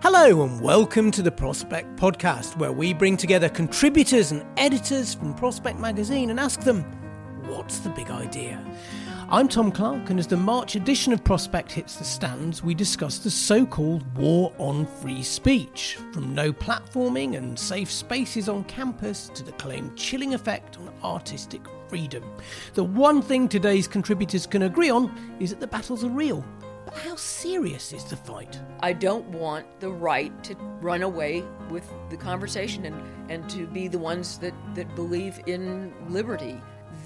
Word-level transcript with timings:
Hello 0.00 0.44
and 0.44 0.60
welcome 0.60 1.10
to 1.10 1.22
the 1.22 1.32
Prospect 1.32 1.96
Podcast, 1.96 2.56
where 2.56 2.70
we 2.70 2.94
bring 2.94 3.16
together 3.16 3.48
contributors 3.48 4.30
and 4.30 4.46
editors 4.56 5.12
from 5.12 5.34
Prospect 5.34 5.76
Magazine 5.80 6.30
and 6.30 6.38
ask 6.38 6.60
them, 6.60 6.84
what's 7.48 7.80
the 7.80 7.90
big 7.90 8.08
idea? 8.08 8.64
I'm 9.28 9.48
Tom 9.48 9.72
Clark, 9.72 10.08
and 10.08 10.20
as 10.20 10.28
the 10.28 10.36
March 10.36 10.76
edition 10.76 11.12
of 11.12 11.24
Prospect 11.24 11.72
hits 11.72 11.96
the 11.96 12.04
stands, 12.04 12.62
we 12.62 12.74
discuss 12.74 13.18
the 13.18 13.30
so 13.30 13.66
called 13.66 14.16
war 14.16 14.54
on 14.58 14.86
free 14.86 15.24
speech, 15.24 15.98
from 16.12 16.32
no 16.32 16.52
platforming 16.52 17.36
and 17.36 17.58
safe 17.58 17.90
spaces 17.90 18.48
on 18.48 18.62
campus 18.64 19.28
to 19.34 19.42
the 19.42 19.52
claimed 19.52 19.96
chilling 19.96 20.32
effect 20.32 20.78
on 20.78 20.94
artistic 21.02 21.62
freedom. 21.88 22.22
The 22.74 22.84
one 22.84 23.20
thing 23.20 23.48
today's 23.48 23.88
contributors 23.88 24.46
can 24.46 24.62
agree 24.62 24.90
on 24.90 25.12
is 25.40 25.50
that 25.50 25.58
the 25.58 25.66
battles 25.66 26.04
are 26.04 26.08
real. 26.08 26.44
But 26.88 27.00
how 27.00 27.16
serious 27.16 27.92
is 27.92 28.04
the 28.04 28.16
fight? 28.16 28.58
I 28.80 28.94
don't 28.94 29.26
want 29.28 29.66
the 29.78 29.90
right 29.90 30.32
to 30.44 30.54
run 30.80 31.02
away 31.02 31.44
with 31.68 31.86
the 32.08 32.16
conversation 32.16 32.86
and, 32.86 33.30
and 33.30 33.50
to 33.50 33.66
be 33.66 33.88
the 33.88 33.98
ones 33.98 34.38
that, 34.38 34.54
that 34.74 34.94
believe 34.94 35.38
in 35.46 35.92
liberty. 36.08 36.58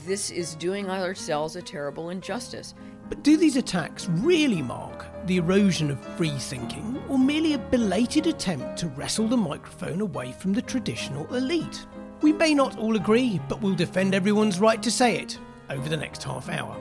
This 0.06 0.30
is 0.30 0.54
doing 0.54 0.88
ourselves 0.88 1.56
a 1.56 1.62
terrible 1.62 2.10
injustice. 2.10 2.74
But 3.08 3.24
do 3.24 3.36
these 3.36 3.56
attacks 3.56 4.08
really 4.08 4.62
mark 4.62 5.04
the 5.26 5.38
erosion 5.38 5.90
of 5.90 5.98
free 6.16 6.38
thinking, 6.38 7.02
or 7.08 7.18
merely 7.18 7.54
a 7.54 7.58
belated 7.58 8.28
attempt 8.28 8.76
to 8.78 8.88
wrestle 8.88 9.26
the 9.26 9.36
microphone 9.36 10.00
away 10.00 10.30
from 10.30 10.52
the 10.52 10.62
traditional 10.62 11.26
elite? 11.34 11.84
We 12.20 12.32
may 12.32 12.54
not 12.54 12.78
all 12.78 12.94
agree, 12.94 13.40
but 13.48 13.60
we'll 13.60 13.74
defend 13.74 14.14
everyone's 14.14 14.60
right 14.60 14.80
to 14.80 14.92
say 14.92 15.16
it 15.16 15.40
over 15.70 15.88
the 15.88 15.96
next 15.96 16.22
half 16.22 16.48
hour. 16.48 16.80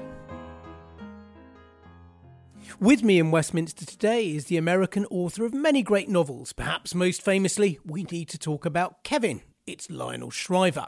With 2.81 3.03
me 3.03 3.19
in 3.19 3.29
Westminster 3.29 3.85
today 3.85 4.31
is 4.31 4.45
the 4.45 4.57
American 4.57 5.05
author 5.11 5.45
of 5.45 5.53
many 5.53 5.83
great 5.83 6.09
novels. 6.09 6.51
Perhaps 6.51 6.95
most 6.95 7.21
famously, 7.21 7.77
we 7.85 8.05
need 8.05 8.27
to 8.29 8.39
talk 8.39 8.65
about 8.65 9.03
Kevin. 9.03 9.41
It's 9.67 9.91
Lionel 9.91 10.31
Shriver. 10.31 10.87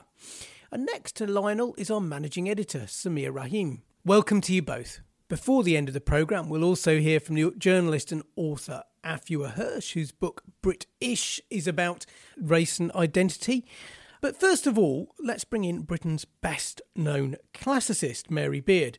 And 0.71 0.87
next 0.87 1.15
to 1.17 1.27
Lionel 1.27 1.75
is 1.77 1.91
our 1.91 2.01
managing 2.01 2.49
editor, 2.49 2.87
Sameer 2.87 3.31
Rahim. 3.31 3.83
Welcome 4.03 4.41
to 4.41 4.53
you 4.55 4.63
both. 4.63 5.01
Before 5.29 5.61
the 5.61 5.77
end 5.77 5.87
of 5.87 5.93
the 5.93 6.01
programme, 6.01 6.49
we'll 6.49 6.63
also 6.63 6.99
hear 6.99 7.19
from 7.19 7.35
the 7.35 7.51
journalist 7.59 8.11
and 8.11 8.23
author 8.35 8.81
Afua 9.05 9.51
Hirsch, 9.51 9.93
whose 9.93 10.11
book 10.11 10.41
Brit-ish 10.63 11.41
is 11.51 11.67
about 11.67 12.07
race 12.35 12.79
and 12.79 12.91
identity. 12.93 13.67
But 14.19 14.39
first 14.39 14.65
of 14.65 14.79
all, 14.79 15.13
let's 15.19 15.43
bring 15.43 15.63
in 15.63 15.83
Britain's 15.83 16.25
best 16.25 16.81
known 16.95 17.35
classicist, 17.53 18.31
Mary 18.31 18.61
Beard. 18.61 18.97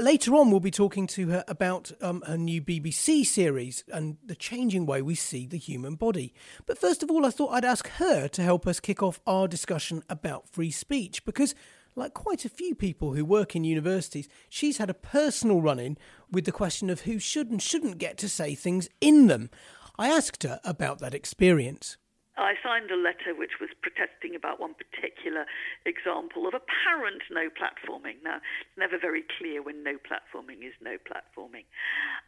Later 0.00 0.34
on, 0.34 0.50
we'll 0.50 0.60
be 0.60 0.70
talking 0.70 1.06
to 1.08 1.28
her 1.28 1.44
about 1.46 1.92
um, 2.00 2.22
her 2.26 2.38
new 2.38 2.62
BBC 2.62 3.26
series 3.26 3.84
and 3.92 4.16
the 4.24 4.34
changing 4.34 4.86
way 4.86 5.02
we 5.02 5.14
see 5.14 5.46
the 5.46 5.58
human 5.58 5.94
body. 5.94 6.32
But 6.64 6.78
first 6.78 7.02
of 7.02 7.10
all, 7.10 7.26
I 7.26 7.30
thought 7.30 7.52
I'd 7.52 7.66
ask 7.66 7.86
her 7.86 8.26
to 8.26 8.42
help 8.42 8.66
us 8.66 8.80
kick 8.80 9.02
off 9.02 9.20
our 9.26 9.46
discussion 9.46 10.02
about 10.08 10.48
free 10.48 10.70
speech 10.70 11.22
because, 11.26 11.54
like 11.96 12.14
quite 12.14 12.46
a 12.46 12.48
few 12.48 12.74
people 12.74 13.12
who 13.12 13.26
work 13.26 13.54
in 13.54 13.62
universities, 13.62 14.26
she's 14.48 14.78
had 14.78 14.88
a 14.88 14.94
personal 14.94 15.60
run 15.60 15.78
in 15.78 15.98
with 16.30 16.46
the 16.46 16.50
question 16.50 16.88
of 16.88 17.02
who 17.02 17.18
should 17.18 17.50
and 17.50 17.60
shouldn't 17.60 17.98
get 17.98 18.16
to 18.16 18.28
say 18.30 18.54
things 18.54 18.88
in 19.02 19.26
them. 19.26 19.50
I 19.98 20.08
asked 20.08 20.44
her 20.44 20.60
about 20.64 21.00
that 21.00 21.14
experience. 21.14 21.98
I 22.40 22.56
signed 22.64 22.90
a 22.90 22.96
letter 22.96 23.36
which 23.36 23.60
was 23.60 23.68
protesting 23.84 24.34
about 24.34 24.58
one 24.58 24.72
particular 24.74 25.44
example 25.84 26.48
of 26.48 26.54
apparent 26.56 27.22
no 27.30 27.52
platforming. 27.52 28.24
Now, 28.24 28.40
it's 28.40 28.78
never 28.80 28.96
very 28.98 29.24
clear 29.38 29.62
when 29.62 29.84
no 29.84 30.00
platforming 30.00 30.64
is 30.64 30.72
no 30.80 30.96
platforming. 31.04 31.68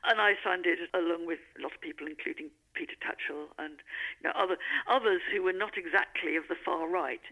And 0.05 0.21
I 0.21 0.37
signed 0.45 0.67
it 0.69 0.79
along 0.93 1.27
with 1.27 1.41
a 1.57 1.63
lot 1.63 1.73
of 1.73 1.81
people, 1.81 2.07
including 2.07 2.53
Peter 2.75 2.97
Tatchell 3.01 3.57
and 3.59 3.81
you 4.21 4.29
know, 4.29 4.37
other, 4.37 4.61
others 4.85 5.23
who 5.33 5.43
were 5.43 5.57
not 5.57 5.81
exactly 5.81 6.37
of 6.37 6.45
the 6.49 6.61
far 6.61 6.89
right. 6.89 7.25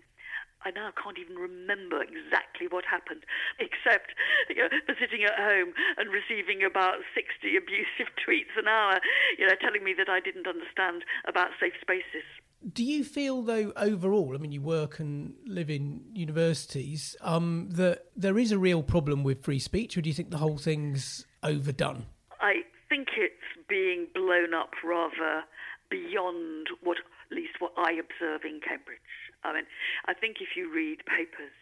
I 0.63 0.71
now 0.71 0.93
can't 0.93 1.17
even 1.17 1.37
remember 1.37 2.05
exactly 2.05 2.69
what 2.69 2.85
happened, 2.85 3.25
except 3.59 4.13
you 4.49 4.61
know, 4.61 4.69
for 4.85 4.95
sitting 5.01 5.25
at 5.25 5.37
home 5.37 5.73
and 5.97 6.13
receiving 6.13 6.61
about 6.65 7.01
60 7.17 7.57
abusive 7.57 8.13
tweets 8.21 8.53
an 8.61 8.69
hour, 8.69 9.01
you 9.39 9.49
know, 9.49 9.57
telling 9.57 9.85
me 9.85 9.95
that 9.97 10.09
I 10.09 10.21
didn't 10.21 10.47
understand 10.47 11.05
about 11.25 11.57
safe 11.61 11.77
spaces. 11.81 12.29
Do 12.73 12.85
you 12.85 13.05
feel, 13.05 13.43
though, 13.43 13.73
overall, 13.75 14.35
I 14.35 14.39
mean, 14.39 14.53
you 14.53 14.61
work 14.61 15.01
and 15.01 15.35
live 15.47 15.71
in 15.71 16.03
universities, 16.13 17.17
um, 17.23 17.69
that 17.71 18.07
there 18.15 18.39
is 18.39 18.53
a 18.53 18.59
real 18.59 18.83
problem 18.83 19.25
with 19.25 19.43
free 19.43 19.59
speech, 19.59 19.97
or 19.97 20.03
do 20.03 20.11
you 20.11 20.15
think 20.15 20.31
the 20.31 20.39
whole 20.39 20.59
thing's 20.59 21.27
overdone? 21.43 22.07
I 22.41 22.63
think 22.89 23.09
it's 23.17 23.67
being 23.69 24.09
blown 24.15 24.53
up 24.53 24.73
rather 24.85 25.45
beyond 25.91 26.69
what, 26.83 26.99
at 26.99 27.37
least 27.37 27.55
what 27.61 27.73
I 27.79 27.93
observe 27.93 28.43
in 28.45 28.61
Cambridge. 28.61 28.99
I 29.43 29.55
mean, 29.55 29.65
I 30.07 30.13
think 30.13 30.37
if 30.41 30.49
you 30.55 30.71
read 30.73 30.99
papers, 31.07 31.57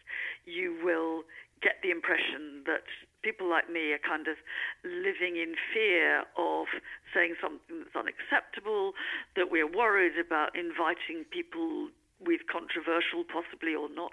you 0.46 0.76
will 0.82 1.22
get 1.62 1.78
the 1.82 1.90
impression 1.90 2.64
that 2.66 2.86
people 3.28 3.48
like 3.48 3.68
me 3.68 3.92
are 3.92 4.00
kind 4.00 4.26
of 4.26 4.36
living 4.84 5.36
in 5.36 5.52
fear 5.74 6.24
of 6.40 6.66
saying 7.12 7.34
something 7.42 7.84
that's 7.84 7.92
unacceptable, 7.92 8.92
that 9.36 9.50
we're 9.50 9.68
worried 9.68 10.16
about 10.16 10.56
inviting 10.56 11.28
people 11.28 11.88
with 12.24 12.40
controversial, 12.50 13.22
possibly 13.28 13.74
or 13.76 13.92
not, 13.92 14.12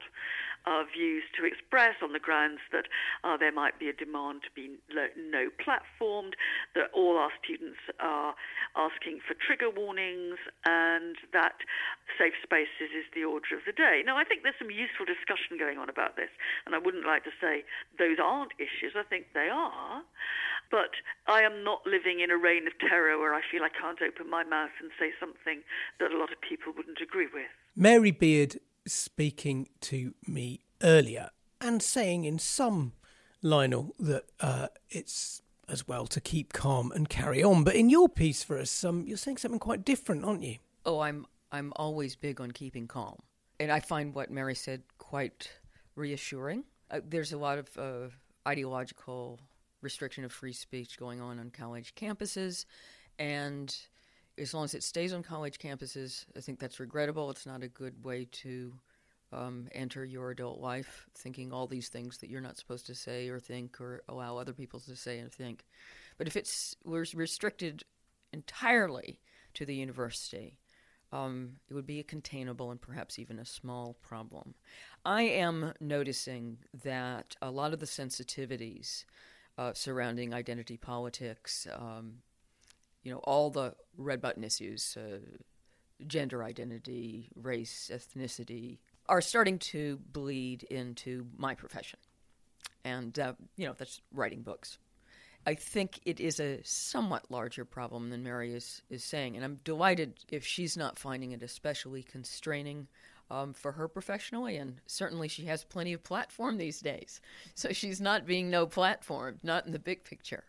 uh, 0.66 0.84
views 0.90 1.24
to 1.38 1.46
express 1.46 1.96
on 2.02 2.14
the 2.14 2.20
grounds 2.20 2.60
that 2.72 2.86
uh, 3.24 3.38
there 3.38 3.52
might 3.52 3.80
be 3.80 3.90
a 3.90 3.94
demand 3.94 4.42
to 4.44 4.52
be 4.54 4.78
no 4.92 5.50
platformed, 5.62 6.34
that 6.74 6.90
all 6.94 7.18
our 7.18 7.32
students 7.42 7.80
are 8.00 8.36
asking 8.76 9.20
for 9.26 9.34
trigger 9.34 9.70
warnings, 9.70 10.38
and 10.66 11.16
that 11.34 11.62
safe 12.18 12.36
spaces 12.44 12.92
is 12.94 13.06
the 13.14 13.24
order 13.24 13.56
of 13.56 13.64
the 13.66 13.74
day. 13.74 14.02
Now, 14.06 14.18
I 14.18 14.24
think 14.24 14.44
there's 14.44 14.60
some 14.60 14.72
useful 14.72 15.06
discussion 15.06 15.58
going 15.58 15.78
on 15.78 15.90
about 15.90 16.16
this, 16.16 16.32
and 16.66 16.76
I 16.76 16.80
wouldn't 16.80 17.06
like 17.06 17.24
to 17.24 17.34
say 17.40 17.64
those 17.98 18.18
aren't 18.22 18.54
issues. 18.58 18.94
I 18.98 19.04
think 19.04 19.34
they 19.34 19.50
are. 19.52 20.04
But 20.72 20.98
I 21.28 21.42
am 21.42 21.64
not 21.64 21.86
living 21.86 22.20
in 22.22 22.32
a 22.32 22.38
reign 22.38 22.66
of 22.66 22.74
terror 22.80 23.20
where 23.20 23.34
I 23.34 23.42
feel 23.52 23.62
I 23.62 23.70
can't 23.70 24.02
open 24.02 24.30
my 24.30 24.44
mouth 24.44 24.74
and 24.82 24.90
say 25.00 25.14
something 25.20 25.62
that 26.00 26.12
a 26.12 26.18
lot 26.18 26.32
of 26.32 26.42
people 26.42 26.74
wouldn't 26.76 27.00
agree 27.02 27.28
with. 27.32 27.50
Mary 27.76 28.12
Beard 28.12 28.58
speaking 28.86 29.70
to 29.82 30.14
me 30.28 30.62
earlier 30.82 31.30
and 31.62 31.82
saying 31.82 32.26
in 32.26 32.40
some 32.40 32.94
Lionel 33.42 33.96
that 34.00 34.26
uh, 34.40 34.68
it's 34.90 35.42
as 35.68 35.88
well 35.88 36.06
to 36.08 36.22
keep 36.22 36.54
calm 36.54 36.92
and 36.92 37.10
carry 37.10 37.44
on. 37.44 37.64
But 37.64 37.76
in 37.76 37.90
your 37.90 38.10
piece 38.10 38.44
for 38.44 38.58
us, 38.58 38.84
um, 38.84 39.06
you're 39.08 39.18
saying 39.18 39.38
something 39.38 39.60
quite 39.60 39.84
different, 39.84 40.26
aren't 40.26 40.44
you? 40.44 40.58
Oh, 40.86 41.00
I'm 41.00 41.26
I'm 41.52 41.74
always 41.76 42.16
big 42.16 42.42
on 42.42 42.52
keeping 42.52 42.88
calm, 42.88 43.18
and 43.60 43.72
I 43.72 43.80
find 43.80 44.14
what 44.14 44.30
Mary 44.30 44.56
said 44.56 44.84
quite 44.98 45.50
reassuring. 45.96 46.66
Uh, 46.92 47.00
there's 47.08 47.34
a 47.34 47.38
lot 47.38 47.58
of 47.58 47.78
uh, 47.78 48.10
ideological 48.48 49.40
restriction 49.82 50.24
of 50.24 50.32
free 50.32 50.54
speech 50.54 50.98
going 50.98 51.22
on 51.22 51.40
on 51.40 51.50
college 51.50 51.96
campuses, 51.96 52.66
and 53.18 53.76
as 54.38 54.54
long 54.54 54.66
as 54.66 54.74
it 54.74 54.84
stays 54.84 55.14
on 55.14 55.24
college 55.24 55.58
campuses, 55.58 56.26
I 56.36 56.42
think 56.42 56.60
that's 56.60 56.80
regrettable. 56.80 57.30
It's 57.30 57.46
not 57.46 57.64
a 57.64 57.68
good 57.68 58.04
way 58.04 58.28
to 58.32 58.74
um, 59.32 59.68
enter 59.74 60.06
your 60.06 60.32
adult 60.32 60.60
life 60.60 61.08
thinking 61.16 61.52
all 61.52 61.68
these 61.68 61.90
things 61.90 62.18
that 62.20 62.30
you're 62.30 62.42
not 62.42 62.58
supposed 62.58 62.86
to 62.88 62.96
say 62.96 63.30
or 63.30 63.40
think 63.40 63.80
or 63.82 64.04
allow 64.08 64.38
other 64.38 64.54
people 64.54 64.80
to 64.82 64.96
say 64.96 65.20
and 65.20 65.32
think. 65.32 65.66
But 66.18 66.28
if 66.28 66.36
it's 66.36 66.76
was 66.84 67.16
restricted 67.16 67.84
entirely 68.32 69.20
to 69.54 69.66
the 69.66 69.76
university, 69.76 70.58
um, 71.12 71.58
it 71.70 71.74
would 71.74 71.88
be 71.88 72.00
a 72.00 72.04
containable 72.04 72.72
and 72.72 72.82
perhaps 72.82 73.20
even 73.20 73.40
a 73.40 73.46
small 73.46 73.96
problem. 74.02 74.56
I 75.06 75.24
am 75.24 75.74
noticing 75.80 76.58
that 76.84 77.36
a 77.42 77.52
lot 77.52 77.74
of 77.74 77.80
the 77.80 77.86
sensitivities 77.86 79.06
uh, 79.58 79.74
surrounding 79.74 80.34
identity 80.34 80.78
politics, 80.78 81.68
um, 81.74 82.16
you 83.06 83.12
know, 83.12 83.20
all 83.20 83.50
the 83.50 83.74
red 83.98 84.20
button 84.20 84.44
issues, 84.44 84.98
uh, 84.98 85.20
gender 86.08 86.44
identity, 86.44 87.30
race, 87.36 87.90
ethnicity, 87.94 88.80
are 89.08 89.22
starting 89.22 89.60
to 89.60 90.00
bleed 90.12 90.64
into 90.64 91.28
my 91.38 91.54
profession. 91.54 92.00
And, 92.84 93.18
uh, 93.18 93.34
you 93.56 93.68
know, 93.68 93.76
that's 93.78 94.02
writing 94.12 94.42
books. 94.42 94.80
I 95.46 95.54
think 95.54 96.00
it 96.06 96.20
is 96.20 96.40
a 96.40 96.62
somewhat 96.64 97.30
larger 97.30 97.64
problem 97.64 98.10
than 98.10 98.24
Mary 98.24 98.54
is, 98.54 98.82
is 98.90 99.04
saying. 99.04 99.36
And 99.36 99.46
I'm 99.46 99.60
delighted 99.64 100.16
if 100.32 100.44
she's 100.44 100.76
not 100.76 100.98
finding 100.98 101.32
it 101.32 101.44
especially 101.44 102.02
constraining 102.02 102.88
um, 103.30 103.54
for 103.54 103.72
her 103.74 103.88
professionally. 103.88 104.58
And 104.58 104.82
certainly 104.88 105.28
she 105.28 105.46
has 105.46 105.64
plenty 105.64 105.94
of 105.94 106.04
platform 106.04 106.58
these 106.58 106.80
days. 106.80 107.22
So 107.54 107.72
she's 107.72 108.02
not 108.02 108.26
being 108.26 108.50
no 108.50 108.66
platform, 108.66 109.38
not 109.44 109.68
in 109.68 109.72
the 109.72 109.80
big 109.80 110.04
picture. 110.04 110.46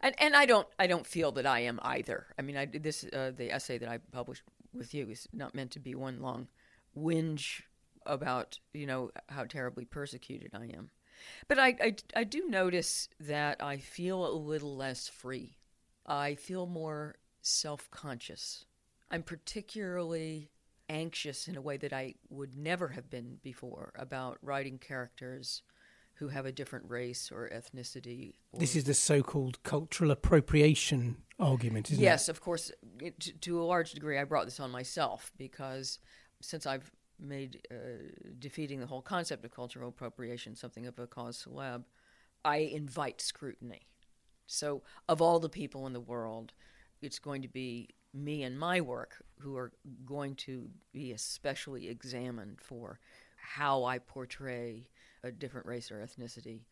And, 0.00 0.14
and 0.18 0.36
I 0.36 0.46
don't 0.46 0.68
I 0.78 0.86
don't 0.86 1.06
feel 1.06 1.32
that 1.32 1.46
I 1.46 1.60
am 1.60 1.80
either. 1.82 2.26
I 2.38 2.42
mean, 2.42 2.56
I 2.56 2.66
this 2.66 3.04
uh, 3.12 3.32
the 3.36 3.52
essay 3.52 3.78
that 3.78 3.88
I 3.88 3.98
published 4.12 4.42
with 4.72 4.94
you 4.94 5.08
is 5.08 5.28
not 5.32 5.54
meant 5.54 5.72
to 5.72 5.80
be 5.80 5.94
one 5.94 6.20
long 6.20 6.48
whinge 6.96 7.62
about 8.06 8.58
you 8.72 8.86
know 8.86 9.10
how 9.28 9.44
terribly 9.44 9.84
persecuted 9.84 10.50
I 10.54 10.70
am. 10.76 10.90
But 11.48 11.58
I, 11.58 11.76
I, 11.80 11.96
I 12.14 12.24
do 12.24 12.48
notice 12.48 13.08
that 13.18 13.62
I 13.62 13.78
feel 13.78 14.26
a 14.26 14.30
little 14.30 14.76
less 14.76 15.08
free. 15.08 15.56
I 16.06 16.36
feel 16.36 16.66
more 16.66 17.16
self 17.42 17.90
conscious. 17.90 18.64
I'm 19.10 19.22
particularly 19.22 20.50
anxious 20.88 21.48
in 21.48 21.56
a 21.56 21.60
way 21.60 21.76
that 21.76 21.92
I 21.92 22.14
would 22.30 22.56
never 22.56 22.88
have 22.88 23.10
been 23.10 23.38
before 23.42 23.92
about 23.96 24.38
writing 24.42 24.78
characters 24.78 25.62
who 26.18 26.28
have 26.28 26.46
a 26.46 26.52
different 26.52 26.88
race 26.88 27.30
or 27.32 27.48
ethnicity. 27.48 28.34
Or 28.52 28.60
this 28.60 28.74
is 28.74 28.84
the 28.84 28.94
so-called 28.94 29.62
cultural 29.62 30.10
appropriation 30.10 31.18
argument, 31.38 31.90
isn't 31.90 32.02
yes, 32.02 32.22
it? 32.22 32.22
Yes, 32.22 32.28
of 32.28 32.40
course. 32.40 32.72
It, 33.00 33.20
to, 33.20 33.32
to 33.32 33.62
a 33.62 33.64
large 33.64 33.92
degree, 33.92 34.18
I 34.18 34.24
brought 34.24 34.46
this 34.46 34.58
on 34.58 34.70
myself 34.70 35.32
because 35.36 36.00
since 36.40 36.66
I've 36.66 36.90
made 37.20 37.60
uh, 37.70 37.74
defeating 38.38 38.80
the 38.80 38.86
whole 38.86 39.02
concept 39.02 39.44
of 39.44 39.52
cultural 39.52 39.88
appropriation 39.88 40.54
something 40.56 40.86
of 40.86 40.98
a 40.98 41.06
cause 41.06 41.46
celeb, 41.46 41.84
I 42.44 42.56
invite 42.56 43.20
scrutiny. 43.20 43.86
So, 44.46 44.82
of 45.08 45.20
all 45.20 45.38
the 45.38 45.48
people 45.48 45.86
in 45.86 45.92
the 45.92 46.00
world, 46.00 46.52
it's 47.02 47.18
going 47.18 47.42
to 47.42 47.48
be 47.48 47.90
me 48.14 48.42
and 48.42 48.58
my 48.58 48.80
work 48.80 49.22
who 49.38 49.56
are 49.56 49.72
going 50.06 50.34
to 50.34 50.68
be 50.92 51.12
especially 51.12 51.88
examined 51.88 52.60
for 52.60 52.98
how 53.36 53.84
I 53.84 53.98
portray 53.98 54.88
a 55.22 55.30
different 55.30 55.66
race 55.66 55.90
or 55.90 55.96
ethnicity. 55.96 56.62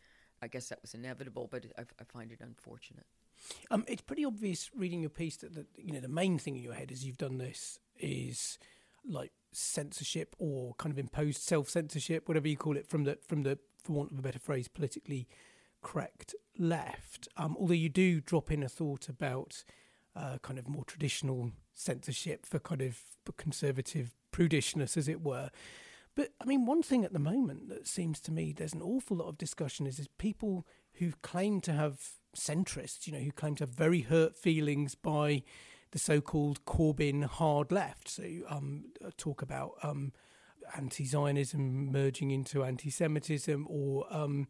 I 0.43 0.49
guess 0.49 0.69
that 0.69 0.83
was 0.83 0.95
inevitable, 0.95 1.49
but 1.51 1.65
I, 1.79 1.83
I 1.83 2.05
find 2.05 2.31
it 2.31 2.41
unfortunate. 2.41 3.07
Um, 3.71 3.85
it's 3.89 4.03
pretty 4.03 4.25
obvious 4.25 4.71
reading 4.75 5.01
your 5.01 5.11
piece 5.11 5.37
that 5.39 5.55
the, 5.55 5.67
you 5.77 5.93
know 5.93 6.01
the 6.01 6.09
main 6.09 6.39
thing 6.39 6.57
in 6.57 6.63
your 6.63 6.75
head 6.75 6.91
as 6.91 7.05
you've 7.05 7.19
done 7.19 7.39
this 7.39 7.79
is 7.99 8.59
like 9.09 9.33
censorship 9.53 10.35
or 10.39 10.75
kind 10.75 10.93
of 10.93 10.99
imposed 10.99 11.43
self 11.43 11.69
censorship, 11.69 12.29
whatever 12.29 12.49
you 12.49 12.57
call 12.57 12.77
it, 12.77 12.89
from 12.89 13.05
the 13.05 13.19
from 13.27 13.43
the 13.43 13.59
for 13.83 13.93
want 13.93 14.13
of 14.13 14.19
a 14.19 14.23
better 14.23 14.39
phrase, 14.39 14.69
politically 14.69 15.29
correct 15.83 16.35
left. 16.59 17.29
Um, 17.37 17.57
although 17.59 17.75
you 17.75 17.89
do 17.89 18.21
drop 18.21 18.51
in 18.51 18.63
a 18.63 18.69
thought 18.69 19.09
about 19.09 19.65
uh, 20.17 20.39
kind 20.43 20.59
of 20.59 20.69
more 20.69 20.85
traditional 20.85 21.53
censorship 21.75 22.47
for 22.47 22.59
kind 22.59 22.83
of 22.83 23.01
conservative 23.37 24.15
prudishness, 24.33 24.97
as 24.97 25.09
it 25.09 25.23
were. 25.23 25.51
But 26.17 26.31
I 26.41 26.47
mean, 26.47 26.65
one 26.65 26.83
thing 26.83 27.05
at 27.05 27.13
the 27.13 27.19
moment 27.21 27.69
that 27.69 27.87
seems 27.87 28.21
to 28.23 28.33
me 28.33 28.53
there's 28.53 28.73
an 28.73 28.83
awful 28.83 29.19
lot 29.19 29.29
of 29.29 29.39
discussion 29.39 29.87
is, 29.87 30.01
is 30.01 30.09
people 30.19 30.67
who 30.95 31.13
claim 31.23 31.61
to 31.61 31.73
have 31.73 32.01
centrists, 32.35 33.07
you 33.07 33.13
know, 33.13 33.21
who 33.21 33.31
claim 33.31 33.55
to 33.57 33.63
have 33.63 33.75
very 33.75 34.01
hurt 34.01 34.35
feelings 34.35 34.95
by 34.95 35.43
the 35.93 35.99
so-called 35.99 36.65
Corbyn 36.65 37.25
hard 37.25 37.71
left. 37.71 38.09
So 38.09 38.25
um, 38.49 38.87
uh, 39.05 39.11
talk 39.17 39.43
about 39.43 39.73
um, 39.83 40.13
anti-Zionism 40.77 41.93
merging 41.93 42.31
into 42.31 42.65
anti-Semitism, 42.65 43.67
or 43.69 44.07
um, 44.11 44.49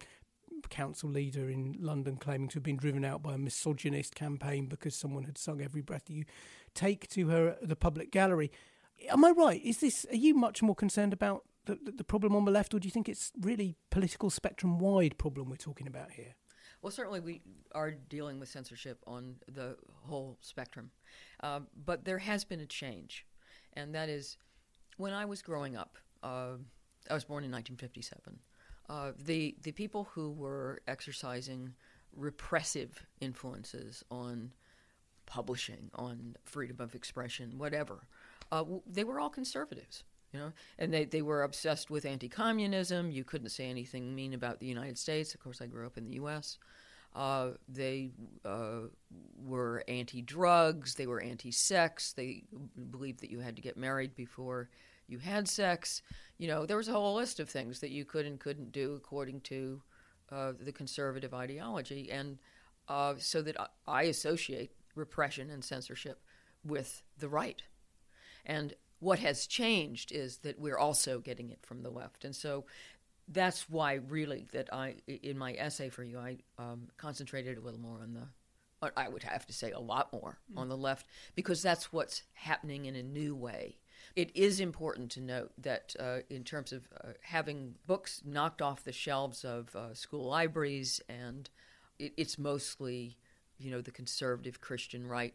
council 0.70 1.10
leader 1.10 1.50
in 1.50 1.76
London 1.78 2.16
claiming 2.16 2.48
to 2.48 2.54
have 2.54 2.62
been 2.62 2.76
driven 2.76 3.04
out 3.04 3.22
by 3.22 3.34
a 3.34 3.38
misogynist 3.38 4.14
campaign 4.14 4.66
because 4.66 4.94
someone 4.94 5.24
had 5.24 5.36
sung 5.36 5.60
"Every 5.60 5.82
Breath 5.82 6.08
You 6.08 6.24
Take" 6.74 7.08
to 7.08 7.28
her 7.28 7.48
at 7.48 7.68
the 7.68 7.76
public 7.76 8.10
gallery. 8.10 8.50
Am 9.10 9.24
I 9.24 9.30
right? 9.30 9.60
Is 9.62 9.78
this? 9.78 10.06
Are 10.10 10.16
you 10.16 10.34
much 10.34 10.62
more 10.62 10.74
concerned 10.74 11.12
about 11.12 11.44
the, 11.66 11.92
the, 11.92 12.04
problem 12.04 12.34
on 12.34 12.44
the 12.44 12.50
left, 12.50 12.72
or 12.74 12.78
do 12.78 12.86
you 12.86 12.92
think 12.92 13.08
it's 13.08 13.32
really 13.40 13.76
political 13.90 14.30
spectrum 14.30 14.78
wide 14.78 15.18
problem 15.18 15.50
we're 15.50 15.56
talking 15.56 15.86
about 15.86 16.12
here? 16.12 16.34
Well, 16.80 16.90
certainly 16.90 17.20
we 17.20 17.42
are 17.74 17.90
dealing 17.90 18.38
with 18.38 18.48
censorship 18.48 19.02
on 19.06 19.36
the 19.52 19.76
whole 20.04 20.38
spectrum. 20.40 20.90
Uh, 21.42 21.60
but 21.84 22.04
there 22.04 22.18
has 22.18 22.44
been 22.44 22.60
a 22.60 22.66
change, 22.66 23.26
and 23.74 23.94
that 23.94 24.08
is 24.08 24.38
when 24.96 25.12
I 25.12 25.24
was 25.24 25.42
growing 25.42 25.76
up, 25.76 25.98
uh, 26.22 26.54
I 27.10 27.14
was 27.14 27.24
born 27.24 27.44
in 27.44 27.50
1957. 27.50 28.38
Uh, 28.88 29.12
the, 29.18 29.56
the 29.62 29.72
people 29.72 30.08
who 30.12 30.30
were 30.30 30.80
exercising 30.86 31.74
repressive 32.14 33.04
influences 33.20 34.04
on 34.10 34.52
publishing, 35.26 35.90
on 35.94 36.36
freedom 36.44 36.76
of 36.80 36.94
expression, 36.94 37.58
whatever, 37.58 38.06
uh, 38.52 38.64
they 38.86 39.02
were 39.02 39.18
all 39.18 39.28
conservatives 39.28 40.04
you 40.32 40.38
know? 40.38 40.52
And 40.78 40.92
they, 40.92 41.04
they 41.04 41.22
were 41.22 41.42
obsessed 41.42 41.90
with 41.90 42.04
anti-communism. 42.04 43.10
You 43.10 43.24
couldn't 43.24 43.50
say 43.50 43.68
anything 43.68 44.14
mean 44.14 44.34
about 44.34 44.60
the 44.60 44.66
united 44.66 44.98
states. 44.98 45.34
Of 45.34 45.40
course 45.40 45.60
i 45.60 45.66
grew 45.66 45.86
up 45.86 45.98
in 45.98 46.08
the 46.08 46.16
us 46.16 46.58
uh, 47.16 47.52
they 47.66 48.10
uh, 48.44 48.80
were 49.42 49.82
anti-drugs. 49.88 50.94
They 50.94 51.06
were 51.06 51.22
anti-sex. 51.22 52.12
They 52.12 52.42
believed 52.90 53.20
that 53.20 53.30
you 53.30 53.40
had 53.40 53.56
to 53.56 53.62
get 53.62 53.78
married 53.78 54.14
before 54.14 54.68
you 55.08 55.18
had 55.18 55.48
sex. 55.48 56.02
You 56.36 56.48
know 56.48 56.66
there 56.66 56.76
was 56.76 56.88
a 56.88 56.92
whole 56.92 57.14
list 57.14 57.40
of 57.40 57.48
things 57.48 57.80
that 57.80 57.90
you 57.90 58.04
could 58.04 58.26
and 58.26 58.38
couldn't 58.38 58.70
do 58.70 58.94
according 58.94 59.40
to 59.42 59.80
uh, 60.30 60.52
the 60.60 60.72
conservative 60.72 61.32
ideology. 61.32 62.10
And 62.10 62.38
uh, 62.86 63.14
so 63.16 63.40
that 63.40 63.56
I 63.86 64.02
associate 64.02 64.72
repression 64.94 65.48
and 65.48 65.64
censorship 65.64 66.20
with 66.62 67.02
the 67.18 67.30
right. 67.30 67.62
And 68.44 68.74
what 68.98 69.18
has 69.18 69.46
changed 69.46 70.12
is 70.12 70.38
that 70.38 70.58
we're 70.58 70.78
also 70.78 71.18
getting 71.18 71.50
it 71.50 71.58
from 71.62 71.82
the 71.82 71.90
left. 71.90 72.24
And 72.24 72.34
so 72.34 72.64
that's 73.28 73.68
why, 73.68 73.94
really, 73.94 74.46
that 74.52 74.72
I, 74.72 74.96
in 75.06 75.36
my 75.36 75.52
essay 75.54 75.88
for 75.88 76.04
you, 76.04 76.18
I 76.18 76.38
um, 76.58 76.88
concentrated 76.96 77.58
a 77.58 77.60
little 77.60 77.80
more 77.80 78.00
on 78.02 78.14
the, 78.14 78.28
I 78.96 79.08
would 79.08 79.24
have 79.24 79.46
to 79.46 79.52
say 79.52 79.72
a 79.72 79.80
lot 79.80 80.12
more 80.12 80.38
mm. 80.52 80.60
on 80.60 80.68
the 80.68 80.76
left, 80.76 81.06
because 81.34 81.60
that's 81.60 81.92
what's 81.92 82.22
happening 82.34 82.86
in 82.86 82.94
a 82.94 83.02
new 83.02 83.34
way. 83.34 83.78
It 84.14 84.30
is 84.36 84.60
important 84.60 85.10
to 85.12 85.20
note 85.20 85.52
that 85.58 85.94
uh, 85.98 86.18
in 86.30 86.44
terms 86.44 86.72
of 86.72 86.86
uh, 87.02 87.08
having 87.22 87.74
books 87.86 88.22
knocked 88.24 88.62
off 88.62 88.84
the 88.84 88.92
shelves 88.92 89.44
of 89.44 89.74
uh, 89.74 89.92
school 89.92 90.28
libraries, 90.28 91.00
and 91.08 91.50
it, 91.98 92.12
it's 92.16 92.38
mostly, 92.38 93.18
you 93.58 93.70
know, 93.70 93.80
the 93.80 93.90
conservative 93.90 94.60
Christian 94.60 95.06
right 95.06 95.34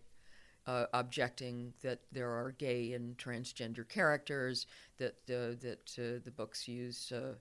uh, 0.67 0.85
objecting 0.93 1.73
that 1.81 2.01
there 2.11 2.31
are 2.31 2.51
gay 2.51 2.93
and 2.93 3.17
transgender 3.17 3.87
characters, 3.87 4.67
that 4.97 5.15
uh, 5.29 5.55
that 5.61 5.95
uh, 5.97 6.19
the 6.23 6.33
books 6.35 6.67
use 6.67 7.11
uh, 7.11 7.35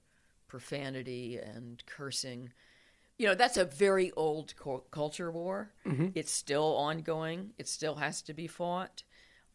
profanity 0.49 1.39
and 1.39 1.85
cursing. 1.87 2.51
You 3.19 3.27
know, 3.27 3.35
that's 3.35 3.59
a 3.59 3.67
very 3.67 4.11
old 4.13 4.57
co- 4.57 4.85
culture 4.91 5.31
war. 5.31 5.73
Mm-hmm. 5.87 6.09
It's 6.15 6.33
still 6.33 6.77
ongoing. 6.77 7.51
It 7.59 7.69
still 7.69 7.97
has 7.97 8.23
to 8.23 8.35
be 8.35 8.47
fought, 8.47 9.03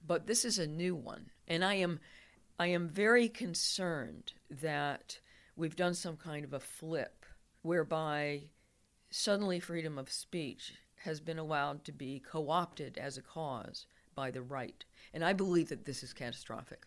but 0.06 0.28
this 0.28 0.46
is 0.46 0.60
a 0.60 0.68
new 0.68 0.96
one, 0.96 1.32
and 1.48 1.66
I 1.66 1.76
am 1.76 2.00
I 2.60 2.68
am 2.68 2.88
very 2.88 3.28
concerned 3.28 4.34
that 4.50 5.20
we've 5.56 5.76
done 5.76 5.94
some 5.94 6.18
kind 6.18 6.46
of 6.46 6.54
a 6.54 6.60
flip 6.60 7.26
whereby 7.64 8.44
suddenly 9.10 9.60
freedom 9.60 9.98
of 9.98 10.12
speech 10.12 10.74
has 11.04 11.20
been 11.20 11.40
allowed 11.40 11.84
to 11.86 11.92
be 11.92 12.20
co 12.20 12.50
opted 12.50 12.98
as 12.98 13.18
a 13.18 13.22
cause 13.22 13.86
by 14.16 14.32
the 14.32 14.42
right. 14.42 14.86
And 15.14 15.24
I 15.24 15.34
believe 15.34 15.70
that 15.70 15.86
this 15.86 16.04
is 16.04 16.14
catastrophic. 16.14 16.86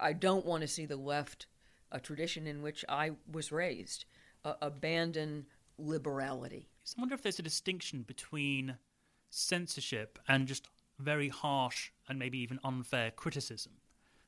I 0.00 0.12
don't 0.12 0.46
want 0.46 0.62
to 0.62 0.68
see 0.68 0.86
the 0.86 0.96
left, 0.96 1.46
a 1.90 2.00
tradition 2.00 2.46
in 2.46 2.62
which 2.62 2.84
I 2.88 3.12
was 3.30 3.52
raised, 3.52 4.04
uh, 4.44 4.54
abandon 4.60 5.46
liberality. 5.78 6.68
I 6.96 7.00
wonder 7.00 7.14
if 7.14 7.22
there's 7.22 7.38
a 7.38 7.42
distinction 7.42 8.02
between 8.02 8.76
censorship 9.30 10.18
and 10.26 10.48
just 10.48 10.68
very 10.98 11.28
harsh 11.28 11.90
and 12.08 12.18
maybe 12.18 12.38
even 12.38 12.58
unfair 12.64 13.10
criticism. 13.10 13.72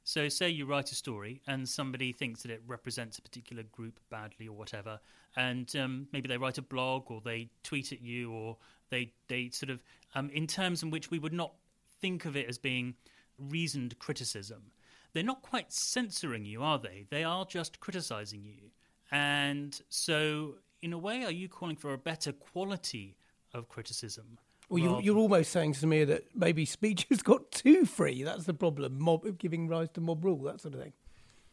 So, 0.06 0.28
say 0.28 0.50
you 0.50 0.66
write 0.66 0.92
a 0.92 0.94
story 0.94 1.40
and 1.46 1.66
somebody 1.66 2.12
thinks 2.12 2.42
that 2.42 2.50
it 2.50 2.62
represents 2.66 3.18
a 3.18 3.22
particular 3.22 3.62
group 3.62 3.98
badly 4.10 4.46
or 4.46 4.52
whatever, 4.52 5.00
and 5.34 5.74
um, 5.76 6.08
maybe 6.12 6.28
they 6.28 6.36
write 6.36 6.58
a 6.58 6.62
blog 6.62 7.10
or 7.10 7.22
they 7.22 7.48
tweet 7.62 7.90
at 7.90 8.02
you 8.02 8.30
or 8.30 8.58
they 8.90 9.12
they 9.28 9.48
sort 9.48 9.70
of 9.70 9.82
um, 10.14 10.28
in 10.30 10.46
terms 10.46 10.82
in 10.82 10.90
which 10.90 11.10
we 11.10 11.18
would 11.18 11.32
not 11.32 11.54
think 12.00 12.26
of 12.26 12.36
it 12.36 12.46
as 12.48 12.58
being 12.58 12.94
reasoned 13.38 13.98
criticism. 13.98 14.72
They're 15.14 15.22
not 15.22 15.42
quite 15.42 15.72
censoring 15.72 16.44
you, 16.44 16.62
are 16.62 16.78
they? 16.78 17.06
They 17.08 17.24
are 17.24 17.46
just 17.46 17.80
criticizing 17.80 18.44
you. 18.44 18.70
And 19.10 19.80
so, 19.88 20.56
in 20.82 20.92
a 20.92 20.98
way, 20.98 21.24
are 21.24 21.30
you 21.30 21.48
calling 21.48 21.76
for 21.76 21.94
a 21.94 21.98
better 21.98 22.32
quality 22.32 23.16
of 23.54 23.68
criticism? 23.68 24.38
Well, 24.74 24.82
you, 24.82 25.00
you're 25.02 25.18
almost 25.18 25.52
saying 25.52 25.74
to 25.74 25.86
me 25.86 26.04
that 26.04 26.24
maybe 26.34 26.64
speech 26.64 27.06
has 27.10 27.22
got 27.22 27.50
too 27.52 27.84
free. 27.84 28.22
That's 28.22 28.44
the 28.44 28.54
problem. 28.54 28.98
Mob 28.98 29.38
giving 29.38 29.68
rise 29.68 29.88
to 29.90 30.00
mob 30.00 30.24
rule, 30.24 30.38
that 30.44 30.60
sort 30.60 30.74
of 30.74 30.80
thing. 30.80 30.92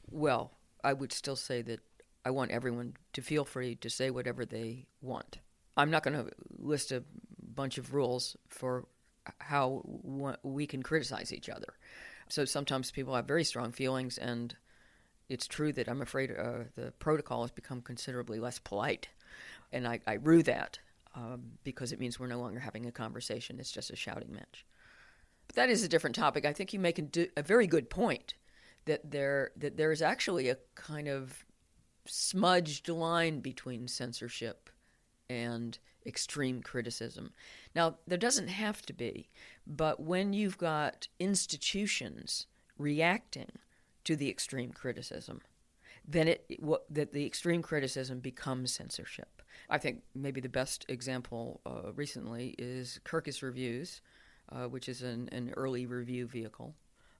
Well, 0.10 0.52
I 0.84 0.94
would 0.94 1.14
still 1.14 1.36
say 1.36 1.62
that 1.62 1.80
I 2.26 2.32
want 2.32 2.52
everyone 2.52 2.96
to 3.14 3.22
feel 3.22 3.46
free 3.46 3.76
to 3.76 3.90
say 3.90 4.10
whatever 4.10 4.46
they 4.46 4.88
want. 5.02 5.38
I'm 5.78 5.92
not 5.92 6.04
going 6.04 6.18
to 6.18 6.32
list 6.58 6.92
a 6.92 7.04
bunch 7.56 7.78
of 7.78 7.94
rules 7.94 8.36
for 8.50 8.86
how 9.40 9.84
we 10.44 10.66
can 10.66 10.82
criticize 10.82 11.32
each 11.32 11.50
other. 11.50 11.74
So 12.28 12.46
sometimes 12.46 12.92
people 12.92 13.16
have 13.16 13.28
very 13.28 13.44
strong 13.44 13.72
feelings, 13.72 14.18
and 14.18 14.56
it's 15.30 15.48
true 15.48 15.72
that 15.74 15.88
I'm 15.88 16.02
afraid 16.02 16.32
uh, 16.32 16.66
the 16.76 16.92
protocol 17.00 17.42
has 17.42 17.52
become 17.52 17.82
considerably 17.82 18.40
less 18.40 18.58
polite. 18.58 19.10
And 19.72 19.88
I, 19.88 20.00
I 20.08 20.14
rue 20.14 20.44
that 20.44 20.80
um, 21.14 21.42
because 21.64 21.92
it 21.92 22.00
means 22.00 22.20
we're 22.20 22.28
no 22.28 22.40
longer 22.40 22.60
having 22.60 22.86
a 22.86 22.92
conversation, 22.92 23.60
it's 23.60 23.72
just 23.72 23.92
a 23.92 23.96
shouting 23.96 24.32
match. 24.32 24.66
But 25.48 25.56
that 25.56 25.70
is 25.70 25.84
a 25.84 25.90
different 25.90 26.16
topic. 26.16 26.46
I 26.46 26.54
think 26.54 26.74
you 26.74 26.80
make 26.80 27.00
a, 27.00 27.44
very 27.44 27.68
good 27.68 27.90
point 27.90 28.36
that 28.86 29.12
there 29.12 29.52
that 29.58 29.78
there 29.78 29.92
is 29.92 30.02
actually 30.02 30.50
a 30.50 30.58
kind 30.76 31.08
of 31.08 31.46
smudged 32.06 32.88
line 32.90 33.42
between 33.42 33.88
censorship 33.88 34.70
and 35.30 35.78
extreme 36.06 36.62
criticism. 36.62 37.32
Now, 37.76 37.98
there 38.08 38.18
doesn't 38.18 38.48
have 38.48 38.82
to 38.84 38.94
be, 38.94 39.30
but 39.68 40.00
when 40.00 40.34
you've 40.34 40.58
got 40.58 41.08
institutions 41.20 42.48
reacting 42.78 43.52
to 44.04 44.16
the 44.16 44.30
extreme 44.30 44.72
criticism, 44.72 45.42
then 46.08 46.28
it, 46.28 46.46
what, 46.60 46.86
that 46.90 47.14
the 47.14 47.26
extreme 47.26 47.62
criticism 47.62 48.20
becomes 48.20 48.74
censorship. 48.74 49.41
I 49.70 49.78
think 49.78 50.04
maybe 50.14 50.42
the 50.42 50.50
best 50.50 50.86
example 50.90 51.62
uh, 51.66 51.94
recently 51.94 52.56
is 52.58 53.00
Kirkus 53.06 53.42
Reviews, 53.42 54.02
uh, 54.50 54.66
which 54.66 54.90
is 54.90 55.02
an, 55.02 55.30
an 55.32 55.54
early 55.56 55.86
review 55.86 56.28
vehicle 56.28 56.76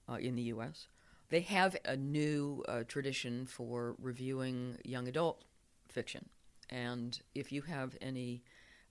uh, 0.08 0.14
in 0.14 0.34
the 0.34 0.42
U.S. 0.42 0.88
They 1.30 1.40
have 1.40 1.76
a 1.84 1.96
new 1.96 2.62
uh, 2.68 2.82
tradition 2.86 3.46
for 3.46 3.96
reviewing 3.98 4.76
young 4.84 5.08
adult 5.08 5.44
fiction, 5.88 6.28
and 6.68 7.18
if 7.34 7.52
you 7.52 7.62
have 7.62 7.96
any 8.00 8.42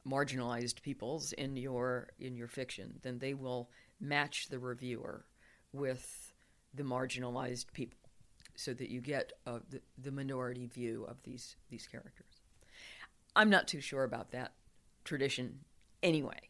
marginalized 0.07 0.81
peoples 0.81 1.33
in 1.33 1.55
your 1.55 2.09
in 2.19 2.35
your 2.35 2.47
fiction, 2.47 2.99
then 3.03 3.19
they 3.19 3.33
will 3.33 3.69
match 3.99 4.47
the 4.49 4.57
reviewer 4.57 5.25
with 5.71 6.33
the 6.73 6.83
marginalized 6.83 7.71
people, 7.73 7.99
so 8.55 8.73
that 8.73 8.89
you 8.89 9.01
get 9.01 9.33
uh, 9.45 9.59
the, 9.69 9.81
the 10.01 10.11
minority 10.11 10.65
view 10.65 11.05
of 11.07 11.21
these 11.23 11.55
these 11.69 11.85
characters. 11.85 12.30
I'm 13.35 13.49
not 13.49 13.67
too 13.67 13.81
sure 13.81 14.03
about 14.03 14.31
that 14.31 14.53
tradition 15.03 15.59
anyway, 16.03 16.49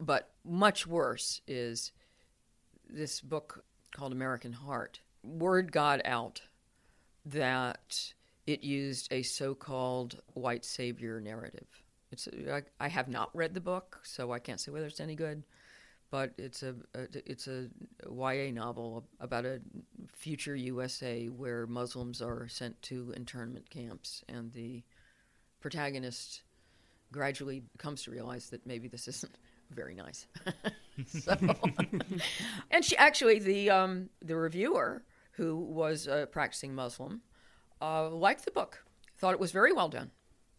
but 0.00 0.30
much 0.44 0.86
worse 0.86 1.40
is 1.46 1.92
this 2.88 3.20
book 3.20 3.64
called 3.92 4.12
American 4.12 4.52
Heart. 4.52 5.00
Word 5.22 5.72
got 5.72 6.04
out 6.04 6.42
that 7.24 8.12
it 8.46 8.64
used 8.64 9.12
a 9.12 9.22
so-called 9.22 10.20
white 10.34 10.64
savior 10.64 11.20
narrative 11.20 11.82
it's 12.10 12.28
I, 12.50 12.62
I 12.80 12.88
have 12.88 13.08
not 13.08 13.34
read 13.34 13.54
the 13.54 13.60
book, 13.60 14.00
so 14.02 14.32
I 14.32 14.38
can't 14.38 14.60
say 14.60 14.70
whether 14.70 14.86
it's 14.86 15.00
any 15.00 15.14
good. 15.14 15.44
But 16.10 16.32
it's 16.38 16.62
a, 16.62 16.74
a 16.94 17.06
it's 17.26 17.48
a 17.48 17.68
YA 18.10 18.50
novel 18.50 19.06
about 19.20 19.44
a 19.44 19.60
future 20.10 20.56
USA 20.56 21.26
where 21.26 21.66
Muslims 21.66 22.22
are 22.22 22.48
sent 22.48 22.80
to 22.82 23.12
internment 23.14 23.68
camps, 23.68 24.24
and 24.28 24.52
the 24.52 24.82
protagonist 25.60 26.42
gradually 27.12 27.62
comes 27.78 28.02
to 28.04 28.10
realize 28.10 28.50
that 28.50 28.66
maybe 28.66 28.88
this 28.88 29.08
isn't 29.08 29.32
very 29.70 29.94
nice. 29.94 30.26
so, 31.06 31.36
and 32.70 32.84
she 32.84 32.96
actually 32.96 33.38
the 33.38 33.70
um, 33.70 34.08
the 34.22 34.36
reviewer 34.36 35.02
who 35.32 35.56
was 35.56 36.06
a 36.06 36.26
practicing 36.30 36.74
Muslim 36.74 37.22
uh, 37.80 38.08
liked 38.08 38.44
the 38.44 38.50
book, 38.50 38.84
thought 39.16 39.34
it 39.34 39.40
was 39.40 39.52
very 39.52 39.72
well 39.72 39.88
done 39.88 40.10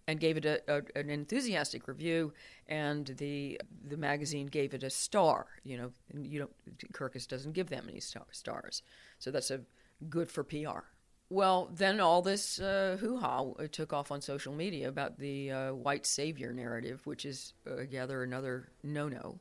and 0.08 0.20
gave 0.20 0.38
it 0.38 0.46
a, 0.46 0.60
a, 0.68 0.82
an 1.00 1.12
enthusiastic 1.12 1.88
review, 1.88 2.34
and 2.68 3.08
the 3.18 3.62
the 3.88 3.98
magazine 3.98 4.48
gave 4.48 4.74
it 4.74 4.84
a 4.84 4.90
star. 4.90 5.46
You 5.64 5.78
know, 5.78 5.92
you 6.20 6.40
know, 6.40 6.50
Kirkus 6.94 7.28
doesn't 7.28 7.52
give 7.54 7.70
that 7.70 7.86
many 7.86 8.00
star, 8.00 8.26
stars, 8.32 8.82
so 9.20 9.30
that's 9.30 9.52
a 9.52 9.62
good 10.10 10.32
for 10.32 10.44
PR. 10.44 10.88
Well, 11.32 11.70
then 11.72 12.00
all 12.00 12.24
this 12.24 12.60
uh, 12.60 12.98
hoo 13.00 13.18
ha 13.18 13.54
took 13.72 13.94
off 13.94 14.12
on 14.12 14.22
social 14.22 14.54
media 14.54 14.90
about 14.90 15.20
the 15.20 15.52
uh, 15.52 15.74
white 15.74 16.08
savior 16.08 16.54
narrative, 16.54 17.06
which 17.06 17.24
is, 17.24 17.54
uh, 17.70 17.84
gather, 17.84 18.24
another 18.24 18.70
no 18.82 19.08
no. 19.08 19.40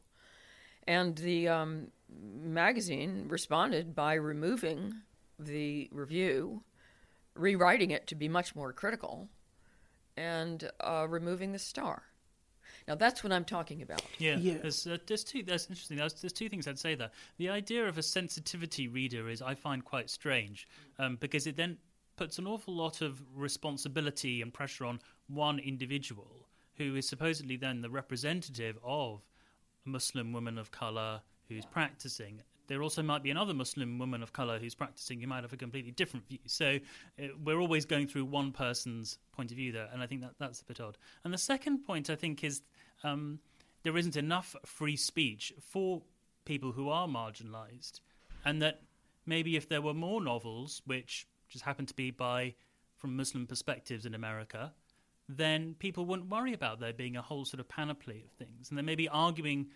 And 0.86 1.16
the 1.16 1.48
um, 1.48 1.88
magazine 2.10 3.24
responded 3.28 3.94
by 3.94 4.14
removing 4.14 4.94
the 5.38 5.88
review, 5.90 6.62
rewriting 7.34 7.90
it 7.90 8.06
to 8.08 8.14
be 8.14 8.28
much 8.28 8.54
more 8.54 8.72
critical, 8.72 9.28
and 10.16 10.70
uh, 10.80 11.06
removing 11.08 11.52
the 11.52 11.58
star. 11.58 12.02
Now 12.88 12.94
that's 12.94 13.22
what 13.22 13.32
I'm 13.32 13.44
talking 13.44 13.82
about. 13.82 14.02
Yeah, 14.18 14.38
yeah. 14.38 14.54
There's, 14.62 14.86
uh, 14.86 14.96
there's 15.06 15.22
two. 15.22 15.42
That's 15.42 15.66
interesting. 15.66 15.98
There's, 15.98 16.14
there's, 16.14 16.32
two 16.32 16.48
things 16.48 16.66
I'd 16.66 16.78
say 16.78 16.94
there. 16.94 17.10
The 17.36 17.50
idea 17.50 17.86
of 17.86 17.98
a 17.98 18.02
sensitivity 18.02 18.88
reader 18.88 19.28
is 19.28 19.42
I 19.42 19.54
find 19.54 19.84
quite 19.84 20.08
strange 20.08 20.66
um, 20.98 21.16
because 21.20 21.46
it 21.46 21.56
then 21.56 21.76
puts 22.16 22.38
an 22.38 22.46
awful 22.46 22.74
lot 22.74 23.02
of 23.02 23.22
responsibility 23.34 24.40
and 24.40 24.52
pressure 24.52 24.86
on 24.86 25.00
one 25.28 25.58
individual 25.58 26.48
who 26.78 26.96
is 26.96 27.06
supposedly 27.06 27.56
then 27.56 27.82
the 27.82 27.90
representative 27.90 28.78
of 28.82 29.20
a 29.84 29.88
Muslim 29.90 30.32
woman 30.32 30.56
of 30.56 30.70
color 30.70 31.20
who's 31.48 31.66
practicing 31.66 32.40
there 32.68 32.82
also 32.82 33.02
might 33.02 33.22
be 33.22 33.30
another 33.30 33.54
Muslim 33.54 33.98
woman 33.98 34.22
of 34.22 34.32
color 34.32 34.58
who's 34.58 34.74
practicing 34.74 35.20
who 35.20 35.26
might 35.26 35.42
have 35.42 35.52
a 35.52 35.56
completely 35.56 35.90
different 35.90 36.28
view. 36.28 36.38
So 36.46 36.78
uh, 37.20 37.28
we're 37.42 37.58
always 37.58 37.84
going 37.84 38.06
through 38.06 38.26
one 38.26 38.52
person's 38.52 39.18
point 39.32 39.50
of 39.50 39.56
view 39.56 39.72
there, 39.72 39.88
and 39.92 40.02
I 40.02 40.06
think 40.06 40.20
that 40.20 40.34
that's 40.38 40.60
a 40.60 40.64
bit 40.64 40.80
odd. 40.80 40.98
And 41.24 41.32
the 41.32 41.38
second 41.38 41.84
point 41.84 42.10
I 42.10 42.14
think 42.14 42.44
is 42.44 42.60
um, 43.04 43.40
there 43.82 43.96
isn't 43.96 44.16
enough 44.16 44.54
free 44.64 44.96
speech 44.96 45.52
for 45.60 46.02
people 46.44 46.72
who 46.72 46.88
are 46.88 47.06
marginalized, 47.06 48.00
and 48.44 48.60
that 48.62 48.82
maybe 49.26 49.56
if 49.56 49.68
there 49.68 49.82
were 49.82 49.94
more 49.94 50.22
novels 50.22 50.82
which 50.86 51.26
just 51.48 51.64
happen 51.64 51.86
to 51.86 51.94
be 51.94 52.10
by 52.10 52.54
from 52.96 53.16
Muslim 53.16 53.46
perspectives 53.46 54.04
in 54.04 54.14
America, 54.14 54.72
then 55.28 55.74
people 55.78 56.06
wouldn't 56.06 56.30
worry 56.30 56.52
about 56.52 56.80
there 56.80 56.92
being 56.92 57.16
a 57.16 57.22
whole 57.22 57.44
sort 57.44 57.60
of 57.60 57.68
panoply 57.68 58.24
of 58.24 58.32
things, 58.32 58.70
and 58.70 58.78
they 58.78 58.82
may 58.82 58.94
be 58.94 59.08
arguing 59.08 59.68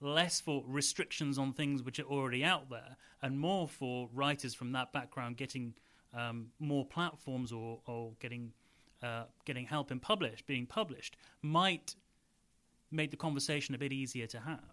less 0.00 0.40
for 0.40 0.62
restrictions 0.66 1.38
on 1.38 1.52
things 1.52 1.82
which 1.82 1.98
are 1.98 2.04
already 2.04 2.44
out 2.44 2.68
there, 2.70 2.96
and 3.22 3.38
more 3.38 3.68
for 3.68 4.08
writers 4.12 4.54
from 4.54 4.72
that 4.72 4.92
background 4.92 5.36
getting 5.36 5.74
um, 6.14 6.48
more 6.58 6.84
platforms 6.84 7.52
or, 7.52 7.80
or 7.86 8.12
getting 8.20 8.52
uh, 9.02 9.24
getting 9.44 9.66
help 9.66 9.90
in 9.92 10.00
publish 10.00 10.42
being 10.46 10.66
published 10.66 11.18
might 11.42 11.94
make 12.90 13.10
the 13.10 13.16
conversation 13.16 13.74
a 13.74 13.78
bit 13.78 13.92
easier 13.92 14.26
to 14.26 14.40
have. 14.40 14.64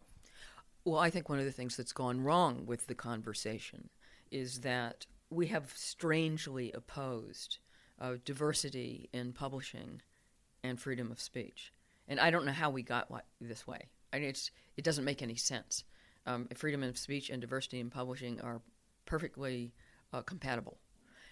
Well, 0.85 0.99
I 0.99 1.09
think 1.09 1.29
one 1.29 1.39
of 1.39 1.45
the 1.45 1.51
things 1.51 1.77
that's 1.77 1.93
gone 1.93 2.21
wrong 2.21 2.65
with 2.65 2.87
the 2.87 2.95
conversation 2.95 3.89
is 4.31 4.61
that 4.61 5.05
we 5.29 5.47
have 5.47 5.71
strangely 5.75 6.71
opposed 6.73 7.59
uh, 7.99 8.15
diversity 8.25 9.09
in 9.13 9.31
publishing 9.33 10.01
and 10.63 10.79
freedom 10.79 11.11
of 11.11 11.21
speech. 11.21 11.71
And 12.07 12.19
I 12.19 12.31
don't 12.31 12.45
know 12.45 12.51
how 12.51 12.69
we 12.69 12.83
got 12.83 13.09
this 13.39 13.65
way. 13.65 13.89
I 14.11 14.19
mean, 14.19 14.29
it's 14.29 14.51
it 14.77 14.83
doesn't 14.83 15.05
make 15.05 15.21
any 15.21 15.35
sense. 15.35 15.83
Um, 16.25 16.47
freedom 16.55 16.83
of 16.83 16.97
speech 16.97 17.29
and 17.29 17.41
diversity 17.41 17.79
in 17.79 17.89
publishing 17.89 18.39
are 18.41 18.61
perfectly 19.05 19.73
uh, 20.13 20.21
compatible, 20.21 20.77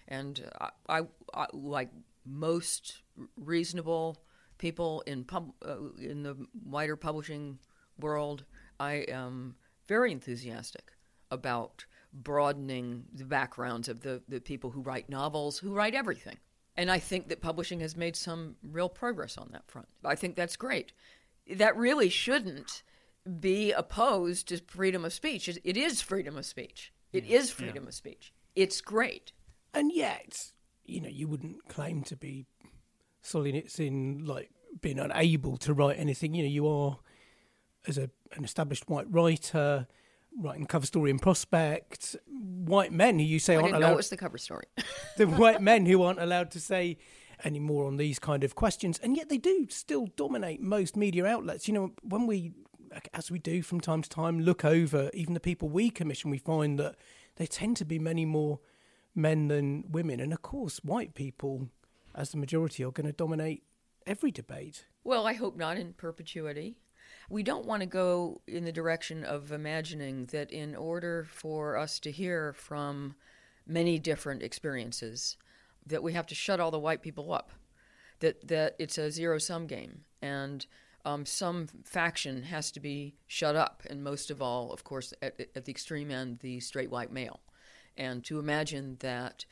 and 0.08 0.42
I, 0.60 0.70
I, 0.88 1.02
I, 1.32 1.46
like 1.52 1.88
most 2.26 3.02
reasonable 3.36 4.22
people 4.62 5.02
in 5.06 5.24
pub 5.24 5.52
uh, 5.66 5.76
in 6.00 6.22
the 6.22 6.36
wider 6.64 6.96
publishing 6.96 7.58
world, 7.98 8.44
I 8.80 9.04
am 9.08 9.56
very 9.88 10.12
enthusiastic 10.12 10.92
about 11.30 11.84
broadening 12.12 13.04
the 13.12 13.24
backgrounds 13.24 13.88
of 13.88 14.00
the, 14.00 14.22
the 14.28 14.40
people 14.40 14.70
who 14.70 14.80
write 14.80 15.08
novels, 15.08 15.58
who 15.58 15.74
write 15.74 15.94
everything. 15.94 16.38
And 16.76 16.90
I 16.90 16.98
think 16.98 17.28
that 17.28 17.42
publishing 17.42 17.80
has 17.80 17.96
made 17.96 18.16
some 18.16 18.56
real 18.62 18.88
progress 18.88 19.36
on 19.36 19.50
that 19.52 19.70
front. 19.70 19.88
I 20.04 20.14
think 20.14 20.36
that's 20.36 20.56
great 20.56 20.92
that 21.50 21.76
really 21.76 22.08
shouldn't 22.08 22.82
be 23.40 23.72
opposed 23.72 24.48
to 24.48 24.58
freedom 24.58 25.04
of 25.04 25.12
speech. 25.12 25.48
It, 25.48 25.58
it 25.64 25.76
is 25.76 26.00
freedom 26.00 26.36
of 26.36 26.46
speech. 26.46 26.92
It 27.12 27.24
yeah, 27.24 27.38
is 27.38 27.50
freedom 27.50 27.84
yeah. 27.84 27.88
of 27.88 27.94
speech. 27.94 28.32
it's 28.54 28.80
great. 28.80 29.32
And 29.74 29.90
yet, 29.92 30.52
you 30.84 31.00
know, 31.00 31.08
you 31.08 31.28
wouldn't 31.28 31.68
claim 31.68 32.02
to 32.04 32.16
be 32.16 32.46
Solzhenitsyn 33.22 34.26
like 34.26 34.50
being 34.80 34.98
unable 34.98 35.56
to 35.58 35.74
write 35.74 35.98
anything. 35.98 36.34
You 36.34 36.44
know, 36.44 36.48
you 36.48 36.68
are 36.68 36.98
as 37.86 37.98
a 37.98 38.10
an 38.34 38.44
established 38.44 38.88
white 38.88 39.06
writer 39.10 39.86
writing 40.38 40.66
cover 40.66 40.86
story 40.86 41.10
in 41.10 41.18
Prospect. 41.18 42.16
White 42.26 42.92
men 42.92 43.18
who 43.18 43.24
you 43.24 43.38
say 43.38 43.56
I 43.56 43.60
aren't 43.60 43.74
allowed 43.74 43.96
was 43.96 44.10
the 44.10 44.16
cover 44.16 44.38
story. 44.38 44.64
the 45.16 45.26
white 45.26 45.60
men 45.70 45.86
who 45.86 46.02
aren't 46.02 46.20
allowed 46.20 46.50
to 46.52 46.60
say 46.60 46.98
any 47.44 47.58
more 47.58 47.86
on 47.86 47.96
these 47.96 48.18
kind 48.18 48.44
of 48.44 48.54
questions, 48.54 48.98
and 49.02 49.16
yet 49.16 49.28
they 49.28 49.38
do 49.38 49.66
still 49.68 50.06
dominate 50.16 50.60
most 50.60 50.96
media 50.96 51.26
outlets. 51.26 51.66
You 51.66 51.74
know, 51.74 51.92
when 52.02 52.26
we, 52.26 52.52
as 53.12 53.30
we 53.30 53.38
do 53.38 53.62
from 53.62 53.80
time 53.80 54.02
to 54.02 54.08
time, 54.08 54.40
look 54.40 54.64
over 54.64 55.10
even 55.12 55.34
the 55.34 55.40
people 55.40 55.68
we 55.68 55.90
commission, 55.90 56.30
we 56.30 56.38
find 56.38 56.78
that 56.78 56.94
they 57.36 57.46
tend 57.46 57.76
to 57.78 57.84
be 57.84 57.98
many 57.98 58.24
more 58.24 58.60
men 59.14 59.48
than 59.48 59.84
women, 59.90 60.20
and 60.20 60.32
of 60.32 60.42
course, 60.42 60.78
white 60.78 61.14
people, 61.14 61.68
as 62.14 62.30
the 62.30 62.36
majority, 62.36 62.84
are 62.84 62.90
going 62.90 63.06
to 63.06 63.12
dominate 63.12 63.62
every 64.06 64.30
debate. 64.30 64.86
Well, 65.04 65.26
I 65.26 65.34
hope 65.34 65.56
not 65.56 65.76
in 65.76 65.94
perpetuity. 65.94 66.76
We 67.28 67.42
don't 67.42 67.66
want 67.66 67.80
to 67.80 67.86
go 67.86 68.40
in 68.46 68.64
the 68.64 68.72
direction 68.72 69.24
of 69.24 69.52
imagining 69.52 70.26
that 70.26 70.50
in 70.50 70.74
order 70.74 71.26
for 71.30 71.76
us 71.76 71.98
to 72.00 72.10
hear 72.10 72.52
from 72.52 73.14
many 73.66 73.98
different 73.98 74.42
experiences, 74.42 75.36
that 75.86 76.02
we 76.02 76.12
have 76.12 76.26
to 76.26 76.34
shut 76.34 76.60
all 76.60 76.70
the 76.70 76.78
white 76.78 77.02
people 77.02 77.32
up, 77.32 77.50
that 78.20 78.46
that 78.48 78.76
it's 78.78 78.98
a 78.98 79.10
zero 79.10 79.38
sum 79.38 79.66
game, 79.66 80.02
and 80.20 80.66
um, 81.04 81.26
some 81.26 81.68
faction 81.84 82.44
has 82.44 82.70
to 82.72 82.80
be 82.80 83.14
shut 83.26 83.56
up, 83.56 83.82
and 83.88 84.04
most 84.04 84.30
of 84.30 84.40
all, 84.40 84.72
of 84.72 84.84
course, 84.84 85.12
at, 85.22 85.40
at 85.56 85.64
the 85.64 85.72
extreme 85.72 86.10
end, 86.10 86.38
the 86.40 86.60
straight 86.60 86.90
white 86.90 87.12
male, 87.12 87.40
and 87.96 88.24
to 88.24 88.38
imagine 88.38 88.96
that 89.00 89.44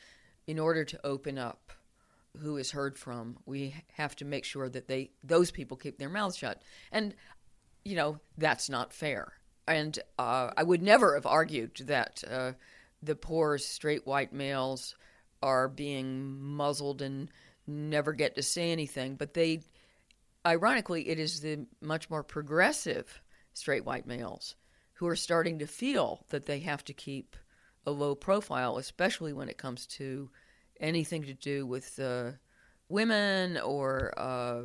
in 0.46 0.58
order 0.58 0.84
to 0.84 1.06
open 1.06 1.38
up 1.38 1.72
who 2.38 2.56
is 2.56 2.70
heard 2.70 2.98
from, 2.98 3.38
we 3.46 3.74
have 3.94 4.14
to 4.16 4.24
make 4.24 4.44
sure 4.44 4.68
that 4.68 4.88
they 4.88 5.10
those 5.24 5.50
people 5.50 5.76
keep 5.76 5.98
their 5.98 6.08
mouths 6.08 6.36
shut, 6.36 6.62
and 6.92 7.14
you 7.84 7.96
know 7.96 8.20
that's 8.38 8.68
not 8.68 8.92
fair. 8.92 9.32
And 9.66 9.98
uh, 10.18 10.50
I 10.56 10.62
would 10.62 10.82
never 10.82 11.14
have 11.14 11.26
argued 11.26 11.76
that 11.86 12.24
uh, 12.28 12.52
the 13.02 13.14
poor 13.14 13.58
straight 13.58 14.06
white 14.06 14.32
males 14.32 14.96
are 15.42 15.68
being 15.68 16.40
muzzled 16.40 17.02
and 17.02 17.30
never 17.66 18.12
get 18.12 18.34
to 18.34 18.42
say 18.42 18.72
anything. 18.72 19.14
But 19.14 19.34
they, 19.34 19.60
ironically, 20.44 21.08
it 21.08 21.18
is 21.18 21.40
the 21.40 21.66
much 21.80 22.10
more 22.10 22.22
progressive 22.22 23.20
straight 23.52 23.84
white 23.84 24.06
males 24.06 24.56
who 24.94 25.06
are 25.06 25.16
starting 25.16 25.58
to 25.60 25.66
feel 25.66 26.24
that 26.28 26.46
they 26.46 26.60
have 26.60 26.84
to 26.84 26.92
keep 26.92 27.36
a 27.86 27.90
low 27.90 28.14
profile, 28.14 28.76
especially 28.76 29.32
when 29.32 29.48
it 29.48 29.56
comes 29.56 29.86
to 29.86 30.30
anything 30.80 31.22
to 31.24 31.34
do 31.34 31.66
with 31.66 31.98
uh, 31.98 32.32
women 32.88 33.58
or, 33.58 34.12
uh, 34.18 34.62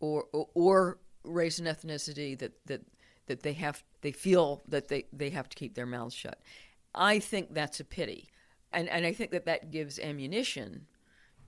or 0.00 0.26
or 0.32 0.98
race 1.24 1.58
and 1.58 1.66
ethnicity 1.66 2.38
that 2.38 2.52
that 2.66 2.82
that 3.26 3.42
they 3.42 3.52
have 3.54 3.82
they 4.02 4.12
feel 4.12 4.62
that 4.68 4.88
they 4.88 5.04
they 5.12 5.30
have 5.30 5.48
to 5.48 5.56
keep 5.56 5.74
their 5.74 5.86
mouths 5.86 6.14
shut. 6.14 6.40
I 6.94 7.18
think 7.18 7.52
that's 7.52 7.80
a 7.80 7.84
pity 7.84 8.28
and 8.72 8.88
and 8.88 9.06
I 9.06 9.12
think 9.12 9.30
that 9.30 9.46
that 9.46 9.70
gives 9.70 9.98
ammunition 9.98 10.86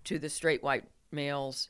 to 0.05 0.19
the 0.19 0.29
straight 0.29 0.63
white 0.63 0.85
males 1.13 1.69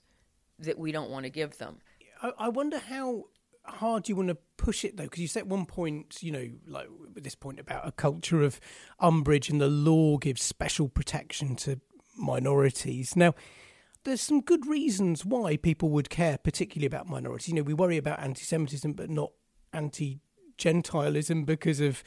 that 0.58 0.78
we 0.78 0.92
don't 0.92 1.10
want 1.10 1.24
to 1.24 1.30
give 1.30 1.58
them. 1.58 1.78
I, 2.22 2.32
I 2.38 2.48
wonder 2.48 2.78
how 2.78 3.24
hard 3.64 4.08
you 4.08 4.16
want 4.16 4.28
to 4.28 4.38
push 4.56 4.84
it 4.84 4.96
though, 4.96 5.04
because 5.04 5.20
you 5.20 5.28
said 5.28 5.50
one 5.50 5.66
point, 5.66 6.22
you 6.22 6.32
know, 6.32 6.48
like 6.66 6.88
this 7.14 7.34
point 7.34 7.60
about 7.60 7.86
a 7.86 7.92
culture 7.92 8.42
of 8.42 8.60
umbrage 9.00 9.50
and 9.50 9.60
the 9.60 9.68
law 9.68 10.16
gives 10.16 10.42
special 10.42 10.88
protection 10.88 11.56
to 11.56 11.80
minorities. 12.18 13.16
Now, 13.16 13.34
there's 14.04 14.20
some 14.20 14.40
good 14.40 14.66
reasons 14.66 15.24
why 15.24 15.56
people 15.56 15.90
would 15.90 16.10
care 16.10 16.38
particularly 16.38 16.86
about 16.86 17.08
minorities. 17.08 17.48
You 17.48 17.54
know, 17.54 17.62
we 17.62 17.74
worry 17.74 17.96
about 17.96 18.20
anti-Semitism, 18.20 18.92
but 18.92 19.10
not 19.10 19.32
anti-Gentilism 19.72 21.44
because 21.44 21.80
of 21.80 22.02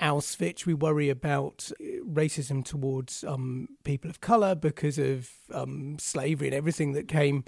Auschwitz. 0.00 0.66
We 0.66 0.74
worry 0.74 1.08
about 1.08 1.70
uh, 1.80 2.04
racism 2.04 2.64
towards 2.64 3.24
um, 3.24 3.68
people 3.84 4.10
of 4.10 4.20
colour 4.20 4.54
because 4.54 4.98
of 4.98 5.30
um, 5.52 5.96
slavery 5.98 6.48
and 6.48 6.54
everything 6.54 6.92
that 6.92 7.08
came 7.08 7.44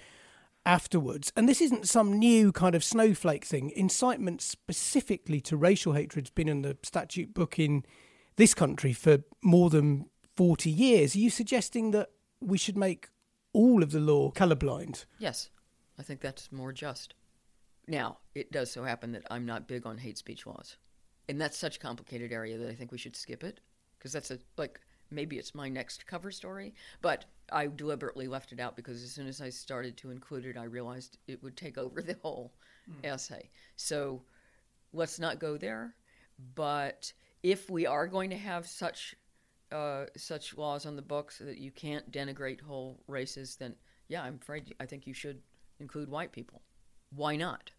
afterwards. 0.64 1.32
And 1.36 1.48
this 1.48 1.60
isn't 1.60 1.88
some 1.88 2.18
new 2.18 2.52
kind 2.52 2.74
of 2.74 2.84
snowflake 2.84 3.44
thing. 3.44 3.70
Incitement 3.70 4.42
specifically 4.42 5.40
to 5.42 5.56
racial 5.56 5.94
hatred 5.94 6.26
has 6.26 6.30
been 6.30 6.48
in 6.48 6.62
the 6.62 6.76
statute 6.82 7.32
book 7.32 7.58
in 7.58 7.84
this 8.36 8.54
country 8.54 8.92
for 8.92 9.18
more 9.42 9.70
than 9.70 10.06
40 10.38 10.70
years. 10.70 11.14
Are 11.16 11.18
you 11.18 11.30
suggesting 11.30 11.90
that 11.90 12.10
we 12.40 12.56
should 12.56 12.76
make 12.76 13.08
all 13.52 13.82
of 13.82 13.90
the 13.90 14.00
law 14.00 14.30
colorblind? 14.30 15.04
Yes, 15.18 15.50
I 15.98 16.02
think 16.02 16.20
that's 16.20 16.52
more 16.52 16.72
just. 16.72 17.14
Now, 17.88 18.18
it 18.34 18.52
does 18.52 18.70
so 18.70 18.84
happen 18.84 19.12
that 19.12 19.26
I'm 19.30 19.44
not 19.44 19.66
big 19.66 19.84
on 19.84 19.98
hate 19.98 20.16
speech 20.16 20.46
laws 20.46 20.76
and 21.28 21.40
that's 21.40 21.56
such 21.56 21.76
a 21.76 21.80
complicated 21.80 22.32
area 22.32 22.56
that 22.58 22.68
I 22.68 22.74
think 22.74 22.90
we 22.90 22.98
should 22.98 23.16
skip 23.16 23.44
it 23.44 23.60
because 23.98 24.12
that's 24.12 24.30
a 24.30 24.38
like 24.56 24.80
maybe 25.10 25.38
it's 25.38 25.54
my 25.54 25.68
next 25.68 26.06
cover 26.06 26.30
story, 26.30 26.74
but 27.00 27.26
I 27.50 27.66
deliberately 27.66 28.28
left 28.28 28.52
it 28.52 28.60
out 28.60 28.76
because 28.76 29.02
as 29.02 29.10
soon 29.10 29.26
as 29.26 29.40
I 29.40 29.48
started 29.50 29.96
to 29.98 30.10
include 30.10 30.44
it, 30.44 30.56
I 30.56 30.64
realized 30.64 31.18
it 31.26 31.42
would 31.42 31.56
take 31.56 31.78
over 31.78 32.02
the 32.02 32.16
whole 32.22 32.52
mm. 32.90 33.06
essay. 33.06 33.50
So 33.76 34.22
let's 34.92 35.18
not 35.18 35.38
go 35.38 35.56
there. 35.56 35.94
But 36.54 37.12
if 37.42 37.70
we 37.70 37.86
are 37.86 38.06
going 38.06 38.30
to 38.30 38.36
have 38.36 38.66
such 38.66 39.14
uh, 39.72 40.06
such 40.16 40.56
laws 40.56 40.86
on 40.86 40.96
the 40.96 41.02
books 41.02 41.38
that 41.38 41.58
you 41.58 41.70
can't 41.70 42.10
denigrate 42.10 42.60
whole 42.60 43.00
races, 43.06 43.56
then 43.56 43.74
yeah, 44.08 44.22
I'm 44.22 44.38
afraid 44.40 44.74
I 44.80 44.86
think 44.86 45.06
you 45.06 45.14
should 45.14 45.40
include 45.78 46.08
white 46.08 46.32
people. 46.32 46.62
Why 47.10 47.36
not? 47.36 47.70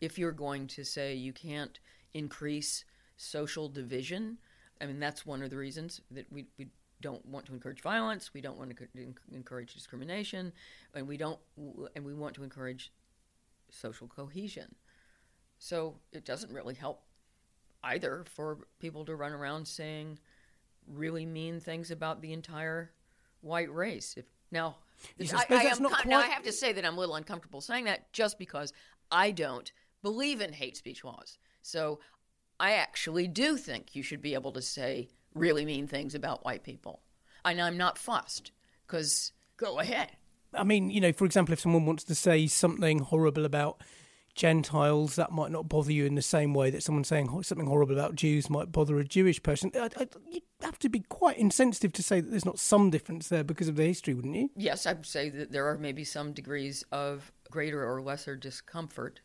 If 0.00 0.18
you're 0.18 0.32
going 0.32 0.66
to 0.68 0.84
say 0.84 1.14
you 1.14 1.32
can't 1.32 1.78
increase 2.14 2.84
social 3.16 3.68
division. 3.68 4.38
I 4.80 4.86
mean, 4.86 4.98
that's 4.98 5.26
one 5.26 5.42
of 5.42 5.50
the 5.50 5.56
reasons 5.56 6.00
that 6.10 6.26
we, 6.32 6.46
we 6.58 6.68
don't 7.00 7.24
want 7.26 7.46
to 7.46 7.52
encourage 7.52 7.82
violence. 7.82 8.32
We 8.32 8.40
don't 8.40 8.58
want 8.58 8.76
to 8.76 8.86
encourage 9.32 9.74
discrimination, 9.74 10.52
and 10.94 11.06
we 11.06 11.16
don't, 11.16 11.38
and 11.94 12.04
we 12.04 12.14
want 12.14 12.34
to 12.36 12.42
encourage 12.42 12.92
social 13.70 14.08
cohesion. 14.08 14.74
So 15.58 15.96
it 16.12 16.24
doesn't 16.24 16.52
really 16.52 16.74
help 16.74 17.02
either 17.82 18.24
for 18.34 18.58
people 18.78 19.04
to 19.04 19.14
run 19.14 19.32
around 19.32 19.66
saying 19.66 20.18
really 20.92 21.26
mean 21.26 21.60
things 21.60 21.90
about 21.90 22.20
the 22.20 22.32
entire 22.32 22.92
white 23.40 23.72
race. 23.72 24.14
If 24.16 24.26
now, 24.50 24.76
I, 25.20 25.46
I, 25.48 25.62
am, 25.64 25.78
quite... 25.78 26.06
now 26.06 26.20
I 26.20 26.26
have 26.26 26.42
to 26.44 26.52
say 26.52 26.72
that 26.72 26.84
I'm 26.84 26.96
a 26.96 27.00
little 27.00 27.14
uncomfortable 27.14 27.60
saying 27.60 27.84
that 27.84 28.12
just 28.12 28.38
because 28.38 28.72
I 29.10 29.30
don't 29.30 29.70
believe 30.02 30.40
in 30.40 30.52
hate 30.52 30.76
speech 30.76 31.04
laws. 31.04 31.38
So 31.62 32.00
I 32.58 32.72
actually 32.72 33.28
do 33.28 33.56
think 33.56 33.94
you 33.94 34.02
should 34.02 34.22
be 34.22 34.34
able 34.34 34.52
to 34.52 34.62
say 34.62 35.08
really 35.34 35.64
mean 35.64 35.86
things 35.86 36.14
about 36.14 36.44
white 36.44 36.62
people. 36.62 37.00
And 37.44 37.60
I'm 37.60 37.76
not 37.76 37.98
fussed 37.98 38.52
because 38.86 39.32
go 39.56 39.78
ahead. 39.78 40.12
I 40.52 40.64
mean, 40.64 40.90
you 40.90 41.00
know, 41.00 41.12
for 41.12 41.24
example, 41.24 41.52
if 41.52 41.60
someone 41.60 41.86
wants 41.86 42.04
to 42.04 42.14
say 42.14 42.46
something 42.46 42.98
horrible 42.98 43.44
about 43.44 43.82
Gentiles, 44.40 45.16
that 45.16 45.32
might 45.32 45.50
not 45.50 45.68
bother 45.68 45.92
you 45.92 46.06
in 46.06 46.14
the 46.14 46.22
same 46.22 46.54
way 46.54 46.70
that 46.70 46.82
someone 46.82 47.04
saying 47.04 47.28
something 47.42 47.66
horrible 47.66 47.92
about 47.92 48.14
Jews 48.14 48.48
might 48.48 48.72
bother 48.72 48.98
a 48.98 49.04
Jewish 49.04 49.42
person. 49.42 49.70
I, 49.74 49.90
I, 49.98 50.06
you 50.30 50.40
have 50.62 50.78
to 50.78 50.88
be 50.88 51.00
quite 51.00 51.36
insensitive 51.36 51.92
to 51.92 52.02
say 52.02 52.22
that 52.22 52.30
there's 52.30 52.46
not 52.46 52.58
some 52.58 52.88
difference 52.88 53.28
there 53.28 53.44
because 53.44 53.68
of 53.68 53.76
the 53.76 53.84
history, 53.84 54.14
wouldn't 54.14 54.34
you? 54.34 54.48
Yes, 54.56 54.86
I'd 54.86 55.04
say 55.04 55.28
that 55.28 55.52
there 55.52 55.68
are 55.68 55.76
maybe 55.76 56.04
some 56.04 56.32
degrees 56.32 56.82
of 56.90 57.30
greater 57.50 57.86
or 57.86 58.00
lesser 58.00 58.34
discomfort, 58.34 59.20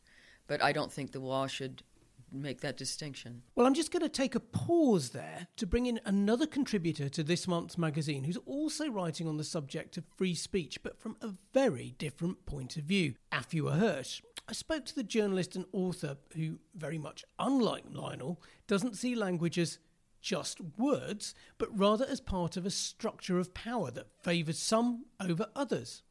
but 0.48 0.62
I 0.62 0.74
don't 0.74 0.92
think 0.92 1.14
the 1.14 1.22
law 1.22 1.48
should 1.48 1.84
make 2.30 2.60
that 2.60 2.76
distinction. 2.76 3.44
Well, 3.56 3.66
I'm 3.66 3.74
just 3.74 3.94
going 3.94 4.04
to 4.04 4.10
take 4.10 4.36
a 4.36 4.42
pause 4.42 5.12
there 5.12 5.48
to 5.56 5.66
bring 5.66 5.86
in 5.86 6.02
another 6.04 6.46
contributor 6.46 7.08
to 7.08 7.24
this 7.24 7.48
month's 7.48 7.78
magazine 7.78 8.26
who's 8.26 8.38
also 8.46 8.90
writing 8.90 9.30
on 9.30 9.38
the 9.38 9.46
subject 9.46 9.96
of 9.96 10.04
free 10.18 10.36
speech, 10.36 10.84
but 10.84 11.00
from 11.00 11.16
a 11.22 11.30
very 11.54 11.96
different 11.98 12.46
point 12.46 12.76
of 12.76 12.84
view. 12.84 13.14
Afua 13.32 13.80
Hirsch. 13.80 14.22
I 14.48 14.54
spoke 14.54 14.86
to 14.86 14.96
the 14.96 15.04
journalist 15.04 15.56
and 15.56 15.66
author 15.72 16.18
who, 16.36 16.60
very 16.76 16.98
much 16.98 17.24
unlike 17.40 17.86
Lionel, 17.92 18.42
doesn't 18.68 18.98
see 18.98 19.16
language 19.16 19.58
as 19.58 19.80
just 20.22 20.60
words, 20.78 21.34
but 21.58 21.78
rather 21.78 22.06
as 22.06 22.20
part 22.20 22.58
of 22.58 22.66
a 22.66 22.72
structure 22.72 23.40
of 23.40 23.54
power 23.54 23.92
that 23.92 24.12
favours 24.22 24.60
some 24.60 25.06
over 25.20 25.48
others. 25.56 26.04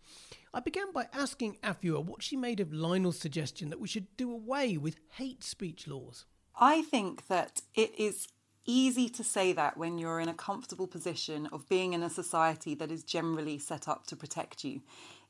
I 0.52 0.60
began 0.60 0.92
by 0.92 1.08
asking 1.12 1.58
Afua 1.64 2.04
what 2.04 2.22
she 2.22 2.36
made 2.36 2.60
of 2.60 2.72
Lionel's 2.72 3.18
suggestion 3.18 3.70
that 3.70 3.80
we 3.80 3.88
should 3.88 4.16
do 4.16 4.30
away 4.30 4.76
with 4.76 4.98
hate 5.14 5.42
speech 5.42 5.88
laws. 5.88 6.26
I 6.58 6.82
think 6.82 7.26
that 7.26 7.62
it 7.74 7.98
is 7.98 8.28
easy 8.66 9.08
to 9.08 9.24
say 9.24 9.52
that 9.52 9.76
when 9.76 9.98
you're 9.98 10.20
in 10.20 10.28
a 10.28 10.34
comfortable 10.34 10.86
position 10.86 11.48
of 11.52 11.68
being 11.68 11.92
in 11.92 12.02
a 12.02 12.10
society 12.10 12.74
that 12.76 12.90
is 12.90 13.02
generally 13.02 13.58
set 13.58 13.88
up 13.88 14.06
to 14.06 14.16
protect 14.16 14.64
you. 14.64 14.80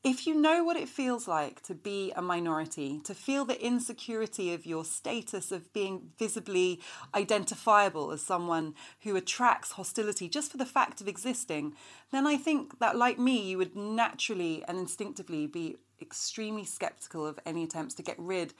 If 0.04 0.26
you 0.26 0.34
know 0.34 0.62
what 0.62 0.76
it 0.76 0.86
feels 0.86 1.26
like 1.26 1.62
to 1.62 1.74
be 1.74 2.12
a 2.14 2.20
minority, 2.20 3.00
to 3.04 3.14
feel 3.14 3.46
the 3.46 3.60
insecurity 3.64 4.52
of 4.52 4.66
your 4.66 4.84
status 4.84 5.50
of 5.50 5.72
being 5.72 6.10
visibly 6.18 6.78
identifiable 7.14 8.10
as 8.10 8.20
someone 8.20 8.74
who 9.00 9.16
attracts 9.16 9.72
hostility 9.72 10.28
just 10.28 10.50
for 10.50 10.58
the 10.58 10.66
fact 10.66 11.00
of 11.00 11.08
existing, 11.08 11.74
then 12.12 12.26
I 12.26 12.36
think 12.36 12.78
that, 12.80 12.96
like 12.96 13.18
me, 13.18 13.40
you 13.40 13.56
would 13.56 13.74
naturally 13.74 14.62
and 14.68 14.76
instinctively 14.78 15.46
be 15.46 15.78
extremely 16.02 16.66
skeptical 16.66 17.26
of 17.26 17.38
any 17.46 17.64
attempts 17.64 17.94
to 17.94 18.02
get 18.02 18.18
rid 18.18 18.52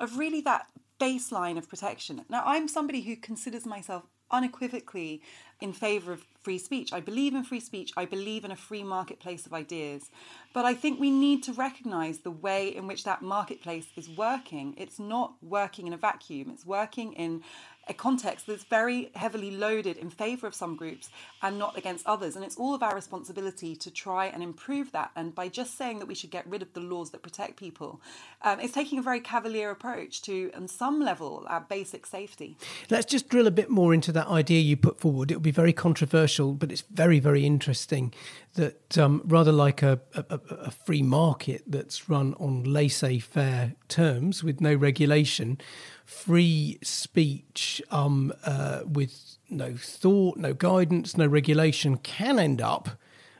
of 0.00 0.18
really 0.18 0.40
that 0.40 0.66
baseline 1.00 1.56
of 1.56 1.68
protection. 1.68 2.24
Now, 2.28 2.42
I'm 2.44 2.66
somebody 2.66 3.02
who 3.02 3.14
considers 3.14 3.64
myself 3.64 4.02
unequivocally 4.32 5.22
in 5.60 5.72
favour 5.72 6.12
of 6.12 6.24
free 6.42 6.58
speech. 6.58 6.92
I 6.92 7.00
believe 7.00 7.34
in 7.34 7.42
free 7.42 7.60
speech. 7.60 7.92
I 7.96 8.04
believe 8.04 8.44
in 8.44 8.50
a 8.50 8.56
free 8.56 8.82
marketplace 8.82 9.44
of 9.44 9.52
ideas. 9.52 10.10
But 10.54 10.64
I 10.64 10.74
think 10.74 10.98
we 10.98 11.10
need 11.10 11.42
to 11.44 11.52
recognise 11.52 12.20
the 12.20 12.30
way 12.30 12.74
in 12.74 12.86
which 12.86 13.04
that 13.04 13.22
marketplace 13.22 13.86
is 13.96 14.08
working. 14.08 14.74
It's 14.76 14.98
not 14.98 15.34
working 15.42 15.86
in 15.86 15.92
a 15.92 15.96
vacuum, 15.96 16.50
it's 16.50 16.64
working 16.64 17.12
in 17.14 17.42
a 17.88 17.94
context 17.94 18.46
that's 18.46 18.64
very 18.64 19.10
heavily 19.14 19.50
loaded 19.50 19.96
in 19.96 20.10
favour 20.10 20.46
of 20.46 20.54
some 20.54 20.76
groups 20.76 21.10
and 21.42 21.58
not 21.58 21.76
against 21.76 22.06
others. 22.06 22.36
And 22.36 22.44
it's 22.44 22.56
all 22.56 22.74
of 22.74 22.82
our 22.82 22.94
responsibility 22.94 23.74
to 23.76 23.90
try 23.90 24.26
and 24.26 24.42
improve 24.42 24.92
that. 24.92 25.10
And 25.16 25.34
by 25.34 25.48
just 25.48 25.76
saying 25.76 25.98
that 26.00 26.06
we 26.06 26.14
should 26.14 26.30
get 26.30 26.46
rid 26.46 26.62
of 26.62 26.72
the 26.72 26.80
laws 26.80 27.10
that 27.10 27.22
protect 27.22 27.56
people, 27.56 28.00
um, 28.42 28.60
it's 28.60 28.72
taking 28.72 28.98
a 28.98 29.02
very 29.02 29.20
cavalier 29.20 29.70
approach 29.70 30.22
to, 30.22 30.50
on 30.54 30.68
some 30.68 31.00
level, 31.00 31.44
our 31.48 31.60
basic 31.60 32.06
safety. 32.06 32.56
Let's 32.90 33.06
just 33.06 33.28
drill 33.28 33.46
a 33.46 33.52
bit 33.52 33.70
more 33.70 33.94
into 33.94 34.12
that 34.12 34.28
idea 34.28 34.60
you 34.60 34.76
put 34.76 35.00
forward. 35.00 35.30
It 35.30 35.36
will 35.36 35.40
be 35.42 35.50
very 35.50 35.72
controversial, 35.72 36.52
but 36.54 36.70
it's 36.70 36.82
very, 36.82 37.20
very 37.20 37.44
interesting 37.44 38.12
that 38.54 38.98
um, 38.98 39.22
rather 39.24 39.52
like 39.52 39.82
a, 39.82 40.00
a, 40.14 40.40
a 40.50 40.70
free 40.70 41.02
market 41.02 41.62
that's 41.66 42.08
run 42.08 42.34
on 42.34 42.64
laissez 42.64 43.18
faire 43.18 43.74
terms 43.88 44.42
with 44.42 44.60
no 44.60 44.74
regulation, 44.74 45.58
free 46.08 46.78
speech 46.82 47.82
um, 47.90 48.32
uh, 48.42 48.80
with 48.90 49.36
no 49.50 49.74
thought, 49.76 50.38
no 50.38 50.54
guidance, 50.54 51.18
no 51.18 51.26
regulation 51.26 51.98
can 51.98 52.38
end 52.38 52.62
up 52.62 52.88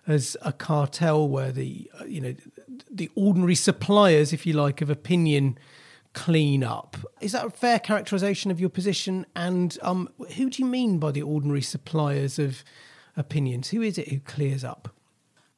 as 0.06 0.36
a 0.42 0.52
cartel 0.52 1.26
where 1.26 1.50
the 1.50 1.90
uh, 1.98 2.04
you 2.04 2.20
know 2.20 2.34
the 2.90 3.10
ordinary 3.14 3.54
suppliers, 3.54 4.34
if 4.34 4.46
you 4.46 4.52
like, 4.52 4.82
of 4.82 4.90
opinion 4.90 5.58
clean 6.12 6.62
up. 6.62 6.98
Is 7.22 7.32
that 7.32 7.46
a 7.46 7.50
fair 7.50 7.78
characterization 7.78 8.50
of 8.50 8.60
your 8.60 8.68
position? 8.68 9.24
And 9.34 9.78
um, 9.80 10.10
who 10.36 10.50
do 10.50 10.62
you 10.62 10.68
mean 10.68 10.98
by 10.98 11.10
the 11.10 11.22
ordinary 11.22 11.62
suppliers 11.62 12.38
of 12.38 12.62
opinions? 13.16 13.70
Who 13.70 13.80
is 13.80 13.96
it 13.96 14.08
who 14.08 14.20
clears 14.20 14.62
up? 14.62 14.94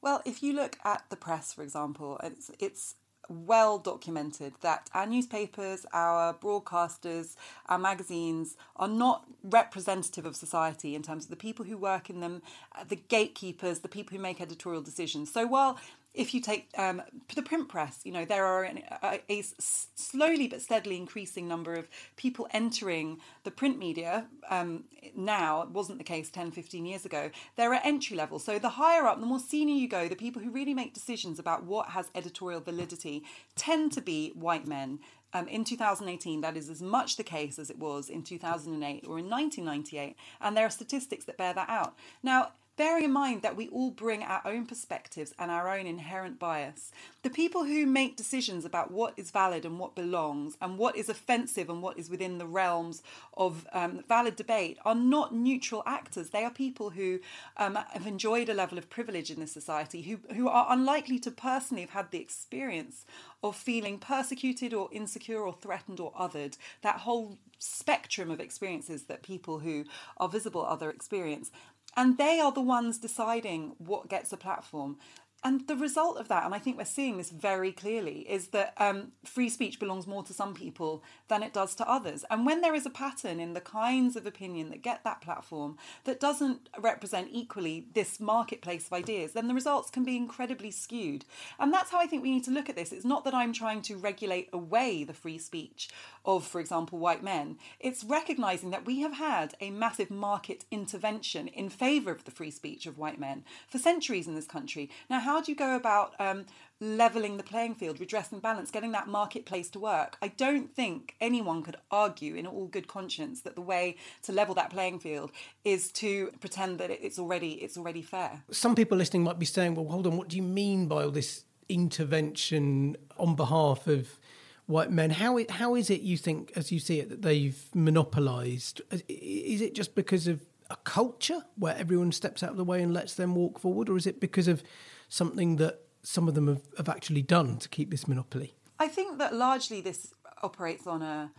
Well, 0.00 0.22
if 0.24 0.44
you 0.44 0.52
look 0.52 0.76
at 0.84 1.02
the 1.10 1.16
press, 1.16 1.52
for 1.52 1.64
example, 1.64 2.20
it's 2.22 2.52
it's 2.60 2.94
well 3.30 3.78
documented 3.78 4.52
that 4.60 4.90
our 4.92 5.06
newspapers, 5.06 5.86
our 5.92 6.34
broadcasters, 6.34 7.36
our 7.66 7.78
magazines 7.78 8.56
are 8.76 8.88
not 8.88 9.24
representative 9.44 10.26
of 10.26 10.34
society 10.36 10.94
in 10.94 11.02
terms 11.02 11.24
of 11.24 11.30
the 11.30 11.36
people 11.36 11.64
who 11.64 11.78
work 11.78 12.10
in 12.10 12.20
them, 12.20 12.42
uh, 12.76 12.84
the 12.86 12.96
gatekeepers, 12.96 13.78
the 13.78 13.88
people 13.88 14.16
who 14.16 14.22
make 14.22 14.40
editorial 14.40 14.82
decisions. 14.82 15.32
So 15.32 15.46
while 15.46 15.78
if 16.12 16.34
you 16.34 16.40
take 16.40 16.68
um, 16.76 17.02
the 17.34 17.42
print 17.42 17.68
press, 17.68 18.00
you 18.04 18.12
know, 18.12 18.24
there 18.24 18.44
are 18.44 18.64
a, 18.64 19.20
a, 19.28 19.42
slowly 19.58 20.48
but 20.48 20.60
steadily 20.60 20.96
increasing 20.96 21.46
number 21.46 21.74
of 21.74 21.88
people 22.16 22.48
entering 22.50 23.18
the 23.44 23.50
print 23.50 23.78
media 23.78 24.26
um, 24.48 24.84
now. 25.16 25.62
It 25.62 25.70
wasn't 25.70 25.98
the 25.98 26.04
case 26.04 26.28
10, 26.28 26.50
15 26.50 26.84
years 26.84 27.04
ago. 27.04 27.30
There 27.56 27.72
are 27.72 27.80
entry 27.84 28.16
level. 28.16 28.40
So 28.40 28.58
the 28.58 28.70
higher 28.70 29.06
up, 29.06 29.20
the 29.20 29.26
more 29.26 29.38
senior 29.38 29.74
you 29.74 29.88
go, 29.88 30.08
the 30.08 30.16
people 30.16 30.42
who 30.42 30.50
really 30.50 30.74
make 30.74 30.94
decisions 30.94 31.38
about 31.38 31.64
what 31.64 31.90
has 31.90 32.10
editorial 32.14 32.60
validity 32.60 33.22
tend 33.54 33.92
to 33.92 34.00
be 34.00 34.32
white 34.34 34.66
men. 34.66 34.98
Um, 35.32 35.46
in 35.46 35.62
2018, 35.62 36.40
that 36.40 36.56
is 36.56 36.68
as 36.68 36.82
much 36.82 37.16
the 37.16 37.22
case 37.22 37.58
as 37.60 37.70
it 37.70 37.78
was 37.78 38.08
in 38.08 38.24
2008 38.24 39.04
or 39.06 39.18
in 39.18 39.30
1998, 39.30 40.16
and 40.40 40.56
there 40.56 40.66
are 40.66 40.70
statistics 40.70 41.24
that 41.26 41.36
bear 41.36 41.54
that 41.54 41.68
out. 41.68 41.94
Now, 42.20 42.50
bearing 42.80 43.04
in 43.04 43.12
mind 43.12 43.42
that 43.42 43.56
we 43.56 43.68
all 43.68 43.90
bring 43.90 44.22
our 44.22 44.40
own 44.46 44.64
perspectives 44.64 45.34
and 45.38 45.50
our 45.50 45.68
own 45.68 45.86
inherent 45.86 46.38
bias. 46.38 46.92
The 47.22 47.28
people 47.28 47.64
who 47.64 47.84
make 47.84 48.16
decisions 48.16 48.64
about 48.64 48.90
what 48.90 49.12
is 49.18 49.30
valid 49.30 49.66
and 49.66 49.78
what 49.78 49.94
belongs, 49.94 50.56
and 50.62 50.78
what 50.78 50.96
is 50.96 51.10
offensive 51.10 51.68
and 51.68 51.82
what 51.82 51.98
is 51.98 52.08
within 52.08 52.38
the 52.38 52.46
realms 52.46 53.02
of 53.36 53.66
um, 53.74 54.02
valid 54.08 54.34
debate, 54.34 54.78
are 54.86 54.94
not 54.94 55.34
neutral 55.34 55.82
actors. 55.84 56.30
They 56.30 56.42
are 56.42 56.50
people 56.50 56.88
who 56.88 57.20
um, 57.58 57.78
have 57.92 58.06
enjoyed 58.06 58.48
a 58.48 58.54
level 58.54 58.78
of 58.78 58.88
privilege 58.88 59.30
in 59.30 59.40
this 59.40 59.52
society, 59.52 60.00
who, 60.00 60.34
who 60.34 60.48
are 60.48 60.66
unlikely 60.70 61.18
to 61.18 61.30
personally 61.30 61.82
have 61.82 61.90
had 61.90 62.10
the 62.10 62.20
experience 62.20 63.04
of 63.42 63.56
feeling 63.56 63.98
persecuted 63.98 64.72
or 64.72 64.88
insecure 64.90 65.40
or 65.40 65.52
threatened 65.52 66.00
or 66.00 66.12
othered. 66.14 66.56
That 66.80 67.00
whole 67.00 67.36
spectrum 67.60 68.30
of 68.30 68.40
experiences 68.40 69.04
that 69.04 69.22
people 69.22 69.58
who 69.58 69.84
are 70.16 70.28
visible 70.28 70.64
other 70.64 70.90
experience. 70.90 71.50
And 71.96 72.18
they 72.18 72.40
are 72.40 72.52
the 72.52 72.60
ones 72.60 72.98
deciding 72.98 73.74
what 73.78 74.08
gets 74.08 74.32
a 74.32 74.36
platform. 74.36 74.98
And 75.42 75.66
the 75.66 75.76
result 75.76 76.18
of 76.18 76.28
that, 76.28 76.44
and 76.44 76.54
I 76.54 76.58
think 76.58 76.76
we're 76.76 76.84
seeing 76.84 77.16
this 77.16 77.30
very 77.30 77.72
clearly, 77.72 78.26
is 78.28 78.48
that 78.48 78.74
um, 78.76 79.12
free 79.24 79.48
speech 79.48 79.80
belongs 79.80 80.06
more 80.06 80.22
to 80.24 80.34
some 80.34 80.52
people 80.52 81.02
than 81.28 81.42
it 81.42 81.54
does 81.54 81.74
to 81.76 81.88
others. 81.88 82.26
And 82.30 82.44
when 82.44 82.60
there 82.60 82.74
is 82.74 82.84
a 82.84 82.90
pattern 82.90 83.40
in 83.40 83.54
the 83.54 83.60
kinds 83.60 84.16
of 84.16 84.26
opinion 84.26 84.68
that 84.68 84.82
get 84.82 85.02
that 85.04 85.22
platform 85.22 85.78
that 86.04 86.20
doesn't 86.20 86.68
represent 86.78 87.28
equally 87.32 87.86
this 87.94 88.20
marketplace 88.20 88.86
of 88.86 88.92
ideas, 88.92 89.32
then 89.32 89.48
the 89.48 89.54
results 89.54 89.88
can 89.88 90.04
be 90.04 90.16
incredibly 90.16 90.70
skewed. 90.70 91.24
And 91.58 91.72
that's 91.72 91.90
how 91.90 91.98
I 91.98 92.06
think 92.06 92.22
we 92.22 92.32
need 92.32 92.44
to 92.44 92.50
look 92.50 92.68
at 92.68 92.76
this. 92.76 92.92
It's 92.92 93.04
not 93.06 93.24
that 93.24 93.34
I'm 93.34 93.54
trying 93.54 93.80
to 93.82 93.96
regulate 93.96 94.50
away 94.52 95.04
the 95.04 95.14
free 95.14 95.38
speech 95.38 95.88
of, 96.26 96.46
for 96.46 96.60
example, 96.60 96.98
white 96.98 97.24
men. 97.24 97.56
It's 97.78 98.04
recognizing 98.04 98.70
that 98.70 98.84
we 98.84 99.00
have 99.00 99.14
had 99.14 99.54
a 99.58 99.70
massive 99.70 100.10
market 100.10 100.66
intervention 100.70 101.48
in 101.48 101.70
favor 101.70 102.10
of 102.10 102.24
the 102.24 102.30
free 102.30 102.50
speech 102.50 102.84
of 102.84 102.98
white 102.98 103.18
men 103.18 103.42
for 103.66 103.78
centuries 103.78 104.28
in 104.28 104.34
this 104.34 104.46
country. 104.46 104.90
Now, 105.08 105.20
how 105.30 105.40
do 105.40 105.52
you 105.52 105.56
go 105.56 105.76
about 105.76 106.12
um, 106.18 106.44
leveling 106.80 107.36
the 107.36 107.44
playing 107.44 107.76
field, 107.76 108.00
redressing 108.00 108.40
balance, 108.40 108.68
getting 108.72 108.90
that 108.90 109.06
marketplace 109.06 109.70
to 109.70 109.78
work? 109.78 110.16
I 110.20 110.26
don't 110.26 110.74
think 110.74 111.14
anyone 111.20 111.62
could 111.62 111.76
argue 111.88 112.34
in 112.34 112.48
all 112.48 112.66
good 112.66 112.88
conscience 112.88 113.42
that 113.42 113.54
the 113.54 113.60
way 113.60 113.94
to 114.22 114.32
level 114.32 114.56
that 114.56 114.70
playing 114.70 114.98
field 114.98 115.30
is 115.64 115.92
to 115.92 116.32
pretend 116.40 116.80
that 116.80 116.90
it's 116.90 117.16
already 117.16 117.52
it's 117.52 117.78
already 117.78 118.02
fair. 118.02 118.42
Some 118.50 118.74
people 118.74 118.98
listening 118.98 119.22
might 119.22 119.38
be 119.38 119.46
saying, 119.46 119.76
"Well, 119.76 119.86
hold 119.86 120.08
on, 120.08 120.16
what 120.16 120.26
do 120.26 120.36
you 120.36 120.42
mean 120.42 120.88
by 120.88 121.04
all 121.04 121.12
this 121.12 121.44
intervention 121.68 122.96
on 123.16 123.36
behalf 123.36 123.86
of?" 123.86 124.18
white 124.66 124.92
men. 124.92 125.10
How 125.10 125.36
how 125.48 125.74
is 125.74 125.90
it 125.90 126.00
you 126.00 126.16
think, 126.16 126.52
as 126.54 126.70
you 126.70 126.78
see 126.78 127.00
it, 127.00 127.08
that 127.08 127.22
they've 127.22 127.60
monopolised? 127.74 128.80
Is 129.08 129.60
it 129.60 129.74
just 129.74 129.96
because 129.96 130.28
of 130.28 130.46
a 130.70 130.76
culture 130.76 131.42
where 131.56 131.76
everyone 131.76 132.12
steps 132.12 132.42
out 132.44 132.50
of 132.50 132.56
the 132.56 132.64
way 132.64 132.80
and 132.80 132.94
lets 132.94 133.14
them 133.14 133.34
walk 133.34 133.58
forward, 133.58 133.88
or 133.88 133.96
is 133.96 134.06
it 134.06 134.20
because 134.20 134.48
of 134.48 134.62
something 135.10 135.56
that 135.56 135.80
some 136.02 136.26
of 136.28 136.34
them 136.34 136.48
have, 136.48 136.62
have 136.78 136.88
actually 136.88 137.20
done 137.20 137.58
to 137.58 137.68
keep 137.68 137.90
this 137.90 138.08
monopoly? 138.08 138.54
I 138.78 138.88
think 138.88 139.18
that 139.18 139.34
largely 139.34 139.82
this 139.82 140.14
operates 140.42 140.86
on 140.86 141.02
a, 141.02 141.30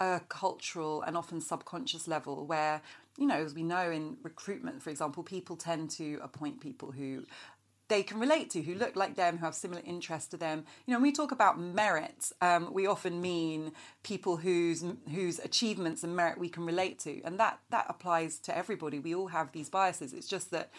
a 0.00 0.20
cultural 0.28 1.02
and 1.02 1.16
often 1.16 1.40
subconscious 1.40 2.08
level 2.08 2.44
where 2.44 2.82
you 3.18 3.26
know, 3.26 3.34
as 3.34 3.52
we 3.52 3.64
know 3.64 3.90
in 3.90 4.16
recruitment, 4.22 4.80
for 4.80 4.90
example, 4.90 5.24
people 5.24 5.56
tend 5.56 5.90
to 5.90 6.20
appoint 6.22 6.60
people 6.60 6.92
who 6.92 7.24
they 7.88 8.02
can 8.02 8.20
relate 8.20 8.50
to, 8.50 8.62
who 8.62 8.74
look 8.74 8.94
like 8.96 9.16
them, 9.16 9.38
who 9.38 9.44
have 9.44 9.54
similar 9.54 9.82
interests 9.84 10.28
to 10.28 10.36
them. 10.36 10.64
You 10.86 10.92
know, 10.92 10.98
when 10.98 11.04
we 11.04 11.12
talk 11.12 11.32
about 11.32 11.58
merit, 11.58 12.30
um, 12.40 12.72
we 12.72 12.86
often 12.86 13.20
mean 13.20 13.72
people 14.02 14.36
whose 14.36 14.84
whose 15.12 15.38
achievements 15.40 16.04
and 16.04 16.14
merit 16.14 16.38
we 16.38 16.48
can 16.48 16.64
relate 16.64 16.98
to, 17.00 17.20
and 17.22 17.40
that 17.40 17.58
that 17.70 17.86
applies 17.88 18.38
to 18.40 18.56
everybody. 18.56 18.98
We 18.98 19.14
all 19.14 19.28
have 19.28 19.52
these 19.52 19.68
biases. 19.68 20.12
It's 20.12 20.28
just 20.28 20.50
that 20.52 20.70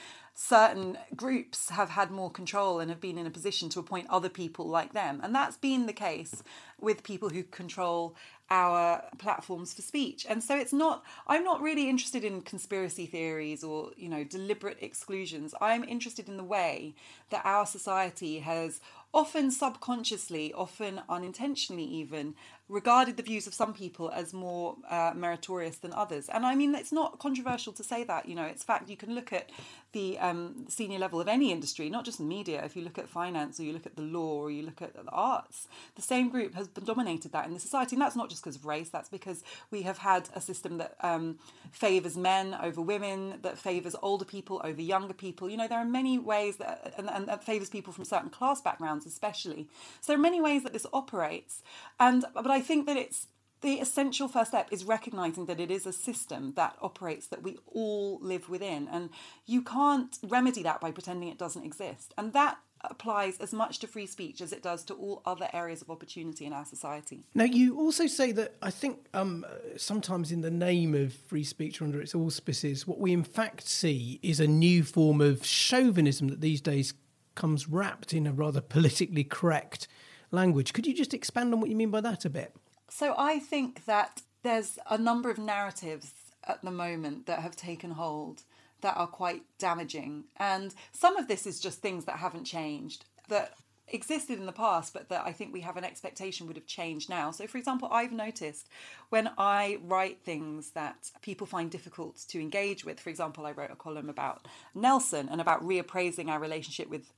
certain 0.41 0.97
groups 1.17 1.69
have 1.69 1.89
had 1.89 2.09
more 2.09 2.31
control 2.31 2.79
and 2.79 2.89
have 2.89 3.01
been 3.01 3.17
in 3.17 3.27
a 3.27 3.29
position 3.29 3.67
to 3.67 3.77
appoint 3.77 4.07
other 4.09 4.29
people 4.29 4.65
like 4.65 4.93
them, 4.93 5.19
and 5.21 5.35
that's 5.35 5.57
been 5.57 5.85
the 5.85 5.91
case 5.91 6.41
with 6.79 7.03
people 7.03 7.27
who 7.27 7.43
control 7.43 8.15
our 8.49 9.03
platforms 9.17 9.73
for 9.73 9.81
speech. 9.81 10.25
And 10.27 10.41
so 10.41 10.55
it's 10.57 10.73
not 10.73 11.03
I'm 11.27 11.43
not 11.43 11.61
really 11.61 11.89
interested 11.89 12.23
in 12.23 12.41
conspiracy 12.41 13.05
theories 13.05 13.63
or, 13.63 13.91
you 13.97 14.09
know, 14.09 14.23
deliberate 14.23 14.77
exclusions. 14.81 15.53
I'm 15.61 15.83
interested 15.83 16.29
in 16.29 16.37
the 16.37 16.43
way 16.43 16.95
that 17.29 17.45
our 17.45 17.65
society 17.65 18.39
has 18.39 18.79
often 19.13 19.51
subconsciously, 19.51 20.53
often 20.53 21.01
unintentionally 21.09 21.83
even, 21.83 22.35
regarded 22.67 23.17
the 23.17 23.23
views 23.23 23.47
of 23.47 23.53
some 23.53 23.73
people 23.73 24.09
as 24.11 24.33
more 24.33 24.77
uh, 24.89 25.11
meritorious 25.15 25.77
than 25.77 25.91
others. 25.93 26.29
And 26.29 26.45
I 26.45 26.55
mean, 26.55 26.75
it's 26.75 26.91
not 26.91 27.19
controversial 27.19 27.73
to 27.73 27.83
say 27.83 28.03
that. 28.03 28.27
You 28.27 28.35
know, 28.35 28.45
it's 28.45 28.63
fact. 28.63 28.89
You 28.89 28.97
can 28.97 29.13
look 29.15 29.33
at 29.33 29.49
the 29.91 30.19
um, 30.19 30.65
senior 30.67 30.99
level 30.99 31.19
of 31.19 31.27
any 31.27 31.51
industry, 31.51 31.89
not 31.89 32.05
just 32.05 32.19
media. 32.19 32.63
If 32.63 32.75
you 32.75 32.83
look 32.83 32.97
at 32.97 33.09
finance, 33.09 33.59
or 33.59 33.63
you 33.63 33.73
look 33.73 33.85
at 33.85 33.95
the 33.95 34.03
law, 34.03 34.41
or 34.41 34.51
you 34.51 34.63
look 34.63 34.81
at 34.81 34.93
the 34.93 35.09
arts, 35.11 35.67
the 35.95 36.01
same 36.01 36.29
group 36.29 36.53
has 36.53 36.67
dominated 36.67 37.31
that 37.31 37.47
in 37.47 37.53
the 37.53 37.59
society. 37.59 37.95
And 37.95 38.01
that's 38.01 38.15
not 38.15 38.29
just 38.29 38.43
because 38.43 38.55
of 38.55 38.65
race. 38.65 38.89
That's 38.89 39.09
because 39.09 39.43
we 39.71 39.81
have 39.83 39.97
had 39.97 40.29
a 40.35 40.41
system 40.41 40.77
that 40.77 40.95
um, 41.01 41.39
favours 41.71 42.15
men 42.15 42.55
over 42.61 42.81
women, 42.81 43.39
that 43.41 43.57
favours 43.57 43.95
older 44.01 44.25
people 44.25 44.61
over 44.63 44.81
younger 44.81 45.13
people. 45.13 45.49
You 45.49 45.57
know, 45.57 45.67
there 45.67 45.79
are 45.79 45.85
many 45.85 46.19
ways 46.19 46.57
that, 46.57 46.93
and, 46.97 47.09
and 47.09 47.27
that 47.27 47.43
favours 47.43 47.69
people 47.69 47.91
from 47.91 48.05
certain 48.05 48.29
class 48.29 48.61
backgrounds, 48.61 49.05
especially. 49.05 49.67
So 50.01 50.13
there 50.13 50.19
are 50.19 50.21
many 50.21 50.41
ways 50.41 50.63
that 50.63 50.73
this 50.73 50.85
operates. 50.93 51.63
And 51.99 52.25
but 52.33 52.51
I 52.51 52.61
think 52.61 52.85
that 52.85 52.97
it's 52.97 53.27
the 53.61 53.79
essential 53.79 54.27
first 54.27 54.51
step 54.51 54.67
is 54.71 54.85
recognizing 54.85 55.45
that 55.47 55.59
it 55.59 55.71
is 55.71 55.85
a 55.85 55.93
system 55.93 56.53
that 56.55 56.77
operates 56.81 57.27
that 57.27 57.43
we 57.43 57.57
all 57.67 58.19
live 58.21 58.49
within 58.49 58.87
and 58.87 59.09
you 59.45 59.61
can't 59.61 60.17
remedy 60.23 60.63
that 60.63 60.79
by 60.79 60.91
pretending 60.91 61.29
it 61.29 61.37
doesn't 61.37 61.65
exist 61.65 62.13
and 62.17 62.33
that 62.33 62.57
applies 62.81 63.37
as 63.39 63.53
much 63.53 63.79
to 63.79 63.87
free 63.87 64.05
speech 64.05 64.41
as 64.41 64.53
it 64.53 64.63
does 64.63 64.83
to 64.85 64.93
all 64.93 65.21
other 65.25 65.49
areas 65.53 65.81
of 65.81 65.89
opportunity 65.89 66.45
in 66.45 66.53
our 66.53 66.65
society. 66.65 67.25
Now, 67.35 67.43
you 67.43 67.77
also 67.77 68.07
say 68.07 68.31
that 68.33 68.55
I 68.61 68.71
think 68.71 69.05
um, 69.13 69.45
sometimes 69.75 70.31
in 70.31 70.41
the 70.41 70.51
name 70.51 70.95
of 70.95 71.13
free 71.13 71.43
speech 71.43 71.81
or 71.81 71.85
under 71.85 72.01
its 72.01 72.15
auspices, 72.15 72.87
what 72.87 72.99
we 72.99 73.11
in 73.11 73.23
fact 73.23 73.67
see 73.67 74.19
is 74.23 74.39
a 74.39 74.47
new 74.47 74.83
form 74.83 75.19
of 75.19 75.45
chauvinism 75.45 76.29
that 76.29 76.41
these 76.41 76.61
days 76.61 76.93
comes 77.35 77.67
wrapped 77.67 78.13
in 78.13 78.27
a 78.27 78.31
rather 78.31 78.61
politically 78.61 79.23
correct 79.23 79.87
language. 80.31 80.73
Could 80.73 80.87
you 80.87 80.93
just 80.93 81.13
expand 81.13 81.53
on 81.53 81.59
what 81.59 81.69
you 81.69 81.75
mean 81.75 81.91
by 81.91 82.01
that 82.01 82.25
a 82.25 82.29
bit? 82.29 82.55
So 82.89 83.15
I 83.17 83.39
think 83.39 83.85
that 83.85 84.21
there's 84.43 84.79
a 84.89 84.97
number 84.97 85.29
of 85.29 85.37
narratives 85.37 86.11
at 86.47 86.61
the 86.63 86.71
moment 86.71 87.25
that 87.27 87.39
have 87.39 87.55
taken 87.55 87.91
hold 87.91 88.43
that 88.81 88.97
are 88.97 89.07
quite 89.07 89.43
damaging. 89.57 90.25
And 90.37 90.73
some 90.91 91.17
of 91.17 91.27
this 91.27 91.45
is 91.45 91.59
just 91.59 91.79
things 91.79 92.05
that 92.05 92.17
haven't 92.17 92.45
changed, 92.45 93.05
that 93.27 93.53
existed 93.91 94.39
in 94.39 94.45
the 94.45 94.51
past, 94.51 94.93
but 94.93 95.09
that 95.09 95.25
I 95.25 95.31
think 95.31 95.53
we 95.53 95.61
have 95.61 95.77
an 95.77 95.83
expectation 95.83 96.47
would 96.47 96.55
have 96.55 96.65
changed 96.65 97.09
now. 97.09 97.31
So, 97.31 97.47
for 97.47 97.57
example, 97.57 97.89
I've 97.91 98.11
noticed 98.11 98.67
when 99.09 99.29
I 99.37 99.79
write 99.83 100.19
things 100.21 100.71
that 100.71 101.11
people 101.21 101.47
find 101.47 101.69
difficult 101.69 102.23
to 102.29 102.39
engage 102.39 102.85
with, 102.85 102.99
for 102.99 103.09
example, 103.09 103.45
I 103.45 103.51
wrote 103.51 103.71
a 103.71 103.75
column 103.75 104.09
about 104.09 104.47
Nelson 104.73 105.27
and 105.29 105.41
about 105.41 105.65
reappraising 105.65 106.29
our 106.29 106.39
relationship 106.39 106.89
with 106.89 107.11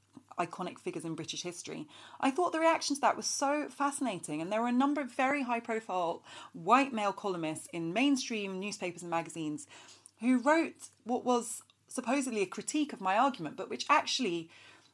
iconic 0.46 0.80
figures 0.80 1.06
in 1.06 1.16
British 1.16 1.44
history. 1.44 1.88
I 2.20 2.32
thought 2.32 2.52
the 2.52 2.60
reaction 2.60 2.96
to 2.96 3.02
that 3.02 3.18
was 3.18 3.26
so 3.26 3.68
fascinating, 3.70 4.42
and 4.42 4.52
there 4.52 4.62
were 4.62 4.68
a 4.68 4.84
number 4.84 5.02
of 5.02 5.12
very 5.12 5.44
high 5.44 5.60
profile 5.60 6.24
white 6.54 6.94
male 6.94 7.14
columnists 7.14 7.68
in 7.72 7.94
mainstream 7.94 8.60
newspapers 8.60 9.02
and 9.02 9.12
magazines 9.12 9.68
who 10.20 10.40
wrote 10.40 10.90
what 11.04 11.26
was 11.26 11.64
supposedly 11.88 12.42
a 12.42 12.46
critique 12.46 12.94
of 12.94 13.02
my 13.02 13.18
argument, 13.18 13.58
but 13.58 13.70
which 13.70 13.86
actually 13.90 14.50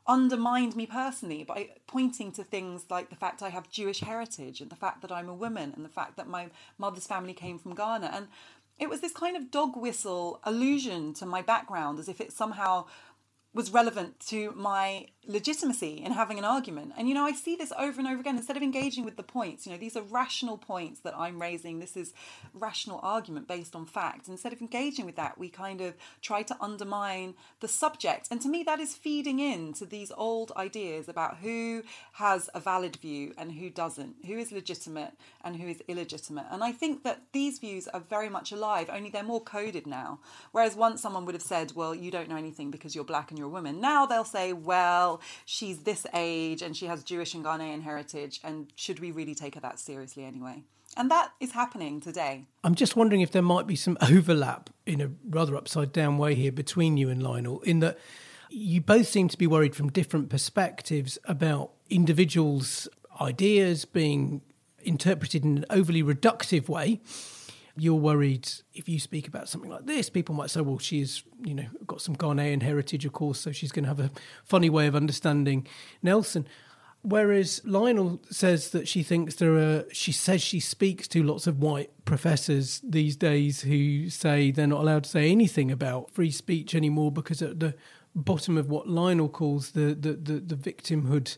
undermined 0.08 0.76
me 0.76 0.86
personally 0.86 1.44
by 1.44 1.70
pointing 1.86 2.32
to 2.32 2.44
things 2.44 2.86
like 2.90 3.10
the 3.10 3.16
fact 3.16 3.44
I 3.44 3.50
have 3.50 3.70
Jewish 3.70 4.00
heritage 4.00 4.62
and 4.62 4.70
the 4.70 4.76
fact 4.76 5.02
that 5.02 5.12
I'm 5.12 5.28
a 5.28 5.34
woman 5.34 5.74
and 5.76 5.84
the 5.84 5.90
fact 5.90 6.16
that 6.16 6.28
my 6.28 6.50
mother's 6.78 7.08
family 7.08 7.34
came 7.34 7.60
from 7.60 7.76
Ghana. 7.76 8.10
And 8.14 8.28
it 8.80 8.90
was 8.90 9.02
this 9.02 9.12
kind 9.12 9.36
of 9.36 9.52
dog 9.52 9.76
whistle 9.76 10.40
allusion 10.44 11.14
to 11.16 11.26
my 11.26 11.42
background 11.42 12.00
as 12.00 12.08
if 12.08 12.22
it 12.22 12.32
somehow 12.32 12.86
was 13.54 13.72
relevant 13.72 14.20
to 14.20 14.52
my 14.52 15.08
legitimacy 15.28 16.02
in 16.04 16.14
having 16.14 16.40
an 16.40 16.46
argument. 16.46 16.94
And 16.98 17.08
you 17.08 17.14
know, 17.14 17.26
I 17.26 17.34
see 17.34 17.56
this 17.56 17.74
over 17.78 18.00
and 18.00 18.08
over 18.08 18.20
again. 18.20 18.38
Instead 18.38 18.58
of 18.58 18.64
engaging 18.64 19.04
with 19.04 19.18
the 19.18 19.24
points, 19.24 19.66
you 19.66 19.72
know, 19.72 19.78
these 19.78 19.98
are 19.98 20.02
rational 20.02 20.58
points 20.58 21.02
that 21.02 21.14
I'm 21.18 21.42
raising. 21.42 21.80
This 21.80 21.98
is 21.98 22.14
rational 22.54 23.00
argument 23.04 23.48
based 23.48 23.76
on 23.76 23.86
fact. 23.86 24.28
Instead 24.28 24.54
of 24.54 24.62
engaging 24.62 25.06
with 25.06 25.16
that, 25.18 25.38
we 25.38 25.50
kind 25.50 25.82
of 25.82 25.96
try 26.22 26.44
to 26.44 26.56
undermine 26.62 27.36
the 27.60 27.68
subject. 27.68 28.28
And 28.32 28.42
to 28.42 28.50
me, 28.50 28.64
that 28.64 28.80
is 28.80 28.96
feeding 28.96 29.40
into 29.40 29.86
these 29.86 30.12
old 30.16 30.52
ideas 30.56 31.10
about 31.10 31.38
who 31.38 31.84
has 32.14 32.50
a 32.54 32.60
valid 32.60 32.96
view 32.96 33.34
and 33.38 33.52
who 33.52 33.70
doesn't, 33.70 34.16
who 34.26 34.38
is 34.38 34.52
legitimate 34.52 35.14
and 35.44 35.58
who 35.58 35.68
is 35.68 35.82
illegitimate. 35.88 36.46
And 36.52 36.64
I 36.64 36.72
think 36.72 37.04
that 37.04 37.24
these 37.34 37.60
views 37.60 37.88
are 37.90 38.00
very 38.00 38.30
much 38.30 38.52
alive, 38.52 38.90
only 38.92 39.10
they're 39.10 39.24
more 39.24 39.42
coded 39.42 39.86
now. 39.86 40.20
Whereas 40.52 40.76
once 40.76 41.02
someone 41.02 41.26
would 41.26 41.36
have 41.36 41.42
said, 41.42 41.74
well, 41.76 41.94
you 41.94 42.12
don't 42.12 42.30
know 42.30 42.38
anything 42.38 42.72
because 42.72 42.96
you're 42.96 43.04
black 43.04 43.30
and 43.30 43.38
you're 43.38 43.48
a 43.48 43.52
woman. 43.52 43.82
Now 43.82 44.06
they'll 44.06 44.24
say, 44.24 44.54
well, 44.54 45.17
she's 45.46 45.80
this 45.80 46.06
age 46.14 46.62
and 46.62 46.76
she 46.76 46.86
has 46.86 47.04
Jewish 47.04 47.34
and 47.34 47.44
Ghanaian 47.44 47.84
heritage, 47.84 48.40
and 48.44 48.72
should 48.76 49.00
we 49.00 49.12
really 49.12 49.36
take 49.36 49.56
her 49.56 49.62
that 49.62 49.80
seriously 49.80 50.26
anyway? 50.26 50.64
And 50.96 51.12
that 51.12 51.34
is 51.40 51.52
happening 51.52 52.00
today. 52.02 52.46
I'm 52.64 52.76
just 52.76 52.96
wondering 52.96 53.22
if 53.22 53.32
there 53.32 53.42
might 53.42 53.68
be 53.68 53.76
some 53.76 53.98
overlap 54.02 54.70
in 54.86 55.02
a 55.02 55.12
rather 55.30 55.56
upside 55.56 55.92
down 55.92 56.18
way 56.18 56.34
here 56.34 56.52
between 56.52 56.98
you 56.98 57.10
and 57.10 57.22
Lionel, 57.22 57.62
in 57.62 57.80
that 57.82 58.00
you 58.50 58.82
both 58.82 59.08
seem 59.08 59.28
to 59.28 59.38
be 59.38 59.46
worried 59.46 59.76
from 59.76 59.90
different 59.92 60.30
perspectives 60.30 61.18
about 61.26 61.72
individuals' 61.90 62.88
ideas 63.20 63.86
being 63.86 64.42
interpreted 64.80 65.44
in 65.44 65.58
an 65.58 65.66
overly 65.70 66.02
reductive 66.02 66.70
way 66.70 67.02
you're 67.78 67.96
worried 67.96 68.50
if 68.74 68.90
you 68.90 69.00
speak 69.00 69.28
about 69.28 69.48
something 69.48 69.70
like 69.70 69.86
this, 69.86 70.10
people 70.10 70.34
might 70.36 70.50
say, 70.50 70.62
well, 70.62 70.80
she's, 70.80 71.24
you 71.44 71.54
know, 71.54 71.66
got 71.86 72.02
some 72.02 72.16
Ghanaian 72.16 72.62
heritage, 72.62 73.06
of 73.06 73.14
course, 73.14 73.40
so 73.40 73.52
she's 73.52 73.72
going 73.72 73.84
to 73.84 73.90
have 73.90 74.00
a 74.00 74.12
funny 74.44 74.70
way 74.70 74.88
of 74.88 74.96
understanding 74.96 75.68
Nelson. 76.02 76.48
Whereas 77.04 77.62
Lionel 77.64 78.22
says 78.30 78.72
that 78.72 78.88
she 78.88 79.04
thinks 79.04 79.36
there 79.36 79.56
are, 79.56 79.86
she 79.94 80.12
says 80.12 80.42
she 80.42 80.60
speaks 80.60 81.08
to 81.10 81.24
lots 81.24 81.48
of 81.48 81.60
white 81.60 81.92
professors 82.06 82.82
these 82.84 83.16
days 83.16 83.62
who 83.62 84.10
say 84.10 84.52
they're 84.52 84.68
not 84.68 84.82
allowed 84.82 85.04
to 85.06 85.10
say 85.10 85.32
anything 85.32 85.72
about 85.72 86.12
free 86.12 86.32
speech 86.32 86.74
anymore 86.74 87.12
because 87.12 87.42
at 87.42 87.60
the 87.60 87.76
bottom 88.16 88.58
of 88.58 88.70
what 88.70 88.90
Lionel 88.90 89.30
calls 89.30 89.72
the, 89.72 89.94
the, 89.94 90.14
the, 90.14 90.40
the 90.40 90.56
victimhood 90.56 91.38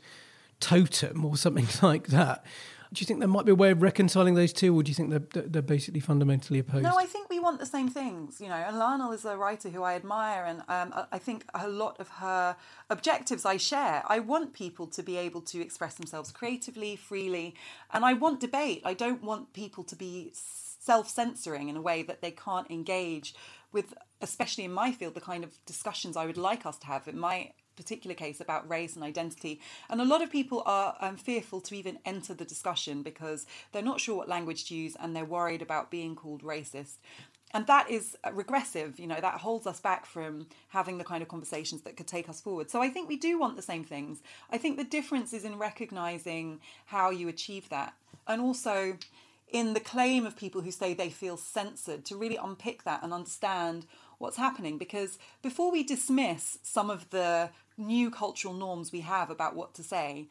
totem 0.60 1.25
or 1.25 1.36
something 1.38 1.67
like 1.88 2.08
that 2.08 2.45
do 2.91 3.02
you 3.02 3.06
think 3.06 3.19
there 3.19 3.30
might 3.30 3.45
be 3.45 3.52
a 3.52 3.56
way 3.56 3.69
of 3.69 3.84
reconciling 3.84 4.34
those 4.34 4.52
two, 4.52 4.75
or 4.75 4.82
do 4.82 4.89
you 4.89 4.95
think 4.95 5.12
they're, 5.12 5.43
they're 5.43 5.62
basically 5.62 5.99
fundamentally 5.99 6.58
opposed? 6.58 6.84
No, 6.84 6.97
I 6.97 7.06
think 7.06 7.30
we 7.30 7.39
want 7.39 7.60
the 7.60 7.65
same 7.65 7.88
things, 7.88 8.41
you 8.41 8.47
know. 8.47 8.56
And 8.56 8.80
Lionel 8.80 9.12
is 9.12 9.25
a 9.25 9.38
writer 9.38 9.69
who 9.69 9.84
I 9.84 9.93
admire, 9.93 10.43
and 10.43 10.62
um, 10.67 11.06
I 11.12 11.19
think 11.19 11.45
a 11.54 11.67
lot 11.67 11.99
of 11.99 12.08
her 12.10 12.56
objectives 12.89 13.45
I 13.45 13.58
share. 13.58 14.02
I 14.08 14.19
want 14.19 14.54
people 14.54 14.88
to 14.88 15.04
be 15.04 15.17
able 15.17 15.41
to 15.41 15.62
express 15.62 15.95
themselves 15.95 16.32
creatively, 16.32 16.95
freely, 16.95 17.54
and 17.93 18.04
I 18.04 18.13
want 18.13 18.39
debate. 18.39 18.82
I 18.84 18.95
don't 18.95 19.23
want 19.23 19.54
people 19.54 19.84
to 19.84 19.95
be 19.95 20.32
self 20.34 21.08
censoring 21.10 21.69
in 21.69 21.78
a 21.78 21.82
way 21.82 22.02
that 22.02 22.21
they 22.21 22.32
can't 22.32 22.69
engage 22.71 23.36
with, 23.71 23.93
especially 24.19 24.63
in 24.63 24.73
my 24.73 24.91
field, 24.91 25.13
the 25.13 25.21
kind 25.21 25.43
of 25.43 25.63
discussions 25.67 26.17
I 26.17 26.25
would 26.25 26.38
like 26.38 26.65
us 26.65 26.80
to 26.80 26.88
have. 26.88 27.08
It 27.08 27.13
my 27.13 27.52
particular 27.80 28.13
case 28.13 28.39
about 28.39 28.70
race 28.70 28.96
and 28.96 29.04
identity. 29.04 29.60
And 29.89 30.02
a 30.02 30.06
lot 30.06 30.22
of 30.22 30.30
people 30.32 30.62
are 30.65 30.96
um, 31.00 31.18
fearful 31.18 31.62
to 31.62 31.76
even 31.76 32.00
enter 32.06 32.34
the 32.34 32.46
discussion 32.46 33.02
because 33.02 33.46
they're 33.72 33.82
not 33.82 34.00
sure 34.00 34.18
what 34.18 34.30
language 34.30 34.65
to 34.65 34.76
use 34.76 34.96
and 35.00 35.15
they're 35.15 35.26
worried 35.26 35.62
about 35.62 35.89
being 35.89 36.15
called 36.15 36.44
racist. 36.44 36.98
And 37.52 37.65
that 37.65 37.89
is 37.89 38.15
regressive, 38.32 39.00
you 39.00 39.08
know, 39.08 39.20
that 39.20 39.36
holds 39.42 39.65
us 39.65 39.80
back 39.80 40.06
from 40.06 40.48
having 40.68 40.98
the 41.00 41.04
kind 41.04 41.24
of 41.24 41.30
conversations 41.30 41.82
that 41.82 41.98
could 41.98 42.06
take 42.06 42.30
us 42.30 42.42
forward. 42.42 42.70
So 42.70 42.82
I 42.82 42.89
think 42.89 43.10
we 43.10 43.18
do 43.18 43.39
want 43.39 43.56
the 43.56 43.63
same 43.63 43.84
things. 43.84 44.22
I 44.52 44.58
think 44.60 44.78
the 44.78 44.84
difference 44.84 45.34
is 45.34 45.46
in 45.46 45.58
recognizing 45.58 46.60
how 46.86 47.10
you 47.10 47.28
achieve 47.28 47.70
that. 47.70 47.96
And 48.28 48.39
also, 48.39 48.98
in 49.52 49.74
the 49.74 49.80
claim 49.80 50.28
of 50.28 50.36
people 50.36 50.62
who 50.62 50.72
say 50.72 50.94
they 50.94 51.10
feel 51.10 51.38
censored, 51.38 52.06
to 52.06 52.15
really 52.15 52.36
unpick 52.36 52.84
that 52.84 53.02
and 53.02 53.12
understand 53.12 53.88
what's 54.19 54.38
happening. 54.38 54.77
Because 54.77 55.17
before 55.41 55.71
we 55.71 55.84
dismiss 55.84 56.60
some 56.62 56.89
of 56.89 57.10
the 57.10 57.49
new 57.77 58.12
cultural 58.12 58.53
norms 58.53 58.91
we 58.91 59.01
have 59.01 59.29
about 59.29 59.55
what 59.55 59.73
to 59.73 59.84
say, 59.84 60.27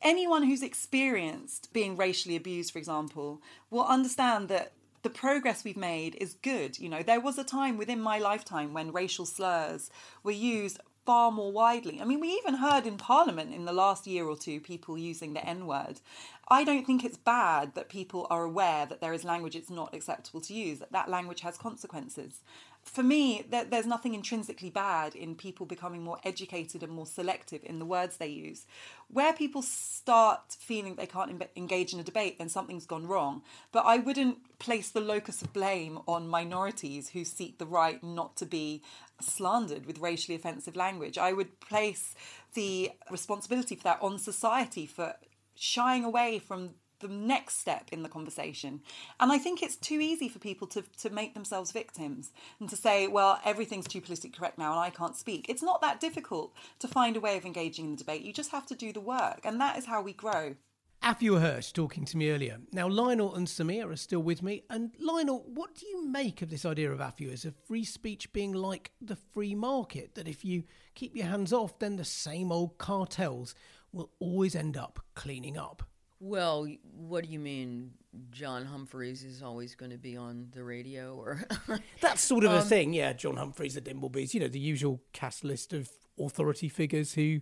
anyone 0.00 0.44
who's 0.44 0.62
experienced 0.62 1.72
being 1.72 1.96
racially 1.96 2.36
abused, 2.36 2.72
for 2.72 2.78
example, 2.78 3.42
will 3.70 3.84
understand 3.84 4.48
that 4.48 4.72
the 5.02 5.10
progress 5.10 5.64
we've 5.64 5.76
made 5.76 6.16
is 6.16 6.34
good. 6.34 6.78
You 6.78 6.88
know, 6.88 7.02
there 7.02 7.20
was 7.20 7.38
a 7.38 7.44
time 7.44 7.76
within 7.76 8.00
my 8.00 8.18
lifetime 8.18 8.72
when 8.72 8.92
racial 8.92 9.26
slurs 9.26 9.90
were 10.22 10.32
used 10.32 10.80
far 11.06 11.32
more 11.32 11.50
widely. 11.50 12.00
I 12.02 12.04
mean, 12.04 12.20
we 12.20 12.28
even 12.28 12.54
heard 12.54 12.86
in 12.86 12.98
Parliament 12.98 13.54
in 13.54 13.64
the 13.64 13.72
last 13.72 14.06
year 14.06 14.26
or 14.26 14.36
two 14.36 14.60
people 14.60 14.98
using 14.98 15.32
the 15.32 15.42
N 15.42 15.66
word. 15.66 16.00
I 16.48 16.64
don't 16.64 16.84
think 16.84 17.02
it's 17.02 17.16
bad 17.16 17.74
that 17.74 17.88
people 17.88 18.26
are 18.28 18.44
aware 18.44 18.84
that 18.84 19.00
there 19.00 19.14
is 19.14 19.24
language 19.24 19.56
it's 19.56 19.70
not 19.70 19.94
acceptable 19.94 20.42
to 20.42 20.52
use, 20.52 20.80
that 20.80 20.92
that 20.92 21.08
language 21.08 21.40
has 21.40 21.56
consequences 21.56 22.40
for 22.88 23.02
me, 23.02 23.44
there's 23.48 23.86
nothing 23.86 24.14
intrinsically 24.14 24.70
bad 24.70 25.14
in 25.14 25.34
people 25.34 25.66
becoming 25.66 26.02
more 26.02 26.18
educated 26.24 26.82
and 26.82 26.92
more 26.92 27.06
selective 27.06 27.60
in 27.64 27.78
the 27.78 27.84
words 27.84 28.16
they 28.16 28.28
use. 28.28 28.66
Where 29.08 29.32
people 29.32 29.62
start 29.62 30.56
feeling 30.58 30.94
they 30.94 31.06
can't 31.06 31.42
engage 31.56 31.92
in 31.92 32.00
a 32.00 32.04
debate, 32.04 32.38
then 32.38 32.48
something's 32.48 32.86
gone 32.86 33.06
wrong. 33.06 33.42
But 33.72 33.84
I 33.86 33.98
wouldn't 33.98 34.58
place 34.58 34.90
the 34.90 35.00
locus 35.00 35.42
of 35.42 35.52
blame 35.52 36.00
on 36.08 36.28
minorities 36.28 37.10
who 37.10 37.24
seek 37.24 37.58
the 37.58 37.66
right 37.66 38.02
not 38.02 38.36
to 38.36 38.46
be 38.46 38.82
slandered 39.20 39.86
with 39.86 39.98
racially 39.98 40.36
offensive 40.36 40.76
language. 40.76 41.18
I 41.18 41.32
would 41.32 41.60
place 41.60 42.14
the 42.54 42.92
responsibility 43.10 43.76
for 43.76 43.84
that 43.84 44.02
on 44.02 44.18
society 44.18 44.86
for 44.86 45.14
shying 45.54 46.04
away 46.04 46.38
from 46.38 46.70
the 47.00 47.08
next 47.08 47.58
step 47.58 47.88
in 47.92 48.02
the 48.02 48.08
conversation. 48.08 48.80
And 49.20 49.32
I 49.32 49.38
think 49.38 49.62
it's 49.62 49.76
too 49.76 50.00
easy 50.00 50.28
for 50.28 50.38
people 50.38 50.66
to, 50.68 50.82
to 51.00 51.10
make 51.10 51.34
themselves 51.34 51.72
victims 51.72 52.32
and 52.60 52.68
to 52.68 52.76
say, 52.76 53.06
well, 53.06 53.40
everything's 53.44 53.88
too 53.88 54.00
politically 54.00 54.30
correct 54.30 54.58
now 54.58 54.72
and 54.72 54.80
I 54.80 54.90
can't 54.90 55.16
speak. 55.16 55.46
It's 55.48 55.62
not 55.62 55.80
that 55.80 56.00
difficult 56.00 56.52
to 56.80 56.88
find 56.88 57.16
a 57.16 57.20
way 57.20 57.36
of 57.36 57.44
engaging 57.44 57.86
in 57.86 57.90
the 57.92 57.98
debate. 57.98 58.22
You 58.22 58.32
just 58.32 58.52
have 58.52 58.66
to 58.66 58.74
do 58.74 58.92
the 58.92 59.00
work. 59.00 59.40
And 59.44 59.60
that 59.60 59.78
is 59.78 59.86
how 59.86 60.02
we 60.02 60.12
grow. 60.12 60.56
Afua 61.02 61.40
Hirsch 61.40 61.72
talking 61.72 62.04
to 62.06 62.16
me 62.16 62.30
earlier. 62.30 62.58
Now, 62.72 62.88
Lionel 62.88 63.36
and 63.36 63.46
Sameer 63.46 63.92
are 63.92 63.96
still 63.96 64.20
with 64.20 64.42
me. 64.42 64.64
And 64.68 64.90
Lionel, 64.98 65.44
what 65.46 65.76
do 65.76 65.86
you 65.86 66.04
make 66.04 66.42
of 66.42 66.50
this 66.50 66.66
idea 66.66 66.90
of 66.90 66.98
Afua's 66.98 67.44
of 67.44 67.54
free 67.66 67.84
speech 67.84 68.32
being 68.32 68.52
like 68.52 68.90
the 69.00 69.16
free 69.32 69.54
market? 69.54 70.16
That 70.16 70.26
if 70.26 70.44
you 70.44 70.64
keep 70.94 71.14
your 71.14 71.26
hands 71.26 71.52
off, 71.52 71.78
then 71.78 71.96
the 71.96 72.04
same 72.04 72.50
old 72.50 72.78
cartels 72.78 73.54
will 73.92 74.10
always 74.18 74.56
end 74.56 74.76
up 74.76 75.00
cleaning 75.14 75.56
up. 75.56 75.84
Well, 76.20 76.66
what 76.96 77.24
do 77.24 77.30
you 77.30 77.38
mean? 77.38 77.92
John 78.30 78.64
Humphrys 78.64 79.24
is 79.24 79.42
always 79.42 79.74
going 79.74 79.92
to 79.92 79.98
be 79.98 80.16
on 80.16 80.48
the 80.52 80.64
radio, 80.64 81.14
or 81.14 81.44
that's 82.00 82.22
sort 82.22 82.44
of 82.44 82.50
um, 82.50 82.58
a 82.58 82.62
thing, 82.62 82.92
yeah. 82.92 83.12
John 83.12 83.36
Humphrys, 83.36 83.74
the 83.74 83.80
Dimblebys, 83.80 84.34
you 84.34 84.40
know, 84.40 84.48
the 84.48 84.58
usual 84.58 85.00
cast 85.12 85.44
list 85.44 85.72
of 85.72 85.90
authority 86.18 86.68
figures 86.68 87.14
who 87.14 87.40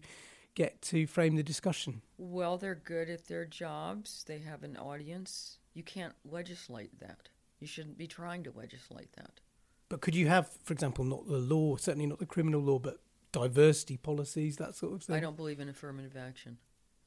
get 0.54 0.82
to 0.82 1.06
frame 1.06 1.36
the 1.36 1.42
discussion. 1.42 2.02
Well, 2.18 2.58
they're 2.58 2.74
good 2.74 3.08
at 3.08 3.26
their 3.28 3.44
jobs. 3.44 4.24
They 4.26 4.38
have 4.40 4.62
an 4.62 4.76
audience. 4.76 5.58
You 5.72 5.82
can't 5.82 6.14
legislate 6.24 6.98
that. 7.00 7.28
You 7.60 7.66
shouldn't 7.66 7.96
be 7.96 8.06
trying 8.06 8.42
to 8.44 8.52
legislate 8.54 9.12
that. 9.12 9.40
But 9.88 10.00
could 10.00 10.14
you 10.14 10.28
have, 10.28 10.50
for 10.64 10.72
example, 10.72 11.04
not 11.04 11.28
the 11.28 11.38
law, 11.38 11.76
certainly 11.76 12.06
not 12.06 12.18
the 12.18 12.26
criminal 12.26 12.60
law, 12.60 12.78
but 12.78 12.98
diversity 13.32 13.96
policies, 13.96 14.56
that 14.56 14.74
sort 14.74 14.94
of 14.94 15.02
thing? 15.02 15.16
I 15.16 15.20
don't 15.20 15.36
believe 15.36 15.60
in 15.60 15.68
affirmative 15.68 16.16
action. 16.16 16.58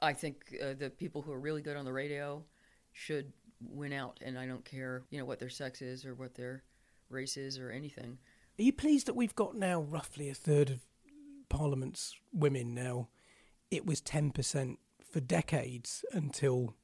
I 0.02 0.14
think 0.14 0.56
uh, 0.64 0.74
the 0.78 0.90
people 0.90 1.22
who 1.22 1.32
are 1.32 1.40
really 1.40 1.62
good 1.62 1.78
on 1.78 1.86
the 1.86 1.94
radio 1.94 2.44
should 2.92 3.34
win 3.62 3.94
out, 3.94 4.20
and 4.24 4.40
I 4.40 4.46
don't 4.46 4.64
care, 4.64 5.04
you 5.10 5.20
know, 5.20 5.26
what 5.26 5.40
their 5.40 5.50
sex 5.50 5.82
is 5.82 6.06
or 6.06 6.16
what 6.16 6.36
their 6.36 6.64
race 7.10 7.38
is 7.38 7.60
or 7.60 7.72
anything. 7.72 8.18
Are 8.58 8.64
you 8.64 8.74
pleased 8.74 9.08
that 9.08 9.16
we've 9.16 9.36
got 9.36 9.56
now 9.56 9.82
roughly 9.82 10.30
a 10.30 10.34
third 10.34 10.70
of 10.70 10.80
Parliament's 11.50 12.16
women 12.34 12.74
now? 12.74 13.10
It 13.72 13.86
was 13.86 14.02
ten 14.02 14.32
percent 14.32 14.80
for 15.12 15.20
decades 15.20 16.06
until, 16.12 16.76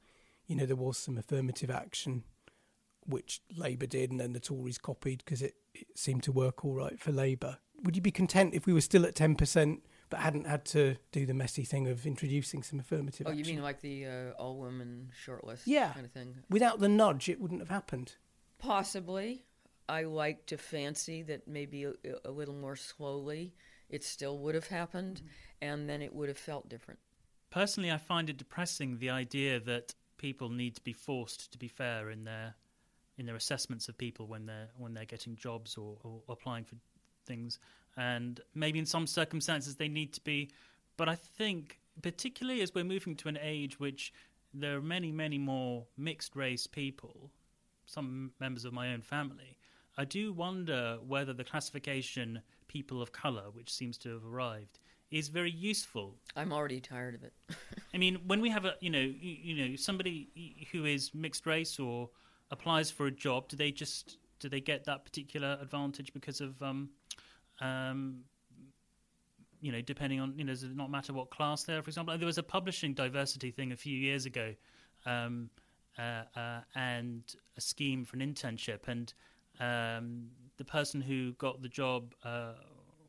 you 0.47 0.55
know, 0.55 0.65
there 0.65 0.75
was 0.75 0.97
some 0.97 1.17
affirmative 1.17 1.69
action, 1.69 2.23
which 3.05 3.41
Labour 3.55 3.85
did, 3.85 4.11
and 4.11 4.19
then 4.19 4.33
the 4.33 4.39
Tories 4.39 4.77
copied 4.77 5.23
because 5.23 5.41
it, 5.41 5.55
it 5.73 5.87
seemed 5.95 6.23
to 6.23 6.31
work 6.31 6.65
all 6.65 6.73
right 6.73 6.99
for 6.99 7.11
Labour. 7.11 7.57
Would 7.83 7.95
you 7.95 8.01
be 8.01 8.11
content 8.11 8.53
if 8.53 8.65
we 8.65 8.73
were 8.73 8.81
still 8.81 9.05
at 9.05 9.15
ten 9.15 9.35
percent? 9.35 9.85
But 10.09 10.19
hadn't 10.19 10.47
had 10.47 10.65
to 10.65 10.95
do 11.11 11.25
the 11.25 11.33
messy 11.33 11.63
thing 11.63 11.87
of 11.87 12.05
introducing 12.05 12.63
some 12.63 12.79
affirmative 12.79 13.27
oh, 13.27 13.31
action. 13.31 13.45
you 13.45 13.53
mean 13.55 13.63
like 13.63 13.81
the 13.81 14.05
uh, 14.05 14.31
all 14.37 14.57
women 14.57 15.09
shortlist 15.25 15.61
yeah. 15.65 15.91
kind 15.93 16.05
of 16.05 16.11
thing? 16.11 16.35
Without 16.49 16.79
the 16.79 16.89
nudge, 16.89 17.29
it 17.29 17.39
wouldn't 17.39 17.61
have 17.61 17.69
happened. 17.69 18.15
Possibly. 18.59 19.45
I 19.87 20.03
like 20.03 20.47
to 20.47 20.57
fancy 20.57 21.21
that 21.23 21.47
maybe 21.47 21.83
a, 21.83 21.93
a 22.25 22.31
little 22.31 22.55
more 22.55 22.75
slowly 22.75 23.53
it 23.89 24.03
still 24.03 24.39
would 24.39 24.55
have 24.55 24.67
happened, 24.67 25.17
mm-hmm. 25.17 25.27
and 25.61 25.89
then 25.89 26.01
it 26.01 26.13
would 26.13 26.27
have 26.27 26.37
felt 26.37 26.69
different. 26.69 26.99
Personally, 27.51 27.91
I 27.91 27.97
find 27.97 28.29
it 28.29 28.37
depressing 28.37 28.97
the 28.97 29.09
idea 29.09 29.59
that 29.59 29.93
people 30.17 30.49
need 30.49 30.75
to 30.75 30.81
be 30.81 30.93
forced 30.93 31.51
to 31.51 31.57
be 31.57 31.67
fair 31.67 32.09
in 32.09 32.23
their 32.23 32.55
in 33.17 33.25
their 33.25 33.35
assessments 33.35 33.87
of 33.87 33.97
people 33.97 34.27
when 34.27 34.45
they're 34.45 34.69
when 34.77 34.93
they're 34.93 35.05
getting 35.05 35.35
jobs 35.35 35.77
or, 35.77 35.97
or 36.03 36.21
applying 36.27 36.65
for 36.65 36.75
things 37.25 37.59
and 37.97 38.41
maybe 38.53 38.79
in 38.79 38.85
some 38.85 39.07
circumstances 39.07 39.75
they 39.75 39.87
need 39.87 40.13
to 40.13 40.21
be. 40.21 40.51
But 40.97 41.09
I 41.09 41.15
think, 41.15 41.79
particularly 42.01 42.61
as 42.61 42.73
we're 42.73 42.83
moving 42.83 43.15
to 43.17 43.27
an 43.27 43.37
age 43.41 43.79
which 43.79 44.13
there 44.53 44.77
are 44.77 44.81
many, 44.81 45.11
many 45.11 45.37
more 45.37 45.85
mixed 45.97 46.35
race 46.35 46.67
people, 46.67 47.31
some 47.85 48.31
members 48.39 48.65
of 48.65 48.73
my 48.73 48.93
own 48.93 49.01
family, 49.01 49.57
I 49.97 50.05
do 50.05 50.33
wonder 50.33 50.97
whether 51.05 51.33
the 51.33 51.43
classification 51.43 52.41
people 52.67 53.01
of 53.01 53.11
colour, 53.11 53.45
which 53.53 53.71
seems 53.71 53.97
to 53.99 54.09
have 54.09 54.25
arrived, 54.25 54.79
is 55.11 55.29
very 55.29 55.51
useful. 55.51 56.15
I'm 56.35 56.51
already 56.51 56.81
tired 56.81 57.15
of 57.15 57.23
it. 57.23 57.33
I 57.93 57.97
mean, 57.97 58.19
when 58.27 58.41
we 58.41 58.49
have 58.49 58.65
a, 58.65 58.75
you 58.81 58.89
know, 58.89 58.99
you, 58.99 59.37
you, 59.41 59.69
know, 59.69 59.75
somebody 59.75 60.67
who 60.71 60.85
is 60.85 61.13
mixed 61.13 61.45
race 61.45 61.79
or 61.79 62.09
applies 62.51 62.91
for 62.91 63.07
a 63.07 63.11
job, 63.11 63.47
do 63.47 63.55
they 63.55 63.71
just 63.71 64.17
do 64.39 64.49
they 64.49 64.59
get 64.59 64.83
that 64.85 65.05
particular 65.05 65.57
advantage 65.61 66.13
because 66.13 66.41
of 66.41 66.61
um, 66.61 66.89
um, 67.61 68.21
you 69.61 69.71
know, 69.71 69.81
depending 69.81 70.19
on, 70.19 70.33
you 70.37 70.43
know, 70.43 70.53
does 70.53 70.63
it 70.63 70.75
not 70.75 70.91
matter 70.91 71.11
what 71.11 71.29
class 71.31 71.63
they're, 71.63 71.81
for 71.81 71.89
example? 71.89 72.17
There 72.17 72.25
was 72.25 72.37
a 72.37 72.43
publishing 72.43 72.93
diversity 72.93 73.51
thing 73.51 73.71
a 73.71 73.75
few 73.75 73.97
years 73.97 74.25
ago 74.25 74.53
um, 75.05 75.49
uh, 75.97 76.23
uh, 76.35 76.61
and 76.75 77.23
a 77.57 77.61
scheme 77.61 78.05
for 78.05 78.17
an 78.17 78.21
internship. 78.21 78.87
And 78.87 79.13
um, 79.59 80.27
the 80.57 80.65
person 80.65 81.01
who 81.01 81.33
got 81.33 81.61
the 81.61 81.69
job 81.69 82.13
uh, 82.23 82.53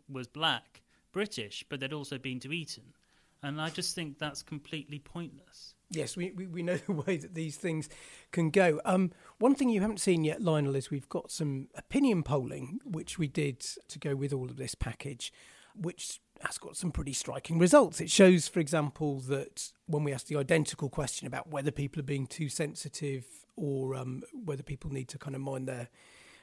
was 0.09 0.27
black, 0.27 0.83
British, 1.13 1.65
but 1.69 1.81
they'd 1.81 1.93
also 1.93 2.19
been 2.19 2.41
to 2.41 2.53
Eton. 2.53 2.95
And 3.43 3.61
I 3.61 3.69
just 3.69 3.95
think 3.95 4.19
that's 4.19 4.43
completely 4.43 4.99
pointless. 4.99 5.76
Yes, 5.91 6.17
we, 6.17 6.33
we, 6.33 6.47
we 6.47 6.63
know 6.63 6.77
the 6.87 6.93
way 6.93 7.17
that 7.17 7.35
these 7.35 7.57
things 7.57 7.89
can 8.33 8.51
go. 8.51 8.81
Um, 8.85 9.13
one 9.39 9.55
thing 9.55 9.69
you 9.69 9.81
haven't 9.81 10.01
seen 10.01 10.25
yet, 10.25 10.43
Lionel, 10.43 10.77
is 10.77 10.91
we've 10.91 11.09
got 11.09 11.31
some 11.31 11.69
opinion 11.75 12.23
polling, 12.23 12.81
which 12.85 13.19
we 13.19 13.29
did 13.29 13.61
to 13.61 13.99
go 13.99 14.15
with 14.15 14.33
all 14.33 14.47
of 14.47 14.57
this 14.57 14.75
package, 14.75 15.33
which 15.75 16.21
has 16.43 16.59
got 16.59 16.77
some 16.77 16.91
pretty 16.91 17.13
striking 17.13 17.59
results. 17.59 18.01
It 18.01 18.11
shows, 18.11 18.49
for 18.49 18.61
example, 18.61 19.21
that 19.21 19.73
when 19.87 20.05
we 20.05 20.13
ask 20.13 20.27
the 20.27 20.37
identical 20.37 20.89
question 20.89 21.27
about 21.27 21.51
whether 21.51 21.71
people 21.71 22.01
are 22.01 22.05
being 22.05 22.27
too 22.27 22.49
sensitive 22.49 23.25
or 23.57 23.95
um, 23.95 24.23
whether 24.45 24.63
people 24.63 24.91
need 24.91 25.09
to 25.09 25.19
kind 25.19 25.35
of 25.35 25.41
mind 25.41 25.67
their 25.67 25.89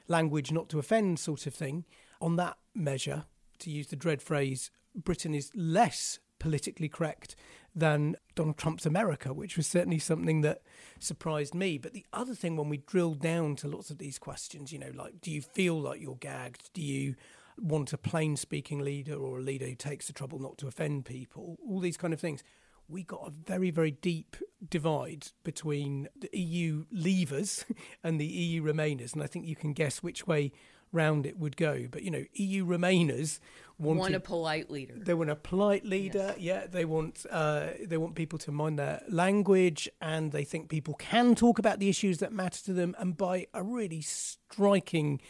language 0.08 0.52
not 0.52 0.68
to 0.70 0.78
offend, 0.78 1.18
sort 1.18 1.46
of 1.46 1.54
thing, 1.54 1.84
on 2.20 2.36
that 2.36 2.56
measure, 2.74 3.24
to 3.60 3.70
use 3.70 3.86
the 3.86 3.96
dread 3.96 4.20
phrase, 4.20 4.70
Britain 4.94 5.34
is 5.34 5.50
less 5.54 6.18
politically 6.38 6.88
correct 6.88 7.36
than 7.74 8.16
Donald 8.34 8.56
Trump's 8.56 8.86
America, 8.86 9.32
which 9.32 9.56
was 9.56 9.66
certainly 9.66 9.98
something 9.98 10.42
that 10.42 10.62
surprised 10.98 11.54
me. 11.54 11.78
But 11.78 11.92
the 11.92 12.06
other 12.12 12.34
thing, 12.34 12.56
when 12.56 12.68
we 12.68 12.78
drill 12.78 13.14
down 13.14 13.56
to 13.56 13.68
lots 13.68 13.90
of 13.90 13.98
these 13.98 14.18
questions, 14.18 14.72
you 14.72 14.78
know, 14.78 14.92
like, 14.94 15.20
do 15.20 15.30
you 15.30 15.42
feel 15.42 15.80
like 15.80 16.00
you're 16.00 16.16
gagged? 16.16 16.70
Do 16.72 16.82
you 16.82 17.14
want 17.58 17.92
a 17.92 17.98
plain 17.98 18.36
speaking 18.36 18.80
leader 18.80 19.16
or 19.16 19.38
a 19.38 19.42
leader 19.42 19.66
who 19.66 19.74
takes 19.74 20.06
the 20.06 20.12
trouble 20.12 20.38
not 20.38 20.58
to 20.58 20.66
offend 20.66 21.04
people? 21.04 21.58
All 21.66 21.80
these 21.80 21.96
kind 21.96 22.14
of 22.14 22.20
things. 22.20 22.42
We 22.86 23.02
got 23.02 23.26
a 23.26 23.30
very, 23.30 23.70
very 23.70 23.92
deep 23.92 24.36
divide 24.68 25.28
between 25.42 26.08
the 26.14 26.28
EU 26.38 26.84
leavers 26.94 27.64
and 28.04 28.20
the 28.20 28.26
EU 28.26 28.62
remainers. 28.62 29.14
And 29.14 29.22
I 29.22 29.26
think 29.26 29.46
you 29.46 29.56
can 29.56 29.72
guess 29.72 30.02
which 30.02 30.26
way 30.26 30.52
round 30.94 31.26
it 31.26 31.38
would 31.38 31.56
go. 31.56 31.86
But 31.90 32.02
you 32.02 32.10
know, 32.10 32.24
EU 32.34 32.64
Remainers 32.64 33.40
wanted, 33.78 34.00
want 34.00 34.14
a 34.14 34.20
polite 34.20 34.70
leader. 34.70 34.94
They 34.96 35.14
want 35.14 35.30
a 35.30 35.36
polite 35.36 35.84
leader. 35.84 36.34
Yes. 36.36 36.38
Yeah, 36.38 36.66
they 36.66 36.84
want 36.84 37.26
uh, 37.30 37.68
they 37.84 37.96
want 37.96 38.14
people 38.14 38.38
to 38.40 38.52
mind 38.52 38.78
their 38.78 39.02
language, 39.08 39.88
and 40.00 40.32
they 40.32 40.44
think 40.44 40.68
people 40.68 40.94
can 40.94 41.34
talk 41.34 41.58
about 41.58 41.78
the 41.78 41.88
issues 41.88 42.18
that 42.18 42.32
matter 42.32 42.62
to 42.64 42.72
them. 42.72 42.94
And 42.98 43.16
by 43.16 43.46
a 43.52 43.62
really 43.62 44.00
striking 44.00 45.20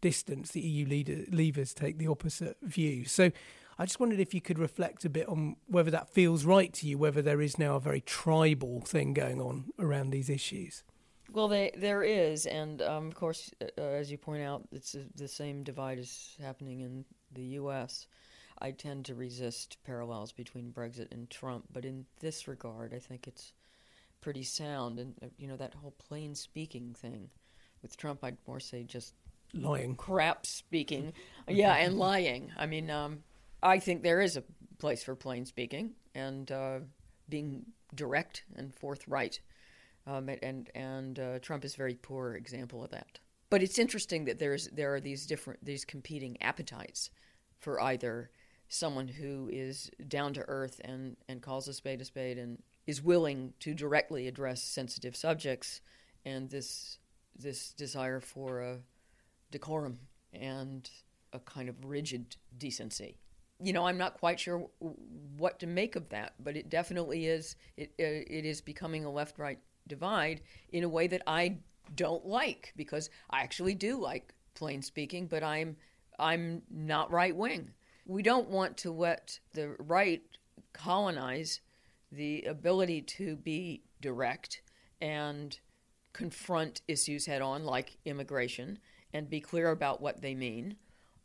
distance, 0.00 0.50
the 0.50 0.60
EU 0.60 0.86
leader, 0.86 1.24
leavers 1.30 1.74
take 1.74 1.98
the 1.98 2.08
opposite 2.08 2.56
view. 2.62 3.04
So. 3.04 3.30
I 3.76 3.86
just 3.86 3.98
wondered 3.98 4.20
if 4.20 4.32
you 4.32 4.40
could 4.40 4.60
reflect 4.60 5.04
a 5.04 5.10
bit 5.10 5.28
on 5.28 5.56
whether 5.66 5.90
that 5.90 6.08
feels 6.08 6.44
right 6.44 6.72
to 6.74 6.86
you, 6.86 6.96
whether 6.96 7.20
there 7.20 7.40
is 7.40 7.58
now 7.58 7.74
a 7.74 7.80
very 7.80 8.00
tribal 8.00 8.80
thing 8.82 9.14
going 9.14 9.40
on 9.40 9.72
around 9.80 10.10
these 10.10 10.30
issues. 10.30 10.84
Well, 11.32 11.48
they, 11.48 11.72
there 11.76 12.02
is, 12.02 12.46
and 12.46 12.80
um, 12.82 13.08
of 13.08 13.14
course, 13.14 13.50
uh, 13.60 13.66
uh 13.78 13.82
as 13.82 14.10
you 14.10 14.18
point 14.18 14.42
out, 14.42 14.62
it's 14.72 14.94
the 15.14 15.28
same 15.28 15.62
divide 15.64 15.98
is 15.98 16.36
happening 16.40 16.80
in 16.80 17.04
the 17.32 17.42
U.S. 17.58 18.06
I 18.58 18.70
tend 18.70 19.06
to 19.06 19.14
resist 19.14 19.78
parallels 19.84 20.32
between 20.32 20.72
Brexit 20.72 21.12
and 21.12 21.28
Trump, 21.28 21.64
but 21.72 21.84
in 21.84 22.06
this 22.20 22.46
regard, 22.46 22.94
I 22.94 22.98
think 22.98 23.26
it's 23.26 23.52
pretty 24.20 24.42
sound. 24.42 24.98
And 24.98 25.14
uh, 25.22 25.26
you 25.38 25.48
know 25.48 25.56
that 25.56 25.74
whole 25.74 25.94
plain 26.08 26.34
speaking 26.34 26.94
thing 26.94 27.30
with 27.82 27.96
Trump, 27.96 28.22
I'd 28.22 28.38
more 28.46 28.60
say 28.60 28.84
just 28.84 29.14
lying, 29.52 29.96
crap 29.96 30.46
speaking, 30.46 31.12
yeah, 31.48 31.74
and 31.74 31.98
lying. 31.98 32.52
I 32.56 32.66
mean, 32.66 32.90
um, 32.90 33.24
I 33.62 33.78
think 33.78 34.02
there 34.02 34.20
is 34.20 34.36
a 34.36 34.44
place 34.78 35.02
for 35.02 35.14
plain 35.14 35.46
speaking 35.46 35.92
and 36.14 36.50
uh, 36.50 36.78
being 37.28 37.64
direct 37.94 38.44
and 38.56 38.74
forthright. 38.74 39.40
Um, 40.06 40.28
and 40.42 40.70
and 40.74 41.18
uh, 41.18 41.38
Trump 41.38 41.64
is 41.64 41.74
a 41.74 41.78
very 41.78 41.94
poor 41.94 42.34
example 42.34 42.84
of 42.84 42.90
that. 42.90 43.18
But 43.50 43.62
it's 43.62 43.78
interesting 43.78 44.24
that 44.26 44.38
there's 44.38 44.68
there 44.68 44.94
are 44.94 45.00
these 45.00 45.26
different 45.26 45.64
these 45.64 45.84
competing 45.84 46.40
appetites 46.42 47.10
for 47.58 47.80
either 47.80 48.30
someone 48.68 49.08
who 49.08 49.48
is 49.52 49.90
down 50.08 50.34
to 50.34 50.44
earth 50.48 50.80
and, 50.84 51.16
and 51.28 51.40
calls 51.40 51.68
a 51.68 51.72
spade 51.72 52.00
a 52.00 52.04
spade 52.04 52.38
and 52.38 52.62
is 52.86 53.02
willing 53.02 53.52
to 53.60 53.74
directly 53.74 54.26
address 54.26 54.62
sensitive 54.62 55.16
subjects, 55.16 55.80
and 56.24 56.50
this 56.50 56.98
this 57.36 57.72
desire 57.72 58.20
for 58.20 58.60
a 58.60 58.78
decorum 59.50 59.98
and 60.32 60.90
a 61.32 61.38
kind 61.38 61.68
of 61.68 61.84
rigid 61.84 62.36
decency. 62.58 63.16
You 63.60 63.72
know, 63.72 63.86
I'm 63.86 63.98
not 63.98 64.18
quite 64.18 64.40
sure 64.40 64.68
what 65.36 65.60
to 65.60 65.66
make 65.66 65.96
of 65.96 66.08
that, 66.10 66.34
but 66.38 66.56
it 66.56 66.68
definitely 66.68 67.26
is. 67.26 67.56
It 67.76 67.90
uh, 68.00 68.36
it 68.36 68.44
is 68.44 68.60
becoming 68.60 69.04
a 69.04 69.10
left-right 69.10 69.58
divide 69.86 70.40
in 70.72 70.84
a 70.84 70.88
way 70.88 71.06
that 71.06 71.22
I 71.26 71.58
don't 71.94 72.26
like 72.26 72.72
because 72.76 73.10
I 73.30 73.42
actually 73.42 73.74
do 73.74 74.00
like 74.00 74.32
plain 74.54 74.82
speaking, 74.82 75.26
but 75.26 75.42
I'm 75.42 75.76
I'm 76.18 76.62
not 76.70 77.10
right 77.10 77.34
wing. 77.34 77.70
We 78.06 78.22
don't 78.22 78.48
want 78.48 78.76
to 78.78 78.90
let 78.90 79.38
the 79.52 79.76
right 79.78 80.22
colonize 80.72 81.60
the 82.12 82.42
ability 82.42 83.02
to 83.02 83.36
be 83.36 83.82
direct 84.00 84.62
and 85.00 85.58
confront 86.12 86.82
issues 86.86 87.26
head 87.26 87.42
on, 87.42 87.64
like 87.64 87.98
immigration, 88.04 88.78
and 89.12 89.28
be 89.28 89.40
clear 89.40 89.70
about 89.70 90.00
what 90.00 90.22
they 90.22 90.34
mean. 90.34 90.76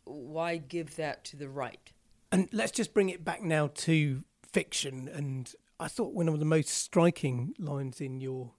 Why 0.06 0.58
give 0.58 0.96
that 0.96 1.24
to 1.26 1.38
the 1.38 1.50
right? 1.50 1.92
And 2.32 2.50
let's 2.52 2.72
just 2.72 2.94
bring 2.94 3.10
it 3.10 3.24
back 3.24 3.44
now 3.44 3.68
to 3.76 4.24
fiction. 4.52 5.08
And 5.08 5.54
I 5.80 5.88
thought 5.88 6.14
one 6.14 6.28
of 6.28 6.40
the 6.40 6.46
most 6.46 6.70
striking 6.70 7.54
lines 7.58 8.02
in 8.02 8.20
your 8.20 8.52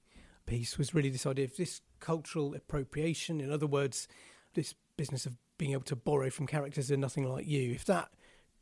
piece 0.47 0.79
was 0.79 0.95
really 0.95 1.11
this 1.11 1.27
idea 1.27 1.45
of 1.45 1.57
this 1.57 1.83
cultural 2.01 2.55
appropriation. 2.55 3.41
In 3.41 3.53
other 3.53 3.67
words, 3.67 4.09
this 4.55 4.75
business 4.97 5.27
of 5.27 5.37
being 5.59 5.73
able 5.73 5.83
to 5.83 5.97
borrow 5.97 6.31
from 6.31 6.47
characters 6.47 6.89
who 6.89 6.95
are 6.95 6.99
nothing 6.99 7.29
like 7.29 7.47
you. 7.47 7.73
If 7.73 7.85
that 7.85 8.09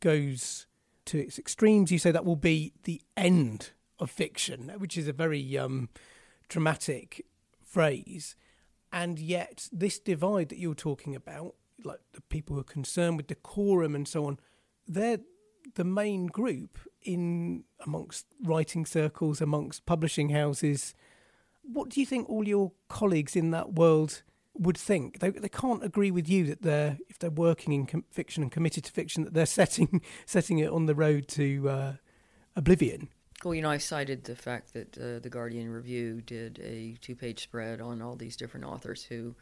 goes 0.00 0.66
to 1.06 1.18
its 1.18 1.38
extremes, 1.38 1.92
you 1.92 1.98
say 1.98 2.10
that 2.10 2.24
will 2.24 2.36
be 2.36 2.72
the 2.82 3.00
end 3.16 3.70
of 4.00 4.10
fiction, 4.10 4.72
which 4.78 4.98
is 4.98 5.06
a 5.06 5.12
very 5.12 5.56
um, 5.56 5.88
dramatic 6.48 7.24
phrase. 7.64 8.34
And 8.92 9.20
yet, 9.20 9.68
this 9.70 10.00
divide 10.00 10.48
that 10.48 10.58
you're 10.58 10.74
talking 10.74 11.14
about, 11.14 11.54
like 11.84 12.00
the 12.12 12.22
people 12.22 12.56
who 12.56 12.60
are 12.60 12.64
concerned 12.64 13.18
with 13.18 13.28
decorum 13.28 13.94
and 13.94 14.08
so 14.08 14.26
on, 14.26 14.40
they're 14.86 15.20
the 15.74 15.84
main 15.84 16.26
group 16.26 16.78
in 17.02 17.64
amongst 17.84 18.26
writing 18.42 18.84
circles, 18.86 19.40
amongst 19.40 19.86
publishing 19.86 20.30
houses. 20.30 20.94
What 21.62 21.90
do 21.90 22.00
you 22.00 22.06
think 22.06 22.28
all 22.28 22.46
your 22.46 22.72
colleagues 22.88 23.36
in 23.36 23.50
that 23.50 23.74
world 23.74 24.22
would 24.54 24.76
think? 24.76 25.20
They 25.20 25.30
they 25.30 25.48
can't 25.48 25.84
agree 25.84 26.10
with 26.10 26.28
you 26.28 26.44
that 26.46 26.62
they're 26.62 26.98
if 27.08 27.18
they're 27.18 27.30
working 27.30 27.72
in 27.72 27.86
com- 27.86 28.04
fiction 28.10 28.42
and 28.42 28.52
committed 28.52 28.84
to 28.84 28.92
fiction 28.92 29.24
that 29.24 29.34
they're 29.34 29.46
setting 29.60 30.02
setting 30.26 30.58
it 30.58 30.70
on 30.70 30.86
the 30.86 30.94
road 30.94 31.28
to 31.28 31.68
uh, 31.68 31.92
oblivion. 32.56 33.08
Well, 33.44 33.54
you 33.54 33.62
know, 33.62 33.70
I 33.70 33.78
cited 33.78 34.24
the 34.24 34.34
fact 34.34 34.72
that 34.72 34.98
uh, 34.98 35.20
the 35.20 35.30
Guardian 35.30 35.70
Review 35.70 36.20
did 36.22 36.58
a 36.58 36.96
two-page 37.00 37.40
spread 37.40 37.80
on 37.80 38.02
all 38.02 38.16
these 38.16 38.36
different 38.36 38.66
authors 38.66 39.04
who 39.04 39.36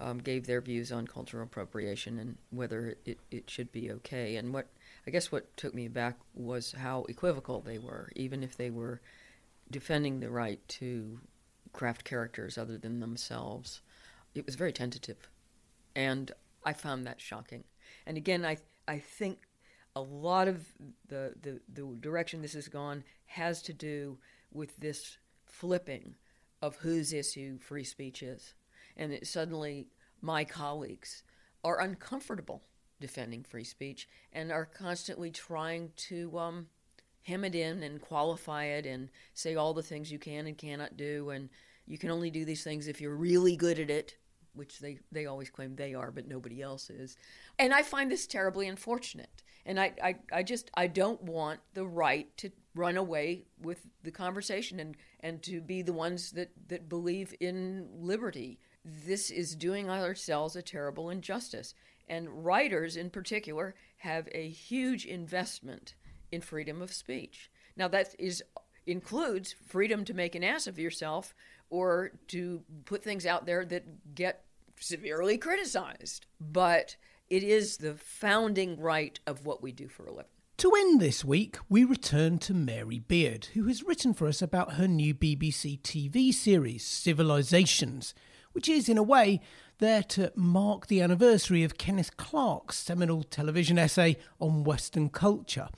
um, 0.00 0.18
gave 0.18 0.46
their 0.46 0.60
views 0.60 0.90
on 0.90 1.06
cultural 1.06 1.44
appropriation 1.44 2.18
and 2.18 2.36
whether 2.50 2.96
it, 3.04 3.20
it 3.30 3.48
should 3.48 3.70
be 3.70 3.92
okay. 3.92 4.36
And 4.36 4.52
what 4.52 4.66
I 5.08 5.10
guess 5.10 5.32
what 5.32 5.56
took 5.56 5.74
me 5.74 5.88
back 5.88 6.18
was 6.34 6.72
how 6.72 7.04
equivocal 7.08 7.62
they 7.62 7.78
were, 7.78 8.10
even 8.14 8.42
if 8.42 8.58
they 8.58 8.68
were 8.68 9.00
defending 9.70 10.20
the 10.20 10.28
right 10.28 10.60
to 10.68 11.18
craft 11.72 12.04
characters 12.04 12.58
other 12.58 12.76
than 12.76 13.00
themselves. 13.00 13.80
It 14.34 14.44
was 14.44 14.54
very 14.54 14.70
tentative, 14.70 15.30
and 15.96 16.30
I 16.62 16.74
found 16.74 17.06
that 17.06 17.22
shocking. 17.22 17.64
And 18.04 18.18
again, 18.18 18.44
I 18.44 18.58
I 18.86 18.98
think 18.98 19.38
a 19.96 20.02
lot 20.02 20.46
of 20.46 20.66
the, 21.08 21.32
the, 21.40 21.62
the 21.72 21.96
direction 22.00 22.42
this 22.42 22.52
has 22.52 22.68
gone 22.68 23.02
has 23.24 23.62
to 23.62 23.72
do 23.72 24.18
with 24.52 24.76
this 24.76 25.16
flipping 25.46 26.16
of 26.60 26.76
whose 26.76 27.14
issue 27.14 27.58
free 27.60 27.84
speech 27.84 28.22
is. 28.22 28.52
And 28.94 29.14
it 29.14 29.26
suddenly 29.26 29.88
my 30.20 30.44
colleagues 30.44 31.22
are 31.64 31.80
uncomfortable 31.80 32.67
defending 33.00 33.42
free 33.42 33.64
speech 33.64 34.08
and 34.32 34.50
are 34.50 34.64
constantly 34.64 35.30
trying 35.30 35.90
to 35.96 36.38
um, 36.38 36.66
hem 37.22 37.44
it 37.44 37.54
in 37.54 37.82
and 37.82 38.00
qualify 38.00 38.64
it 38.64 38.86
and 38.86 39.10
say 39.34 39.54
all 39.54 39.74
the 39.74 39.82
things 39.82 40.10
you 40.10 40.18
can 40.18 40.46
and 40.46 40.58
cannot 40.58 40.96
do. 40.96 41.30
And 41.30 41.48
you 41.86 41.98
can 41.98 42.10
only 42.10 42.30
do 42.30 42.44
these 42.44 42.64
things 42.64 42.88
if 42.88 43.00
you're 43.00 43.14
really 43.14 43.56
good 43.56 43.78
at 43.78 43.90
it, 43.90 44.16
which 44.54 44.78
they, 44.78 44.98
they 45.12 45.26
always 45.26 45.50
claim 45.50 45.76
they 45.76 45.94
are, 45.94 46.10
but 46.10 46.26
nobody 46.26 46.62
else 46.62 46.90
is. 46.90 47.16
And 47.58 47.72
I 47.72 47.82
find 47.82 48.10
this 48.10 48.26
terribly 48.26 48.68
unfortunate. 48.68 49.42
And 49.64 49.78
I, 49.78 49.92
I, 50.02 50.14
I 50.32 50.42
just 50.42 50.70
I 50.74 50.86
don't 50.86 51.22
want 51.22 51.60
the 51.74 51.86
right 51.86 52.34
to 52.38 52.50
run 52.74 52.96
away 52.96 53.44
with 53.60 53.86
the 54.02 54.10
conversation 54.10 54.80
and, 54.80 54.96
and 55.20 55.42
to 55.42 55.60
be 55.60 55.82
the 55.82 55.92
ones 55.92 56.30
that, 56.32 56.50
that 56.68 56.88
believe 56.88 57.34
in 57.40 57.88
liberty. 57.92 58.58
This 58.84 59.30
is 59.30 59.54
doing 59.54 59.90
ourselves 59.90 60.56
a 60.56 60.62
terrible 60.62 61.10
injustice. 61.10 61.74
And 62.08 62.44
writers 62.44 62.96
in 62.96 63.10
particular 63.10 63.74
have 63.98 64.28
a 64.32 64.48
huge 64.48 65.04
investment 65.04 65.94
in 66.32 66.40
freedom 66.40 66.82
of 66.82 66.92
speech. 66.92 67.50
Now 67.76 67.88
that 67.88 68.14
is 68.18 68.42
includes 68.86 69.54
freedom 69.66 70.04
to 70.06 70.14
make 70.14 70.34
an 70.34 70.42
ass 70.42 70.66
of 70.66 70.78
yourself 70.78 71.34
or 71.68 72.12
to 72.28 72.62
put 72.86 73.04
things 73.04 73.26
out 73.26 73.44
there 73.44 73.64
that 73.66 74.14
get 74.14 74.44
severely 74.80 75.36
criticized. 75.36 76.26
But 76.40 76.96
it 77.28 77.42
is 77.42 77.76
the 77.76 77.94
founding 77.94 78.80
right 78.80 79.18
of 79.26 79.44
what 79.44 79.62
we 79.62 79.72
do 79.72 79.88
for 79.88 80.06
a 80.06 80.12
living. 80.12 80.30
To 80.58 80.72
end 80.74 81.00
this 81.00 81.24
week, 81.24 81.56
we 81.68 81.84
return 81.84 82.38
to 82.38 82.54
Mary 82.54 82.98
Beard, 82.98 83.48
who 83.54 83.68
has 83.68 83.84
written 83.84 84.12
for 84.12 84.26
us 84.26 84.42
about 84.42 84.72
her 84.72 84.88
new 84.88 85.14
BBC 85.14 85.80
TV 85.82 86.34
series, 86.34 86.84
Civilizations, 86.84 88.12
which 88.52 88.68
is, 88.68 88.88
in 88.88 88.98
a 88.98 89.02
way, 89.02 89.40
there 89.78 90.02
to 90.02 90.32
mark 90.34 90.86
the 90.86 91.00
anniversary 91.00 91.64
of 91.64 91.78
Kenneth 91.78 92.16
Clark's 92.16 92.76
seminal 92.76 93.22
television 93.22 93.78
essay 93.78 94.16
on 94.40 94.64
Western 94.64 95.08
culture 95.08 95.68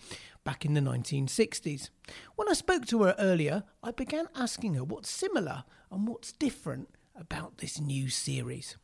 back 0.44 0.64
in 0.64 0.74
the 0.74 0.80
1960s. 0.80 1.90
When 2.36 2.48
I 2.48 2.54
spoke 2.54 2.86
to 2.86 3.02
her 3.02 3.14
earlier, 3.18 3.64
I 3.82 3.90
began 3.90 4.26
asking 4.34 4.74
her 4.74 4.84
what's 4.84 5.10
similar 5.10 5.64
and 5.90 6.08
what's 6.08 6.32
different 6.32 6.88
about 7.14 7.58
this 7.58 7.80
new 7.80 8.08
series 8.08 8.76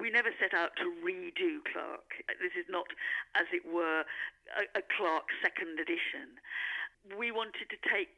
we 0.00 0.10
never 0.10 0.34
set 0.40 0.56
out 0.56 0.74
to 0.80 0.88
redo 1.04 1.60
Clark. 1.68 2.24
This 2.40 2.56
is 2.56 2.66
not, 2.66 2.90
as 3.36 3.46
it 3.52 3.62
were, 3.68 4.02
a, 4.56 4.64
a 4.74 4.82
Clark 4.82 5.28
second 5.38 5.78
edition. 5.78 6.42
We 7.14 7.30
wanted 7.30 7.68
to 7.70 7.78
take 7.86 8.16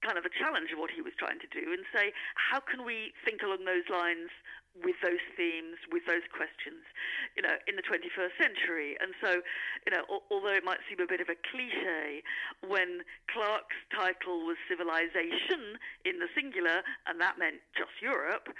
kind 0.00 0.16
of 0.16 0.24
a 0.24 0.32
challenge 0.32 0.70
of 0.70 0.78
what 0.78 0.88
he 0.94 1.02
was 1.02 1.12
trying 1.18 1.40
to 1.40 1.50
do 1.50 1.72
and 1.72 1.82
say, 1.92 2.12
how 2.38 2.60
can 2.60 2.84
we 2.88 3.12
think 3.24 3.42
along 3.42 3.68
those 3.68 3.88
lines 3.90 4.30
with 4.84 4.96
those 5.00 5.22
themes, 5.36 5.80
with 5.92 6.04
those 6.04 6.24
questions, 6.32 6.84
you 7.36 7.42
know, 7.42 7.56
in 7.68 7.76
the 7.76 7.84
21st 7.84 8.34
century? 8.36 8.96
And 9.00 9.16
so, 9.22 9.40
you 9.86 9.92
know, 9.92 10.04
although 10.30 10.54
it 10.54 10.64
might 10.64 10.82
seem 10.88 11.00
a 11.00 11.08
bit 11.08 11.20
of 11.20 11.28
a 11.28 11.38
cliche, 11.50 12.22
when 12.64 13.04
Clark's 13.32 13.78
title 13.92 14.44
was 14.44 14.56
Civilization 14.68 15.80
in 16.04 16.18
the 16.20 16.28
singular, 16.34 16.82
and 17.06 17.20
that 17.20 17.38
meant 17.38 17.62
just 17.76 17.96
Europe, 18.02 18.52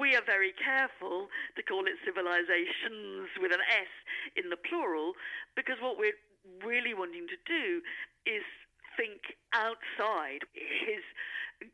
we 0.00 0.16
are 0.16 0.24
very 0.24 0.52
careful 0.56 1.28
to 1.54 1.62
call 1.62 1.84
it 1.84 2.00
civilizations 2.04 3.28
with 3.40 3.52
an 3.52 3.62
S 3.68 3.92
in 4.36 4.48
the 4.48 4.56
plural 4.56 5.12
because 5.54 5.76
what 5.80 5.98
we're 5.98 6.16
really 6.64 6.94
wanting 6.94 7.26
to 7.28 7.38
do 7.44 7.82
is 8.24 8.42
think 8.96 9.20
outside 9.52 10.44
his 10.54 11.04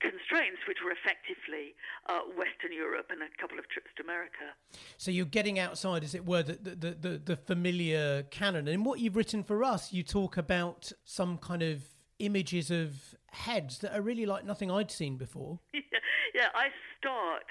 constraints, 0.00 0.62
which 0.68 0.78
were 0.84 0.92
effectively 0.92 1.74
uh, 2.08 2.20
Western 2.38 2.72
Europe 2.72 3.06
and 3.10 3.22
a 3.22 3.30
couple 3.40 3.58
of 3.58 3.68
trips 3.68 3.90
to 3.96 4.02
America. 4.02 4.54
So 4.96 5.10
you're 5.10 5.26
getting 5.26 5.58
outside, 5.58 6.04
as 6.04 6.14
it 6.14 6.24
were, 6.24 6.42
the, 6.42 6.58
the, 6.62 6.90
the, 6.94 7.22
the 7.24 7.36
familiar 7.36 8.22
canon. 8.24 8.68
And 8.68 8.84
what 8.84 9.00
you've 9.00 9.16
written 9.16 9.42
for 9.42 9.64
us, 9.64 9.92
you 9.92 10.02
talk 10.02 10.36
about 10.36 10.92
some 11.04 11.38
kind 11.38 11.62
of 11.62 11.82
images 12.18 12.70
of 12.70 13.14
heads 13.30 13.78
that 13.78 13.96
are 13.96 14.02
really 14.02 14.26
like 14.26 14.44
nothing 14.44 14.70
I'd 14.70 14.90
seen 14.90 15.16
before. 15.16 15.58
yeah, 15.74 15.80
yeah 16.34 16.48
I 16.54 16.68
start 16.98 17.46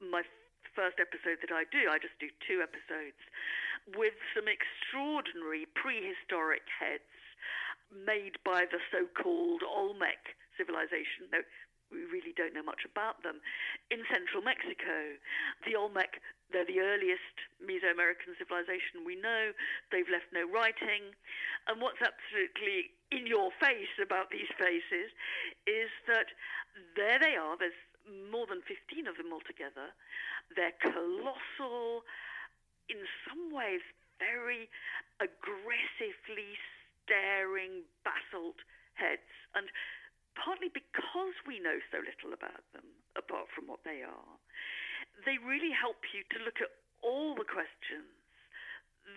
my 0.00 0.22
first 0.74 0.96
episode 1.00 1.38
that 1.42 1.52
I 1.52 1.64
do, 1.70 1.90
I 1.90 1.98
just 1.98 2.16
do 2.20 2.28
two 2.46 2.62
episodes, 2.62 3.18
with 3.96 4.14
some 4.34 4.46
extraordinary 4.46 5.66
prehistoric 5.74 6.62
heads 6.70 7.02
made 7.92 8.40
by 8.44 8.64
the 8.64 8.80
so 8.90 9.06
called 9.12 9.62
Olmec 9.62 10.36
civilization. 10.56 11.28
No, 11.32 11.44
we 11.92 12.08
really 12.08 12.32
don't 12.32 12.56
know 12.56 12.64
much 12.64 12.88
about 12.88 13.22
them. 13.22 13.44
In 13.92 14.00
central 14.08 14.40
Mexico, 14.40 15.20
the 15.68 15.76
Olmec, 15.76 16.24
they're 16.50 16.68
the 16.68 16.80
earliest 16.80 17.36
Mesoamerican 17.60 18.32
civilization 18.40 19.04
we 19.04 19.16
know. 19.16 19.52
They've 19.92 20.08
left 20.08 20.32
no 20.32 20.48
writing. 20.48 21.12
And 21.68 21.80
what's 21.80 22.00
absolutely 22.00 22.96
in 23.12 23.28
your 23.28 23.52
face 23.60 23.92
about 24.00 24.32
these 24.32 24.48
faces 24.56 25.12
is 25.68 25.92
that 26.08 26.32
there 26.96 27.20
they 27.20 27.36
are. 27.36 27.60
There's 27.60 27.76
more 28.32 28.48
than 28.48 28.64
15 28.64 29.06
of 29.06 29.20
them 29.20 29.30
altogether. 29.32 29.92
They're 30.56 30.76
colossal, 30.80 32.08
in 32.88 33.04
some 33.28 33.52
ways, 33.52 33.84
very 34.18 34.68
aggressively 35.20 36.56
staring 37.12 37.84
basalt 38.08 38.56
heads. 38.96 39.28
And 39.52 39.68
partly 40.32 40.72
because 40.72 41.36
we 41.44 41.60
know 41.60 41.76
so 41.92 42.00
little 42.00 42.32
about 42.32 42.64
them, 42.72 42.88
apart 43.12 43.52
from 43.52 43.68
what 43.68 43.84
they 43.84 44.00
are, 44.00 44.34
they 45.28 45.36
really 45.36 45.76
help 45.76 46.00
you 46.16 46.24
to 46.32 46.38
look 46.40 46.64
at 46.64 46.72
all 47.04 47.36
the 47.36 47.44
questions 47.44 48.08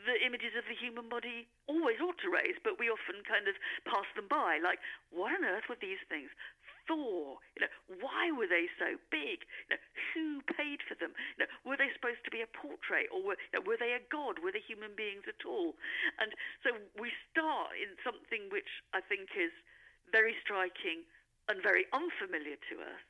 the 0.05 0.17
images 0.25 0.53
of 0.57 0.65
the 0.65 0.77
human 0.77 1.09
body 1.09 1.45
always 1.65 2.01
ought 2.01 2.17
to 2.21 2.29
raise, 2.29 2.57
but 2.65 2.77
we 2.81 2.89
often 2.89 3.21
kind 3.25 3.47
of 3.49 3.55
pass 3.85 4.05
them 4.17 4.25
by. 4.29 4.57
Like, 4.61 4.81
what 5.13 5.33
on 5.33 5.45
earth 5.45 5.65
were 5.69 5.79
these 5.79 6.01
things? 6.09 6.29
Thor? 6.85 7.41
You 7.57 7.65
know, 7.65 7.73
why 8.01 8.29
were 8.29 8.45
they 8.45 8.69
so 8.77 8.97
big? 9.09 9.41
You 9.65 9.77
know, 9.77 9.81
who 10.13 10.25
paid 10.53 10.85
for 10.85 10.93
them? 10.93 11.17
You 11.37 11.45
know, 11.45 11.49
were 11.65 11.77
they 11.77 11.89
supposed 11.97 12.21
to 12.25 12.33
be 12.33 12.45
a 12.45 12.49
portrait, 12.49 13.09
or 13.09 13.21
were, 13.21 13.37
you 13.49 13.57
know, 13.57 13.65
were 13.65 13.77
they 13.77 13.97
a 13.97 14.05
god? 14.13 14.37
Were 14.41 14.53
they 14.53 14.61
human 14.61 14.93
beings 14.93 15.25
at 15.25 15.41
all? 15.45 15.73
And 16.21 16.29
so 16.61 16.77
we 16.97 17.09
in 17.78 17.93
something 18.03 18.49
which 18.49 18.82
I 18.93 19.01
think 19.01 19.36
is 19.36 19.51
very 20.11 20.36
striking 20.41 21.03
and 21.47 21.61
very 21.61 21.86
unfamiliar 21.93 22.57
to 22.73 22.76
us, 22.82 23.05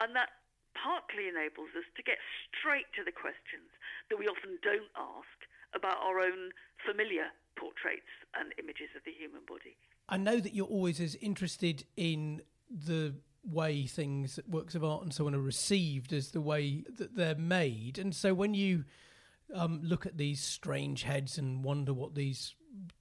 and 0.00 0.14
that 0.14 0.30
partly 0.78 1.26
enables 1.26 1.74
us 1.76 1.88
to 1.96 2.02
get 2.02 2.18
straight 2.54 2.86
to 2.94 3.02
the 3.02 3.12
questions 3.12 3.68
that 4.08 4.18
we 4.18 4.28
often 4.28 4.58
don't 4.62 4.90
ask 4.94 5.38
about 5.74 5.98
our 5.98 6.20
own 6.20 6.54
familiar 6.86 7.26
portraits 7.56 8.10
and 8.38 8.54
images 8.58 8.88
of 8.96 9.02
the 9.04 9.12
human 9.12 9.42
body. 9.46 9.76
I 10.08 10.16
know 10.16 10.38
that 10.40 10.54
you're 10.54 10.66
always 10.66 11.00
as 11.00 11.14
interested 11.16 11.84
in 11.96 12.42
the 12.70 13.14
way 13.44 13.86
things, 13.86 14.38
works 14.48 14.74
of 14.74 14.84
art 14.84 15.02
and 15.02 15.14
so 15.14 15.26
on, 15.26 15.34
are 15.34 15.40
received 15.40 16.12
as 16.12 16.30
the 16.30 16.40
way 16.40 16.84
that 16.98 17.16
they're 17.16 17.34
made. 17.34 17.98
And 17.98 18.14
so 18.14 18.34
when 18.34 18.54
you 18.54 18.84
um, 19.54 19.80
look 19.82 20.06
at 20.06 20.16
these 20.16 20.42
strange 20.42 21.02
heads 21.02 21.38
and 21.38 21.64
wonder 21.64 21.92
what 21.92 22.14
these 22.14 22.54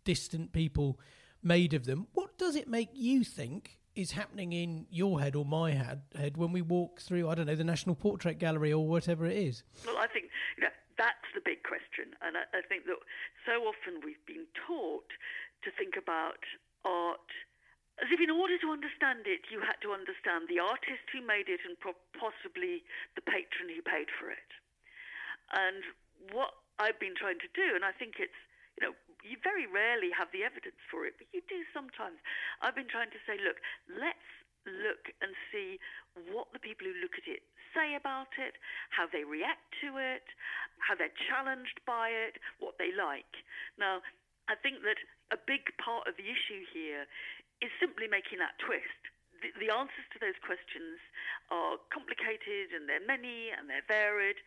distant 0.03 0.51
people 0.51 0.99
made 1.43 1.73
of 1.73 1.85
them, 1.85 2.07
what 2.13 2.37
does 2.37 2.55
it 2.55 2.67
make 2.67 2.89
you 2.93 3.23
think 3.23 3.79
is 3.95 4.11
happening 4.11 4.53
in 4.53 4.85
your 4.89 5.19
head 5.19 5.35
or 5.35 5.45
my 5.45 5.71
head, 5.71 6.01
head 6.15 6.37
when 6.37 6.51
we 6.51 6.61
walk 6.61 7.01
through, 7.01 7.27
I 7.27 7.35
don't 7.35 7.47
know, 7.47 7.55
the 7.55 7.63
National 7.63 7.95
Portrait 7.95 8.39
Gallery 8.39 8.71
or 8.71 8.87
whatever 8.87 9.25
it 9.25 9.37
is? 9.37 9.63
Well, 9.85 9.97
I 9.97 10.07
think 10.07 10.29
you 10.57 10.63
know, 10.63 10.73
that's 10.97 11.27
the 11.33 11.41
big 11.43 11.63
question. 11.63 12.15
And 12.21 12.37
I, 12.37 12.43
I 12.53 12.61
think 12.67 12.85
that 12.85 12.95
so 13.45 13.63
often 13.63 14.01
we've 14.03 14.23
been 14.25 14.45
taught 14.67 15.09
to 15.63 15.71
think 15.71 15.95
about 15.97 16.39
art 16.85 17.27
as 17.99 18.07
if 18.15 18.23
in 18.23 18.31
order 18.31 18.55
to 18.63 18.71
understand 18.71 19.27
it, 19.27 19.51
you 19.51 19.59
had 19.59 19.75
to 19.83 19.91
understand 19.91 20.47
the 20.47 20.59
artist 20.59 21.03
who 21.11 21.19
made 21.19 21.51
it 21.51 21.59
and 21.67 21.75
pro- 21.83 21.99
possibly 22.15 22.83
the 23.19 23.23
patron 23.27 23.67
who 23.67 23.83
paid 23.83 24.07
for 24.07 24.31
it. 24.31 24.49
And 25.51 25.83
what 26.31 26.55
I've 26.79 26.99
been 26.99 27.15
trying 27.15 27.39
to 27.43 27.51
do, 27.51 27.75
and 27.75 27.83
I 27.83 27.91
think 27.95 28.19
it's, 28.19 28.35
you 28.79 28.87
know, 28.87 28.93
you 29.23 29.35
very 29.43 29.67
rarely 29.67 30.11
have 30.15 30.31
the 30.31 30.47
evidence 30.47 30.79
for 30.87 31.03
it, 31.03 31.19
but 31.19 31.27
you 31.35 31.43
do 31.51 31.67
sometimes. 31.75 32.19
I've 32.63 32.75
been 32.75 32.87
trying 32.87 33.11
to 33.11 33.21
say, 33.27 33.35
look, 33.39 33.59
let's 33.91 34.29
look 34.67 35.11
and 35.19 35.35
see 35.51 35.79
what 36.31 36.51
the 36.51 36.59
people 36.59 36.87
who 36.87 36.95
look 37.03 37.15
at 37.19 37.27
it 37.27 37.43
say 37.75 37.93
about 37.93 38.33
it, 38.41 38.57
how 38.89 39.05
they 39.05 39.21
react 39.21 39.61
to 39.77 40.01
it, 40.01 40.25
how 40.81 40.97
they're 40.97 41.13
challenged 41.29 41.77
by 41.85 42.09
it, 42.09 42.41
what 42.57 42.75
they 42.81 42.89
like. 42.89 43.29
Now, 43.77 44.01
I 44.49 44.57
think 44.57 44.81
that 44.81 44.97
a 45.29 45.37
big 45.37 45.69
part 45.77 46.09
of 46.09 46.17
the 46.17 46.25
issue 46.25 46.65
here 46.73 47.05
is 47.61 47.69
simply 47.77 48.09
making 48.09 48.41
that 48.41 48.57
twist. 48.57 49.01
The, 49.39 49.55
the, 49.55 49.71
answers 49.71 50.07
to 50.13 50.19
those 50.19 50.37
questions 50.43 50.99
are 51.49 51.79
complicated 51.89 52.75
and 52.75 52.87
they're 52.87 53.03
many 53.03 53.51
and 53.55 53.71
they're 53.71 53.85
varied. 53.87 54.39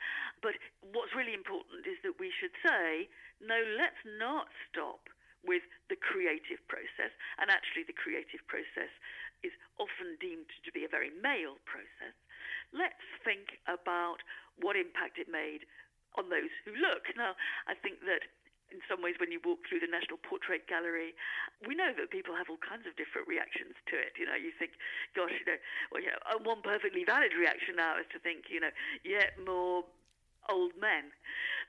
But 0.45 0.61
what's 0.93 1.17
really 1.17 1.33
important 1.33 1.89
is 1.89 1.97
that 2.05 2.21
we 2.21 2.33
should 2.33 2.55
say, 2.61 3.09
no, 3.41 3.59
let's 3.77 4.01
not 4.05 4.53
stop 4.69 5.09
with 5.43 5.67
the 5.91 5.99
creative 5.99 6.63
process. 6.71 7.11
And 7.41 7.51
actually, 7.51 7.83
the 7.89 7.97
creative 7.97 8.45
process 8.47 8.93
is 9.43 9.53
often 9.79 10.15
deemed 10.23 10.51
to 10.63 10.71
be 10.71 10.87
a 10.87 10.91
very 10.91 11.11
male 11.11 11.59
process. 11.67 12.15
Let's 12.71 13.03
think 13.27 13.59
about 13.67 14.23
what 14.61 14.79
impact 14.79 15.19
it 15.19 15.27
made 15.27 15.67
on 16.15 16.31
those 16.31 16.53
who 16.65 16.77
look. 16.77 17.11
Now, 17.17 17.35
I 17.67 17.75
think 17.75 18.05
that 18.07 18.29
in 18.73 18.81
some 18.89 19.05
ways, 19.05 19.21
when 19.21 19.29
you 19.29 19.39
walk 19.45 19.69
through 19.69 19.85
the 19.85 19.93
National 19.93 20.17
Portrait 20.17 20.65
Gallery, 20.65 21.13
we 21.69 21.77
know 21.77 21.93
that 21.93 22.09
people 22.09 22.33
have 22.33 22.49
all 22.49 22.59
kinds 22.59 22.89
of 22.89 22.97
different 22.97 23.29
reactions 23.29 23.77
to 23.93 23.95
it. 24.01 24.17
You 24.17 24.25
know, 24.25 24.35
you 24.35 24.51
think, 24.57 24.73
gosh, 25.13 25.37
you 25.37 25.45
know, 25.45 25.61
well, 25.93 26.01
you 26.01 26.09
know, 26.09 26.21
one 26.41 26.65
perfectly 26.65 27.05
valid 27.05 27.37
reaction 27.37 27.77
now 27.77 28.01
is 28.01 28.09
to 28.17 28.19
think, 28.19 28.49
you 28.49 28.65
know, 28.65 28.73
yet 29.05 29.37
more 29.45 29.85
old 30.51 30.73
men. 30.81 31.13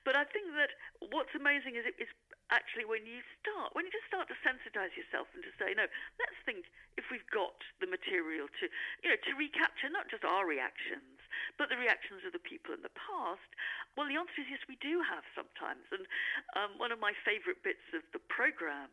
But 0.08 0.16
I 0.16 0.24
think 0.24 0.56
that 0.56 0.72
what's 1.12 1.36
amazing 1.36 1.76
is 1.78 1.86
it 1.86 1.99
is 1.99 2.10
actually 2.51 2.84
when 2.84 3.08
you 3.08 3.24
start, 3.39 3.72
when 3.74 3.88
you 3.88 3.93
just 3.93 4.10
start 4.10 4.28
to 4.28 4.38
sensitize 4.43 4.91
yourself 4.99 5.32
and 5.32 5.41
to 5.45 5.54
say, 5.56 5.72
no, 5.74 5.88
let's 6.20 6.39
think 6.43 6.68
if 6.99 7.08
we've 7.08 7.26
got 7.32 7.56
the 7.80 7.88
material 7.88 8.51
to, 8.60 8.68
you 9.01 9.10
know, 9.10 9.20
to 9.20 9.32
recapture 9.39 9.88
not 9.89 10.12
just 10.12 10.28
our 10.28 10.43
reactions, 10.43 11.22
but 11.57 11.69
the 11.69 11.79
reactions 11.79 12.25
of 12.25 12.34
the 12.34 12.41
people 12.41 12.73
in 12.73 12.81
the 12.81 12.93
past. 12.97 13.49
Well, 13.95 14.09
the 14.09 14.19
answer 14.19 14.41
is 14.41 14.49
yes, 14.49 14.63
we 14.65 14.77
do 14.81 15.01
have 15.05 15.25
sometimes. 15.34 15.86
And 15.93 16.05
um, 16.57 16.77
one 16.81 16.91
of 16.91 16.99
my 16.99 17.13
favorite 17.25 17.61
bits 17.61 17.84
of 17.93 18.03
the 18.11 18.23
program 18.31 18.89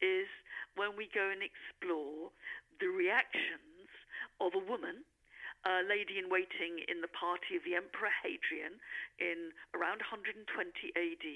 is 0.00 0.28
when 0.76 0.96
we 0.96 1.10
go 1.10 1.28
and 1.28 1.42
explore 1.42 2.32
the 2.78 2.88
reactions 2.88 3.90
of 4.40 4.54
a 4.54 4.62
woman 4.62 5.02
a 5.66 5.82
lady 5.82 6.22
in 6.22 6.30
waiting 6.30 6.86
in 6.86 7.02
the 7.02 7.10
party 7.10 7.58
of 7.58 7.66
the 7.66 7.74
Emperor 7.74 8.14
Hadrian 8.22 8.78
in 9.18 9.50
around 9.74 9.98
120 10.06 10.46
AD, 10.46 11.26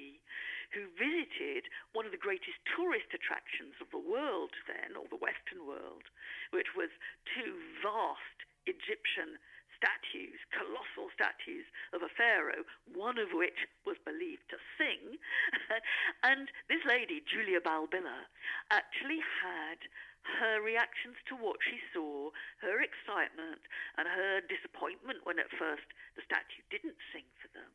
who 0.70 0.86
visited 0.94 1.66
one 1.90 2.06
of 2.06 2.14
the 2.14 2.22
greatest 2.22 2.56
tourist 2.70 3.10
attractions 3.10 3.74
of 3.82 3.90
the 3.90 3.98
world 3.98 4.54
then, 4.70 4.94
or 4.94 5.10
the 5.10 5.18
Western 5.18 5.66
world, 5.66 6.06
which 6.54 6.70
was 6.78 6.94
two 7.34 7.58
vast 7.82 8.38
Egyptian 8.70 9.42
statues, 9.82 10.38
colossal 10.54 11.10
statues 11.10 11.66
of 11.90 12.06
a 12.06 12.14
pharaoh, 12.14 12.62
one 12.94 13.18
of 13.18 13.34
which 13.34 13.66
was 13.82 13.98
believed 14.06 14.46
to 14.46 14.58
sing. 14.78 15.18
and 16.30 16.46
this 16.70 16.86
lady, 16.86 17.18
Julia 17.26 17.58
Balbilla, 17.58 18.30
actually 18.70 19.18
had 19.42 19.82
her 20.22 20.62
reactions 20.62 21.18
to 21.26 21.34
what 21.34 21.58
she 21.62 21.82
saw, 21.90 22.30
her 22.62 22.78
excitement, 22.78 23.62
and 23.98 24.06
her 24.06 24.42
disappointment 24.46 25.26
when 25.26 25.42
at 25.42 25.50
first 25.50 25.86
the 26.14 26.24
statue 26.26 26.62
didn't 26.70 26.98
sing 27.10 27.26
for 27.42 27.50
them, 27.54 27.70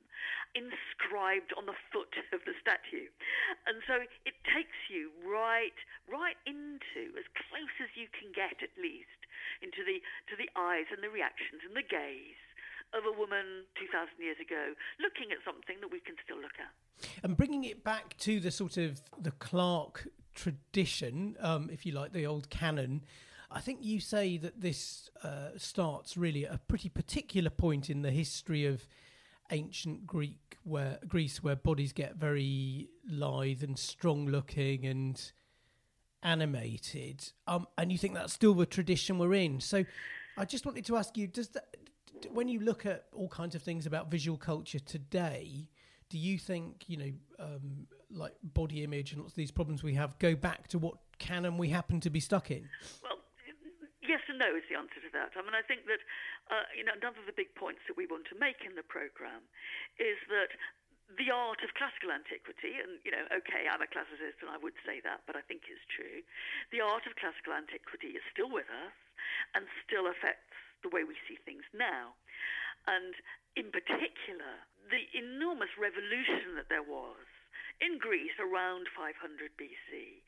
inscribed 0.55 1.51
on 1.55 1.67
the 1.67 1.77
foot 1.91 2.15
of 2.31 2.41
the 2.47 2.55
statue. 2.59 3.11
And 3.67 3.83
so 3.83 3.99
it 4.23 4.37
takes 4.47 4.77
you 4.87 5.11
right, 5.27 5.75
right 6.07 6.39
into, 6.47 7.11
as 7.19 7.27
close 7.35 7.75
as 7.83 7.91
you 7.99 8.07
can 8.15 8.31
get 8.31 8.63
at 8.63 8.73
least, 8.79 9.21
into 9.59 9.83
the, 9.83 9.99
to 10.31 10.35
the 10.39 10.49
eyes 10.55 10.87
and 10.91 11.03
the 11.03 11.11
reactions 11.11 11.63
and 11.67 11.75
the 11.75 11.85
gaze 11.85 12.41
of 12.95 13.03
a 13.03 13.11
woman 13.11 13.67
2,000 13.75 14.15
years 14.19 14.39
ago 14.39 14.71
looking 14.99 15.31
at 15.35 15.43
something 15.43 15.75
that 15.83 15.91
we 15.91 15.99
can 15.99 16.15
still 16.23 16.39
look 16.39 16.55
at. 16.55 16.71
And 17.23 17.35
bringing 17.35 17.63
it 17.63 17.83
back 17.83 18.17
to 18.19 18.39
the 18.39 18.51
sort 18.51 18.77
of 18.77 19.01
the 19.19 19.31
Clark 19.31 20.07
tradition, 20.37 21.35
um, 21.41 21.69
if 21.73 21.85
you 21.85 21.91
like, 21.91 22.13
the 22.13 22.25
old 22.25 22.49
canon. 22.49 23.03
I 23.49 23.59
think 23.59 23.79
you 23.81 23.99
say 23.99 24.37
that 24.37 24.61
this 24.61 25.09
uh, 25.23 25.49
starts 25.57 26.15
really 26.15 26.45
at 26.45 26.53
a 26.53 26.59
pretty 26.59 26.89
particular 26.89 27.49
point 27.49 27.89
in 27.89 28.03
the 28.03 28.11
history 28.11 28.65
of 28.65 28.87
ancient 29.51 30.05
Greek, 30.05 30.57
where 30.63 30.99
Greece, 31.07 31.41
where 31.41 31.55
bodies 31.55 31.91
get 31.91 32.15
very 32.15 32.89
lithe 33.09 33.63
and 33.63 33.79
strong 33.79 34.27
looking 34.27 34.85
and 34.85 35.31
animated. 36.21 37.31
Um, 37.47 37.67
and 37.77 37.91
you 37.91 37.97
think 37.97 38.13
that's 38.13 38.33
still 38.33 38.53
the 38.53 38.65
tradition 38.65 39.17
we're 39.17 39.33
in. 39.33 39.59
So, 39.59 39.85
I 40.37 40.45
just 40.45 40.65
wanted 40.65 40.85
to 40.85 40.97
ask 40.97 41.17
you: 41.17 41.25
Does 41.25 41.49
that, 41.49 41.77
when 42.31 42.47
you 42.47 42.59
look 42.59 42.85
at 42.85 43.05
all 43.11 43.29
kinds 43.29 43.55
of 43.55 43.63
things 43.63 43.87
about 43.87 44.11
visual 44.11 44.37
culture 44.37 44.79
today, 44.79 45.69
do 46.09 46.17
you 46.17 46.37
think 46.37 46.83
you 46.87 46.97
know 46.97 47.11
um, 47.39 47.87
like 48.11 48.33
body 48.43 48.83
image 48.83 49.11
and 49.11 49.21
lots 49.21 49.33
of 49.33 49.37
these 49.37 49.51
problems 49.51 49.83
we 49.83 49.93
have 49.93 50.17
go 50.19 50.35
back 50.35 50.67
to 50.67 50.77
what 50.77 50.95
canon 51.19 51.57
we 51.57 51.69
happen 51.69 51.99
to 51.99 52.09
be 52.09 52.19
stuck 52.19 52.51
in 52.51 52.67
well 53.03 53.19
yes 54.01 54.21
and 54.29 54.39
no 54.39 54.47
is 54.55 54.63
the 54.71 54.77
answer 54.77 55.01
to 55.03 55.11
that 55.11 55.31
i 55.35 55.41
mean 55.43 55.55
i 55.55 55.63
think 55.65 55.83
that 55.85 55.99
uh, 56.47 56.63
you 56.71 56.83
know 56.83 56.95
another 56.95 57.19
of 57.19 57.27
the 57.27 57.35
big 57.35 57.51
points 57.55 57.81
that 57.87 57.97
we 57.97 58.07
want 58.07 58.23
to 58.23 58.35
make 58.39 58.63
in 58.63 58.75
the 58.75 58.85
program 58.85 59.43
is 59.99 60.15
that 60.31 60.55
the 61.15 61.31
art 61.31 61.63
of 61.63 61.71
classical 61.79 62.11
antiquity, 62.11 62.83
and 62.83 62.99
you 63.07 63.15
know, 63.15 63.23
okay, 63.31 63.63
I'm 63.63 63.79
a 63.79 63.87
classicist 63.87 64.43
and 64.43 64.51
I 64.51 64.59
would 64.59 64.75
say 64.83 64.99
that, 65.07 65.23
but 65.23 65.39
I 65.39 65.43
think 65.47 65.63
it's 65.71 65.83
true. 65.87 66.19
The 66.75 66.83
art 66.83 67.07
of 67.07 67.15
classical 67.15 67.55
antiquity 67.55 68.19
is 68.19 68.23
still 68.27 68.51
with 68.51 68.67
us 68.67 68.95
and 69.55 69.63
still 69.87 70.11
affects 70.11 70.51
the 70.83 70.91
way 70.91 71.07
we 71.07 71.15
see 71.23 71.39
things 71.47 71.63
now. 71.71 72.19
And 72.91 73.15
in 73.55 73.71
particular, 73.71 74.67
the 74.91 75.07
enormous 75.15 75.71
revolution 75.79 76.59
that 76.59 76.67
there 76.67 76.83
was 76.83 77.23
in 77.81 77.97
Greece 78.01 78.35
around 78.41 78.89
500 78.95 79.13
BC 79.57 80.21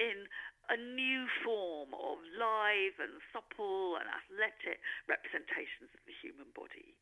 in 0.00 0.28
a 0.70 0.78
new 0.78 1.26
form 1.42 1.90
of 1.92 2.22
live 2.38 2.96
and 3.02 3.18
supple 3.34 3.98
and 3.98 4.06
athletic 4.06 4.78
representations 5.10 5.90
of 5.92 6.02
the 6.06 6.14
human 6.22 6.48
body 6.54 6.94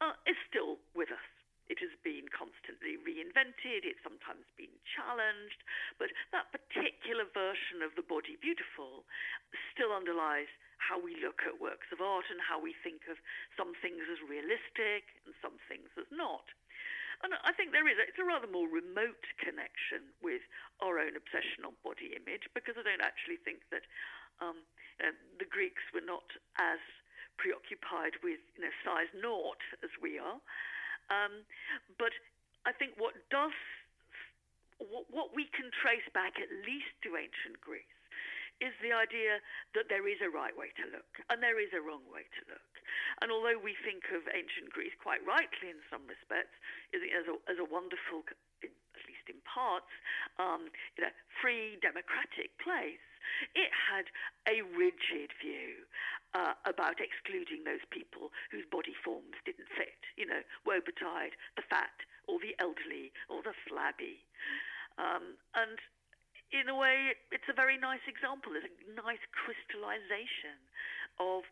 uh, 0.00 0.16
is 0.24 0.38
still 0.48 0.80
with 0.96 1.12
us. 1.12 1.28
It 1.70 1.78
has 1.78 1.94
been 2.02 2.26
constantly 2.34 2.98
reinvented, 2.98 3.86
it's 3.86 4.02
sometimes 4.02 4.44
been 4.58 4.74
challenged, 4.82 5.62
but 5.96 6.10
that 6.34 6.50
particular 6.50 7.24
version 7.30 7.86
of 7.86 7.94
the 7.94 8.04
body 8.04 8.34
beautiful 8.42 9.06
still 9.70 9.94
underlies 9.94 10.50
how 10.82 10.98
we 10.98 11.14
look 11.22 11.46
at 11.46 11.62
works 11.62 11.86
of 11.94 12.02
art 12.02 12.26
and 12.26 12.42
how 12.42 12.58
we 12.58 12.74
think 12.82 13.06
of 13.06 13.16
some 13.54 13.78
things 13.78 14.02
as 14.10 14.18
realistic 14.26 15.14
and 15.22 15.32
some 15.38 15.54
things 15.70 15.86
as 15.94 16.10
not. 16.10 16.50
And 17.22 17.38
I 17.46 17.54
think 17.54 17.70
there 17.70 17.86
is. 17.86 17.94
It's 18.02 18.18
a 18.18 18.26
rather 18.26 18.50
more 18.50 18.66
remote 18.66 19.22
connection 19.38 20.10
with 20.18 20.42
our 20.82 20.98
own 20.98 21.14
obsession 21.14 21.62
on 21.62 21.78
body 21.86 22.18
image 22.18 22.50
because 22.50 22.74
I 22.74 22.82
don't 22.82 23.02
actually 23.02 23.38
think 23.46 23.62
that 23.70 23.86
um, 24.42 24.58
you 24.98 25.06
know, 25.06 25.14
the 25.38 25.46
Greeks 25.46 25.86
were 25.94 26.02
not 26.02 26.26
as 26.58 26.82
preoccupied 27.38 28.18
with 28.26 28.42
you 28.58 28.66
know 28.66 28.74
size 28.82 29.10
naught 29.14 29.62
as 29.86 29.90
we 30.02 30.18
are. 30.18 30.42
Um, 31.14 31.46
but 31.94 32.10
I 32.66 32.74
think 32.74 32.98
what 32.98 33.14
does 33.30 33.54
what, 34.82 35.06
what 35.14 35.28
we 35.30 35.46
can 35.54 35.70
trace 35.70 36.06
back 36.10 36.42
at 36.42 36.50
least 36.66 36.90
to 37.06 37.14
ancient 37.14 37.62
Greece 37.62 38.01
is 38.62 38.74
the 38.78 38.94
idea 38.94 39.42
that 39.74 39.90
there 39.90 40.06
is 40.06 40.22
a 40.22 40.30
right 40.30 40.54
way 40.54 40.70
to 40.78 40.86
look 40.94 41.18
and 41.26 41.42
there 41.42 41.58
is 41.58 41.74
a 41.74 41.82
wrong 41.82 42.06
way 42.06 42.22
to 42.38 42.42
look. 42.46 42.72
And 43.20 43.34
although 43.34 43.58
we 43.58 43.74
think 43.82 44.06
of 44.14 44.22
ancient 44.30 44.70
Greece 44.70 44.94
quite 45.02 45.22
rightly 45.26 45.74
in 45.74 45.82
some 45.90 46.06
respects 46.06 46.54
as 46.94 47.26
a, 47.26 47.34
as 47.50 47.58
a 47.58 47.66
wonderful, 47.66 48.22
at 48.62 49.04
least 49.10 49.26
in 49.26 49.42
parts, 49.42 49.90
um, 50.38 50.70
you 50.94 51.02
know, 51.02 51.14
free 51.42 51.82
democratic 51.82 52.54
place, 52.62 53.02
it 53.54 53.70
had 53.70 54.10
a 54.46 54.62
rigid 54.74 55.30
view 55.38 55.86
uh, 56.34 56.54
about 56.66 56.98
excluding 56.98 57.64
those 57.64 57.84
people 57.90 58.30
whose 58.50 58.66
body 58.70 58.94
forms 58.94 59.38
didn't 59.44 59.70
fit. 59.74 59.98
You 60.16 60.26
know, 60.26 60.42
woe 60.66 60.82
betide 60.82 61.34
the 61.56 61.66
fat 61.66 61.94
or 62.26 62.38
the 62.38 62.54
elderly 62.58 63.12
or 63.28 63.42
the 63.42 63.56
flabby. 63.66 64.22
Um, 64.98 65.38
and 65.54 65.78
in 66.52 66.68
a 66.68 66.76
way, 66.76 67.16
it's 67.32 67.48
a 67.48 67.56
very 67.56 67.80
nice 67.80 68.04
example. 68.06 68.52
It's 68.54 68.68
a 68.68 68.94
nice 68.94 69.22
crystallization 69.32 70.60
of 71.18 71.48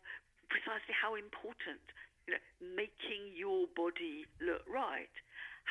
precisely 0.47 0.93
how 0.93 1.17
important 1.17 1.81
you 2.29 2.37
know, 2.37 2.43
making 2.61 3.33
your 3.33 3.65
body 3.75 4.29
look 4.39 4.61
right 4.69 5.11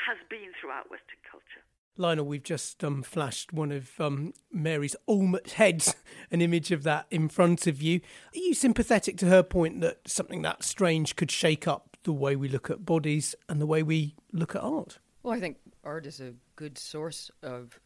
has 0.07 0.19
been 0.29 0.51
throughout 0.61 0.91
Western 0.91 1.23
culture. 1.31 1.63
Lionel, 1.97 2.25
we've 2.25 2.43
just 2.43 2.83
um, 2.83 3.03
flashed 3.03 3.53
one 3.53 3.71
of 3.71 4.01
um, 4.01 4.33
Mary's 4.53 4.97
Olmec 5.07 5.51
heads, 5.51 5.95
an 6.31 6.41
image 6.41 6.71
of 6.71 6.83
that 6.85 7.07
in 7.11 7.29
front 7.29 7.67
of 7.67 7.83
you. 7.83 8.01
Are 8.35 8.39
you 8.39 8.55
sympathetic 8.55 9.17
to 9.19 9.27
her 9.27 9.43
point 9.43 9.81
that 9.81 10.09
something 10.09 10.43
that 10.43 10.65
strange 10.65 11.17
could 11.17 11.31
shake 11.31 11.69
up 11.69 11.97
the 12.05 12.13
way 12.13 12.37
we 12.37 12.49
look 12.49 12.71
at 12.71 12.87
bodies 12.87 13.35
and 13.49 13.61
the 13.61 13.67
way 13.67 13.83
we 13.83 14.15
look 14.33 14.55
at 14.55 14.63
art? 14.63 14.99
Well, 15.23 15.35
I 15.35 15.41
think 15.41 15.59
art 15.85 16.07
is 16.07 16.21
a 16.21 16.35
good 16.57 16.79
source 16.79 17.31
of 17.43 17.79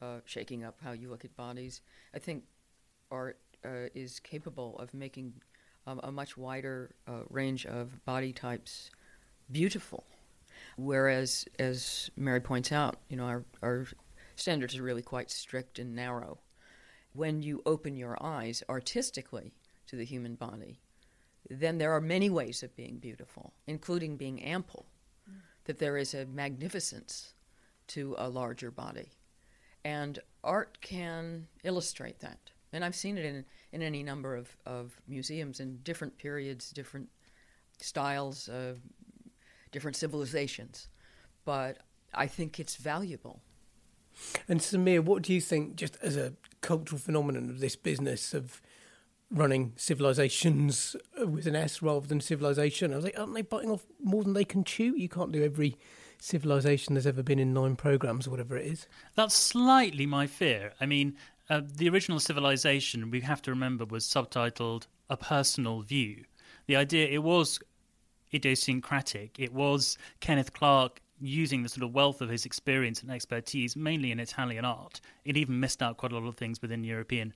uh, 0.00 0.18
shaking 0.24 0.64
up 0.64 0.78
how 0.82 0.92
you 0.92 1.08
look 1.10 1.24
at 1.24 1.36
bodies. 1.36 1.80
I 2.14 2.18
think 2.18 2.44
art 3.10 3.38
uh, 3.64 3.88
is 3.94 4.20
capable 4.20 4.78
of 4.78 4.94
making 4.94 5.34
um, 5.86 6.00
a 6.02 6.12
much 6.12 6.36
wider 6.36 6.94
uh, 7.06 7.22
range 7.30 7.66
of 7.66 8.04
body 8.04 8.32
types 8.32 8.90
beautiful. 9.50 10.04
Whereas, 10.76 11.46
as 11.58 12.10
Mary 12.16 12.40
points 12.40 12.72
out, 12.72 12.96
you 13.08 13.16
know, 13.16 13.24
our, 13.24 13.44
our 13.62 13.86
standards 14.36 14.76
are 14.76 14.82
really 14.82 15.02
quite 15.02 15.30
strict 15.30 15.78
and 15.78 15.94
narrow. 15.94 16.38
When 17.12 17.42
you 17.42 17.62
open 17.64 17.96
your 17.96 18.22
eyes 18.22 18.62
artistically 18.68 19.54
to 19.86 19.96
the 19.96 20.04
human 20.04 20.34
body, 20.34 20.80
then 21.48 21.78
there 21.78 21.92
are 21.92 22.00
many 22.00 22.28
ways 22.28 22.62
of 22.62 22.76
being 22.76 22.98
beautiful, 22.98 23.54
including 23.66 24.16
being 24.16 24.42
ample. 24.42 24.86
Mm. 25.28 25.36
That 25.64 25.78
there 25.78 25.96
is 25.96 26.14
a 26.14 26.26
magnificence 26.26 27.34
to 27.88 28.14
a 28.18 28.28
larger 28.28 28.70
body. 28.70 29.12
And 29.88 30.18
art 30.44 30.82
can 30.82 31.46
illustrate 31.64 32.20
that. 32.20 32.50
And 32.74 32.84
I've 32.84 32.94
seen 32.94 33.16
it 33.16 33.24
in, 33.24 33.46
in 33.72 33.80
any 33.80 34.02
number 34.02 34.36
of, 34.36 34.54
of 34.66 35.00
museums 35.08 35.60
in 35.60 35.78
different 35.82 36.18
periods, 36.18 36.70
different 36.70 37.08
styles, 37.80 38.50
uh, 38.50 38.74
different 39.72 39.96
civilizations. 39.96 40.88
But 41.46 41.78
I 42.12 42.26
think 42.26 42.60
it's 42.60 42.76
valuable. 42.76 43.40
And 44.46 44.60
Sameer, 44.60 45.00
what 45.00 45.22
do 45.22 45.32
you 45.32 45.40
think, 45.40 45.76
just 45.76 45.96
as 46.02 46.18
a 46.18 46.34
cultural 46.60 46.98
phenomenon 46.98 47.48
of 47.48 47.60
this 47.60 47.76
business 47.76 48.34
of 48.34 48.60
running 49.30 49.72
civilizations 49.76 50.96
with 51.16 51.46
an 51.46 51.56
S 51.56 51.80
rather 51.80 52.06
than 52.06 52.20
civilization? 52.20 52.92
I 52.92 52.96
was 52.96 53.06
like, 53.06 53.18
aren't 53.18 53.32
they 53.32 53.40
biting 53.40 53.70
off 53.70 53.86
more 54.04 54.22
than 54.22 54.34
they 54.34 54.44
can 54.44 54.64
chew? 54.64 54.94
You 54.98 55.08
can't 55.08 55.32
do 55.32 55.42
every 55.42 55.78
civilization 56.20 56.94
there's 56.94 57.06
ever 57.06 57.22
been 57.22 57.38
in 57.38 57.52
nine 57.52 57.76
programs 57.76 58.26
or 58.26 58.30
whatever 58.30 58.56
it 58.56 58.66
is. 58.66 58.86
That's 59.14 59.34
slightly 59.34 60.06
my 60.06 60.26
fear. 60.26 60.72
I 60.80 60.86
mean, 60.86 61.16
uh, 61.50 61.62
the 61.64 61.88
original 61.88 62.20
civilization, 62.20 63.10
we 63.10 63.20
have 63.22 63.42
to 63.42 63.50
remember, 63.50 63.84
was 63.84 64.04
subtitled 64.04 64.86
A 65.08 65.16
Personal 65.16 65.80
View. 65.82 66.24
The 66.66 66.76
idea, 66.76 67.08
it 67.08 67.22
was 67.22 67.60
idiosyncratic. 68.32 69.38
It 69.38 69.52
was 69.52 69.96
Kenneth 70.20 70.52
Clark 70.52 71.00
using 71.20 71.62
the 71.62 71.68
sort 71.68 71.82
of 71.82 71.94
wealth 71.94 72.20
of 72.20 72.28
his 72.28 72.44
experience 72.44 73.02
and 73.02 73.10
expertise, 73.10 73.76
mainly 73.76 74.12
in 74.12 74.20
Italian 74.20 74.64
art. 74.64 75.00
It 75.24 75.36
even 75.36 75.60
missed 75.60 75.82
out 75.82 75.96
quite 75.96 76.12
a 76.12 76.18
lot 76.18 76.28
of 76.28 76.36
things 76.36 76.62
within 76.62 76.84
European 76.84 77.32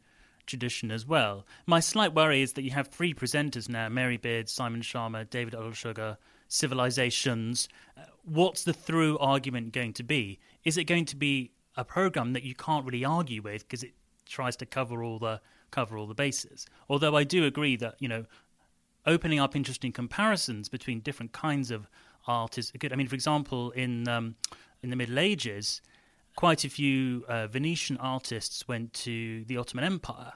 tradition 0.46 0.90
as 0.90 1.06
well. 1.06 1.46
My 1.66 1.80
slight 1.80 2.14
worry 2.14 2.42
is 2.42 2.52
that 2.54 2.62
you 2.62 2.72
have 2.72 2.88
three 2.88 3.14
presenters 3.14 3.68
now 3.68 3.88
Mary 3.88 4.16
Beard, 4.16 4.48
Simon 4.48 4.82
Schama, 4.82 5.28
David 5.28 5.54
Olusoga, 5.54 6.16
civilizations. 6.48 7.68
What's 8.24 8.64
the 8.64 8.72
through 8.72 9.18
argument 9.18 9.72
going 9.72 9.92
to 9.94 10.02
be? 10.02 10.38
Is 10.64 10.76
it 10.76 10.84
going 10.84 11.06
to 11.06 11.16
be 11.16 11.52
a 11.76 11.84
program 11.84 12.32
that 12.34 12.42
you 12.42 12.54
can't 12.54 12.84
really 12.84 13.04
argue 13.04 13.42
with 13.42 13.66
because 13.66 13.82
it 13.82 13.92
tries 14.26 14.56
to 14.56 14.66
cover 14.66 15.02
all 15.02 15.18
the 15.18 15.40
cover 15.70 15.96
all 15.96 16.06
the 16.06 16.14
bases? 16.14 16.66
Although 16.88 17.16
I 17.16 17.24
do 17.24 17.44
agree 17.44 17.76
that 17.76 17.96
you 17.98 18.08
know 18.08 18.26
opening 19.06 19.40
up 19.40 19.56
interesting 19.56 19.92
comparisons 19.92 20.68
between 20.68 21.00
different 21.00 21.32
kinds 21.32 21.70
of 21.70 21.88
art 22.26 22.58
is 22.58 22.70
good. 22.78 22.92
I 22.92 22.96
mean, 22.96 23.08
for 23.08 23.14
example, 23.14 23.70
in 23.72 24.08
um, 24.08 24.36
in 24.82 24.90
the 24.90 24.96
Middle 24.96 25.18
Ages, 25.18 25.82
quite 26.36 26.64
a 26.64 26.68
few 26.68 27.24
uh, 27.28 27.46
Venetian 27.46 27.96
artists 27.98 28.66
went 28.68 28.92
to 28.94 29.44
the 29.44 29.56
Ottoman 29.56 29.84
Empire 29.84 30.34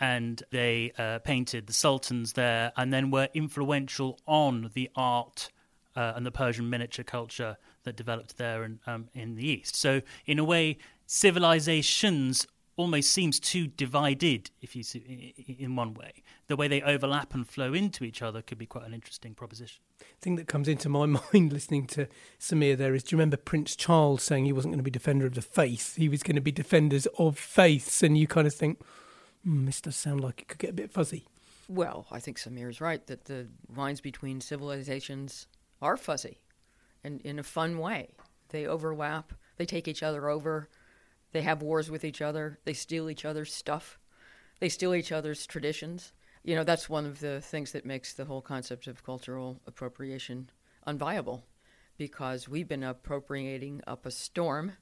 and 0.00 0.42
they 0.50 0.92
uh, 0.96 1.18
painted 1.20 1.66
the 1.66 1.72
sultans 1.72 2.34
there 2.34 2.72
and 2.76 2.92
then 2.92 3.10
were 3.10 3.28
influential 3.34 4.18
on 4.26 4.70
the 4.74 4.88
art 4.94 5.50
uh, 5.98 6.12
and 6.14 6.24
the 6.24 6.30
Persian 6.30 6.70
miniature 6.70 7.04
culture 7.04 7.56
that 7.82 7.96
developed 7.96 8.38
there 8.38 8.62
in, 8.62 8.78
um, 8.86 9.08
in 9.14 9.34
the 9.34 9.46
East. 9.46 9.74
So, 9.74 10.02
in 10.26 10.38
a 10.38 10.44
way, 10.44 10.78
civilizations 11.06 12.46
almost 12.76 13.10
seems 13.10 13.40
too 13.40 13.66
divided 13.66 14.52
if 14.62 14.76
you 14.76 14.84
see 14.84 15.34
in 15.58 15.74
one 15.74 15.94
way 15.94 16.22
the 16.46 16.54
way 16.54 16.68
they 16.68 16.80
overlap 16.82 17.34
and 17.34 17.48
flow 17.48 17.74
into 17.74 18.04
each 18.04 18.22
other 18.22 18.40
could 18.40 18.56
be 18.56 18.66
quite 18.66 18.86
an 18.86 18.94
interesting 18.94 19.34
proposition 19.34 19.80
thing 20.20 20.36
that 20.36 20.46
comes 20.46 20.68
into 20.68 20.88
my 20.88 21.04
mind 21.32 21.52
listening 21.52 21.88
to 21.88 22.06
Sameer 22.38 22.76
there 22.76 22.94
is 22.94 23.02
do 23.02 23.16
you 23.16 23.18
remember 23.18 23.36
prince 23.36 23.74
charles 23.74 24.22
saying 24.22 24.44
he 24.44 24.52
wasn't 24.52 24.70
going 24.70 24.78
to 24.78 24.84
be 24.84 24.92
defender 24.92 25.26
of 25.26 25.34
the 25.34 25.42
faith 25.42 25.96
he 25.96 26.08
was 26.08 26.22
going 26.22 26.36
to 26.36 26.40
be 26.40 26.52
defenders 26.52 27.06
of 27.18 27.36
faiths 27.36 28.00
and 28.04 28.16
you 28.16 28.28
kind 28.28 28.46
of 28.46 28.54
think 28.54 28.78
mm, 29.46 29.66
this 29.66 29.80
does 29.80 29.96
sound 29.96 30.20
like 30.20 30.42
it 30.42 30.48
could 30.48 30.58
get 30.58 30.70
a 30.70 30.74
bit 30.74 30.90
fuzzy. 30.90 31.26
Well, 31.68 32.06
I 32.10 32.18
think 32.18 32.38
Sameer 32.38 32.70
is 32.70 32.80
right 32.80 33.06
that 33.08 33.26
the 33.26 33.48
lines 33.74 34.00
between 34.00 34.40
civilizations 34.40 35.46
are 35.80 35.96
fuzzy 35.96 36.38
and 37.04 37.20
in 37.22 37.38
a 37.38 37.42
fun 37.42 37.78
way. 37.78 38.10
They 38.50 38.66
overlap, 38.66 39.32
they 39.56 39.66
take 39.66 39.88
each 39.88 40.02
other 40.02 40.28
over, 40.28 40.68
they 41.32 41.42
have 41.42 41.62
wars 41.62 41.90
with 41.90 42.04
each 42.04 42.22
other, 42.22 42.58
they 42.64 42.72
steal 42.72 43.10
each 43.10 43.24
other's 43.24 43.54
stuff, 43.54 43.98
they 44.60 44.68
steal 44.68 44.94
each 44.94 45.12
other's 45.12 45.46
traditions. 45.46 46.12
You 46.42 46.56
know, 46.56 46.64
that's 46.64 46.88
one 46.88 47.04
of 47.04 47.20
the 47.20 47.40
things 47.40 47.72
that 47.72 47.84
makes 47.84 48.14
the 48.14 48.24
whole 48.24 48.40
concept 48.40 48.86
of 48.86 49.04
cultural 49.04 49.60
appropriation 49.66 50.50
unviable 50.86 51.42
because 51.98 52.48
we've 52.48 52.68
been 52.68 52.84
appropriating 52.84 53.82
up 53.86 54.06
a 54.06 54.10
storm 54.10 54.72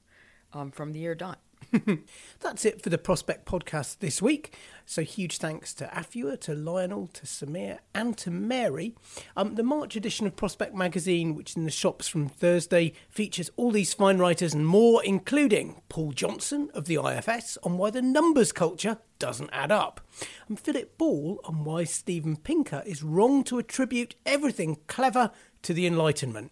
um, 0.53 0.71
from 0.71 0.93
the 0.93 0.99
year 0.99 1.15
dot. 1.15 1.39
That's 2.39 2.65
it 2.65 2.81
for 2.81 2.89
the 2.89 2.97
Prospect 2.97 3.45
podcast 3.45 3.99
this 3.99 4.21
week. 4.21 4.53
So, 4.85 5.01
huge 5.01 5.37
thanks 5.37 5.73
to 5.75 5.85
Afua, 5.87 6.39
to 6.41 6.55
Lionel, 6.55 7.07
to 7.07 7.25
Sameer, 7.25 7.79
and 7.93 8.17
to 8.19 8.31
Mary. 8.31 8.95
Um, 9.35 9.55
the 9.55 9.63
March 9.63 9.95
edition 9.95 10.27
of 10.27 10.35
Prospect 10.35 10.73
magazine, 10.73 11.35
which 11.35 11.51
is 11.51 11.55
in 11.57 11.65
the 11.65 11.71
shops 11.71 12.07
from 12.07 12.29
Thursday, 12.29 12.93
features 13.09 13.51
all 13.57 13.71
these 13.71 13.93
fine 13.93 14.17
writers 14.17 14.53
and 14.53 14.65
more, 14.65 15.03
including 15.03 15.81
Paul 15.89 16.13
Johnson 16.13 16.69
of 16.73 16.85
the 16.85 16.95
IFS 16.95 17.57
on 17.63 17.77
why 17.77 17.89
the 17.89 18.01
numbers 18.01 18.53
culture 18.53 18.99
doesn't 19.19 19.49
add 19.51 19.71
up, 19.71 19.99
and 20.47 20.59
Philip 20.59 20.97
Ball 20.97 21.39
on 21.43 21.63
why 21.63 21.83
Steven 21.83 22.37
Pinker 22.37 22.83
is 22.85 23.03
wrong 23.03 23.43
to 23.45 23.57
attribute 23.57 24.15
everything 24.25 24.77
clever 24.87 25.31
to 25.67 25.73
the 25.73 25.85
Enlightenment 25.85 26.49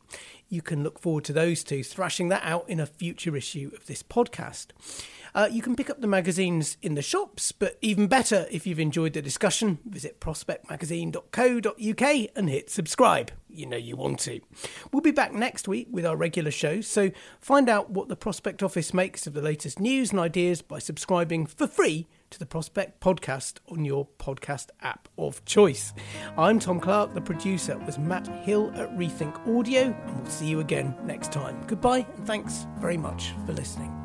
you 0.50 0.62
can 0.62 0.84
look 0.84 1.00
forward 1.00 1.24
to 1.26 1.34
those 1.34 1.64
two 1.64 1.84
thrashing 1.84 2.30
that 2.30 2.44
out 2.44 2.70
in 2.70 2.80
a 2.80 2.86
future 2.86 3.36
issue 3.36 3.72
of 3.76 3.86
this 3.88 4.04
podcast. 4.04 4.68
Uh, 5.36 5.48
you 5.52 5.62
can 5.62 5.76
pick 5.76 5.90
up 5.90 6.00
the 6.00 6.08
magazines 6.08 6.78
in 6.82 6.96
the 6.96 7.02
shops, 7.02 7.52
but 7.52 7.78
even 7.82 8.08
better, 8.08 8.48
if 8.50 8.66
you've 8.66 8.80
enjoyed 8.80 9.12
the 9.12 9.22
discussion, 9.22 9.80
visit 9.86 10.22
prospectmagazine.co.uk 10.22 12.30
and 12.38 12.50
hit 12.50 12.70
subscribe. 12.70 13.32
You 13.50 13.66
know 13.66 13.76
you 13.76 13.98
want 13.98 14.22
to. 14.22 14.40
We'll 14.94 15.02
be 15.02 15.12
back 15.12 15.34
next 15.34 15.68
week 15.68 15.90
with 15.92 16.06
our 16.06 16.16
regular 16.16 16.52
show, 16.52 16.80
so 16.80 17.12
find 17.42 17.68
out 17.68 17.90
what 17.90 18.08
the 18.08 18.16
Prospect 18.16 18.64
Office 18.64 18.94
makes 18.94 19.28
of 19.28 19.34
the 19.34 19.42
latest 19.42 19.78
news 19.78 20.12
and 20.12 20.22
ideas 20.22 20.62
by 20.62 20.80
subscribing 20.80 21.46
for 21.46 21.68
free 21.68 22.08
to 22.30 22.40
the 22.40 22.46
Prospect 22.46 23.02
podcast 23.02 23.56
on 23.68 23.84
your 23.84 24.08
podcast 24.18 24.70
app 24.82 25.10
of 25.18 25.44
choice. 25.44 25.92
I'm 26.38 26.60
Tom 26.60 26.80
Clark, 26.80 27.14
the 27.14 27.20
producer 27.20 27.78
was 27.80 28.00
Matt 28.00 28.28
Hill 28.46 28.72
at 28.76 28.90
Rethink 28.98 29.36
Audio, 29.54 29.94
and 30.06 30.18
we'll 30.18 30.32
see 30.32 30.48
you 30.48 30.62
again 30.62 30.96
next 31.04 31.34
time. 31.34 31.62
Goodbye, 31.68 32.08
and 32.16 32.26
thanks 32.26 32.68
very 32.80 32.98
much 32.98 33.34
for 33.46 33.52
listening. 33.52 34.05